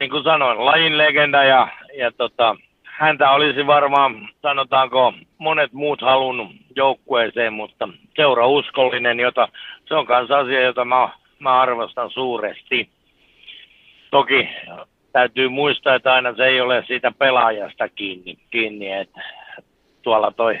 niin 0.00 0.10
kuin 0.10 0.24
sanoin, 0.24 0.64
lajin 0.64 0.98
legenda 0.98 1.44
ja, 1.44 1.68
ja 1.98 2.12
tota, 2.12 2.56
häntä 2.84 3.30
olisi 3.30 3.66
varmaan, 3.66 4.28
sanotaanko, 4.42 5.12
monet 5.38 5.72
muut 5.72 6.00
halunnut 6.00 6.48
joukkueeseen, 6.76 7.52
mutta 7.52 7.88
seura 8.16 8.46
uskollinen, 8.46 9.20
jota, 9.20 9.48
se 9.88 9.94
on 9.94 10.06
myös 10.08 10.30
asia, 10.30 10.60
jota 10.60 10.84
mä, 10.84 11.08
mä 11.38 11.60
arvostan 11.60 12.10
suuresti. 12.10 12.90
Toki 14.10 14.48
täytyy 15.12 15.48
muistaa, 15.48 15.94
että 15.94 16.12
aina 16.12 16.34
se 16.34 16.46
ei 16.46 16.60
ole 16.60 16.84
siitä 16.86 17.12
pelaajasta 17.18 17.88
kiinni, 17.88 18.38
kiinni 18.50 18.92
että 18.92 19.20
tuolla 20.08 20.30
toi 20.30 20.58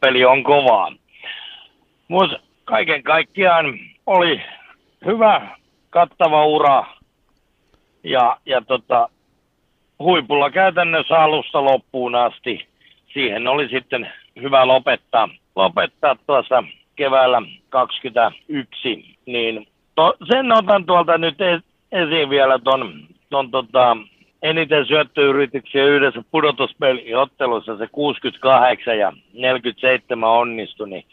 peli 0.00 0.24
on 0.24 0.42
kovaa. 0.42 0.92
Mutta 2.08 2.40
kaiken 2.64 3.02
kaikkiaan 3.02 3.78
oli 4.06 4.42
hyvä, 5.06 5.48
kattava 5.90 6.46
ura 6.46 6.84
ja, 8.04 8.36
ja 8.46 8.60
tota, 8.60 9.08
huipulla 9.98 10.50
käytännössä 10.50 11.18
alusta 11.18 11.64
loppuun 11.64 12.14
asti. 12.14 12.66
Siihen 13.12 13.48
oli 13.48 13.68
sitten 13.68 14.12
hyvä 14.40 14.66
lopettaa, 14.66 15.28
lopettaa 15.56 16.16
tuossa 16.26 16.64
keväällä 16.96 17.42
21. 17.68 19.16
Niin 19.26 19.66
to, 19.94 20.16
sen 20.28 20.52
otan 20.52 20.86
tuolta 20.86 21.18
nyt 21.18 21.40
e, 21.40 21.60
esiin 21.92 22.30
vielä 22.30 22.58
ton 23.30 23.50
tota, 23.50 23.96
eniten 24.42 24.86
syöttöyrityksiä 24.86 25.84
yhdessä 25.84 26.22
pudotuspeliottelussa 26.30 27.76
se 27.76 27.86
68 27.92 28.98
ja 28.98 29.12
47 29.32 30.30
onnistui, 30.30 30.88
niin, 30.88 31.04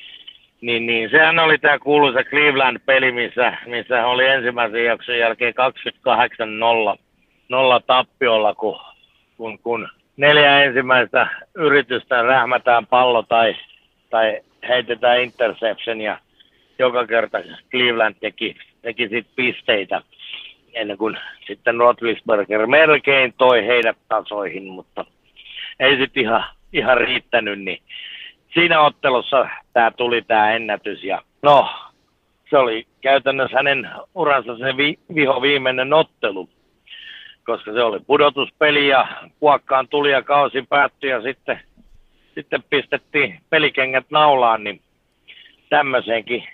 niin, 0.62 0.86
niin. 0.86 1.10
Sehän 1.10 1.40
oli 1.40 1.58
tämä 1.58 1.80
kuuluisa 1.80 2.24
Cleveland-peli, 2.24 3.12
missä, 3.12 3.58
missä 3.66 4.08
oli 4.08 4.28
ensimmäisen 4.28 4.86
jakson 4.86 5.18
jälkeen 5.18 5.54
28-0 6.96 7.00
nolla 7.50 7.80
tappiolla, 7.80 8.56
kun, 8.56 8.80
kun, 9.38 9.60
kun 9.60 9.90
neljä 10.18 10.64
ensimmäistä 10.64 11.28
yritystä 11.56 12.22
rähmätään 12.22 12.88
pallo 12.88 13.24
tai, 13.24 13.56
tai 14.10 14.42
heitetään 14.68 15.22
interception 15.22 16.02
ja 16.02 16.18
joka 16.80 17.08
kerta 17.08 17.38
Cleveland 17.72 18.16
teki, 18.20 18.56
teki 18.82 19.10
sit 19.10 19.28
pisteitä 19.36 20.02
ennen 20.74 20.98
kuin 20.98 21.18
sitten 21.48 21.78
Rotlisberger 21.78 22.68
melkein 22.68 23.34
toi 23.38 23.66
heidät 23.66 23.98
tasoihin, 24.08 24.64
mutta 24.64 25.06
ei 25.80 25.98
sitten 25.98 26.24
ihan, 26.24 26.44
ihan 26.74 26.98
riittänyt, 26.98 27.60
niin 27.60 27.82
siinä 28.54 28.82
ottelussa 28.82 29.50
tämä 29.74 29.92
tuli 29.92 30.22
tämä 30.22 30.52
ennätys 30.52 31.04
ja 31.04 31.22
no, 31.42 31.70
se 32.50 32.58
oli 32.58 32.88
käytännössä 33.02 33.58
hänen 33.58 33.90
uransa 34.16 34.58
se 34.58 34.78
vi, 34.78 35.00
viho 35.16 35.42
viimeinen 35.42 35.94
ottelu 35.94 36.50
koska 37.48 37.74
se 37.74 37.84
oli 37.84 38.00
pudotuspeli 38.00 38.88
ja 38.88 39.08
kuokkaan 39.40 39.88
tuli 39.88 40.12
ja 40.12 40.22
kausi 40.22 40.62
päättyi 40.70 41.10
ja 41.10 41.22
sitten, 41.22 41.60
sitten 42.36 42.64
pistettiin 42.70 43.40
pelikengät 43.50 44.06
naulaan, 44.10 44.64
niin 44.64 44.82
tämmöiseenkin 45.70 46.48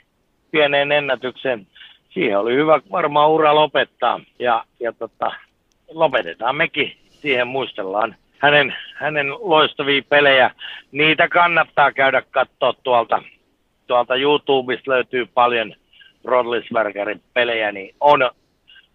pieneen 0.51 0.91
ennätykseen. 0.91 1.67
Siihen 2.13 2.39
oli 2.39 2.55
hyvä 2.55 2.79
varmaan 2.91 3.31
ura 3.31 3.55
lopettaa 3.55 4.19
ja, 4.39 4.63
ja 4.79 4.93
tota, 4.93 5.31
lopetetaan 5.91 6.55
mekin. 6.55 6.97
Siihen 7.09 7.47
muistellaan 7.47 8.15
hänen, 8.39 8.75
hänen 8.95 9.27
loistavia 9.31 10.01
pelejä. 10.09 10.51
Niitä 10.91 11.27
kannattaa 11.27 11.91
käydä 11.91 12.21
katsoa 12.21 12.73
tuolta. 12.83 13.23
Tuolta 13.87 14.15
YouTubesta 14.15 14.91
löytyy 14.91 15.25
paljon 15.25 15.75
Rodlisbergerin 16.23 17.21
pelejä, 17.33 17.71
niin 17.71 17.95
on 17.99 18.29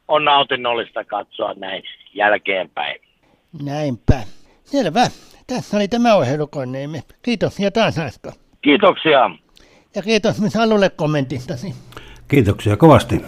on 0.09 0.25
nautinnollista 0.25 1.05
katsoa 1.05 1.55
näin 1.55 1.83
jälkeenpäin. 2.15 3.01
Näinpä. 3.65 4.23
Selvä. 4.65 5.07
Tässä 5.47 5.77
oli 5.77 5.89
tämä 5.89 6.15
ohjelukoneemme. 6.15 7.03
Kiitos 7.23 7.61
ja 7.61 7.71
taas 7.71 7.99
Asko. 7.99 8.33
Kiitoksia. 8.63 9.31
Ja 9.95 10.03
kiitos 10.03 10.41
myös 10.41 10.57
Alulle 10.57 10.91
kommentistasi. 10.91 11.75
Kiitoksia 12.29 12.77
kovasti. 12.77 13.25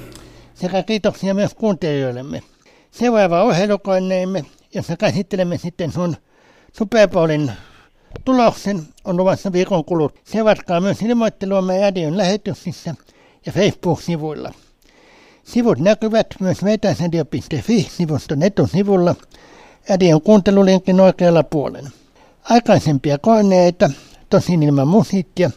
Sekä 0.54 0.82
kiitoksia 0.82 1.34
myös 1.34 1.54
kuuntelijoillemme. 1.54 2.42
Seuraava 2.90 3.42
ohjelukoneemme, 3.42 4.44
jossa 4.74 4.96
käsittelemme 4.96 5.58
sitten 5.58 5.92
sun 5.92 6.16
Super 6.72 7.08
Bowlin 7.08 7.52
tuloksen, 8.24 8.82
on 9.04 9.16
luvassa 9.16 9.52
viikon 9.52 9.84
kulut. 9.84 10.14
Seuratkaa 10.24 10.80
myös 10.80 11.02
ilmoitteluamme 11.02 11.80
Radion 11.80 12.16
lähetyksissä 12.16 12.94
ja 13.46 13.52
Facebook-sivuilla. 13.52 14.52
Sivut 15.44 15.78
näkyvät 15.78 16.26
myös 16.40 16.64
vetäisradio.fi-sivuston 16.64 18.42
etusivulla 18.42 19.14
radion 19.88 20.22
kuuntelulinkin 20.22 21.00
oikealla 21.00 21.42
puolella. 21.42 21.90
Aikaisempia 22.42 23.18
koneita, 23.18 23.90
tosin 24.30 24.62
ilman 24.62 24.88
musiikkia, 24.88 25.50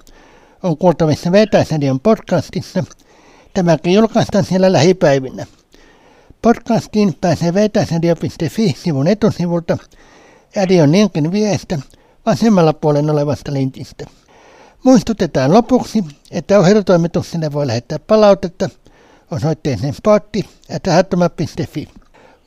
on 0.63 0.77
kuultavissa 0.77 1.31
Vetäisradion 1.31 1.99
podcastissa. 1.99 2.83
Tämäkin 3.53 3.93
julkaistaan 3.93 4.43
siellä 4.43 4.71
lähipäivinä. 4.71 5.45
Podcastiin 6.41 7.13
pääsee 7.21 7.53
vetäisradio.fi-sivun 7.53 9.07
etusivulta 9.07 9.77
radion 10.55 10.91
linkin 10.91 11.31
viestä 11.31 11.79
vasemmalla 12.25 12.73
puolella 12.73 13.11
olevasta 13.11 13.53
linkistä. 13.53 14.05
Muistutetaan 14.83 15.53
lopuksi, 15.53 16.03
että 16.31 16.59
ohjelmatoimitukselle 16.59 17.53
voi 17.53 17.67
lähettää 17.67 17.99
palautetta– 17.99 18.69
osoitteeseen 19.33 19.93
spotti 19.93 20.49
ja 20.69 20.79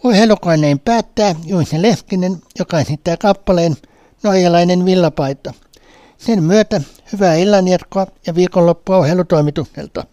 Urheilukoneen 0.04 0.78
päättää 0.80 1.34
Juise 1.44 1.82
Leskinen, 1.82 2.36
joka 2.58 2.80
esittää 2.80 3.16
kappaleen 3.16 3.76
Norjalainen 4.22 4.84
villapaita. 4.84 5.54
Sen 6.18 6.42
myötä 6.42 6.80
hyvää 7.12 7.34
illanjatkoa 7.34 8.06
ja 8.26 8.34
viikonloppua 8.34 8.96
ohjelutoimitukselta. 8.96 10.04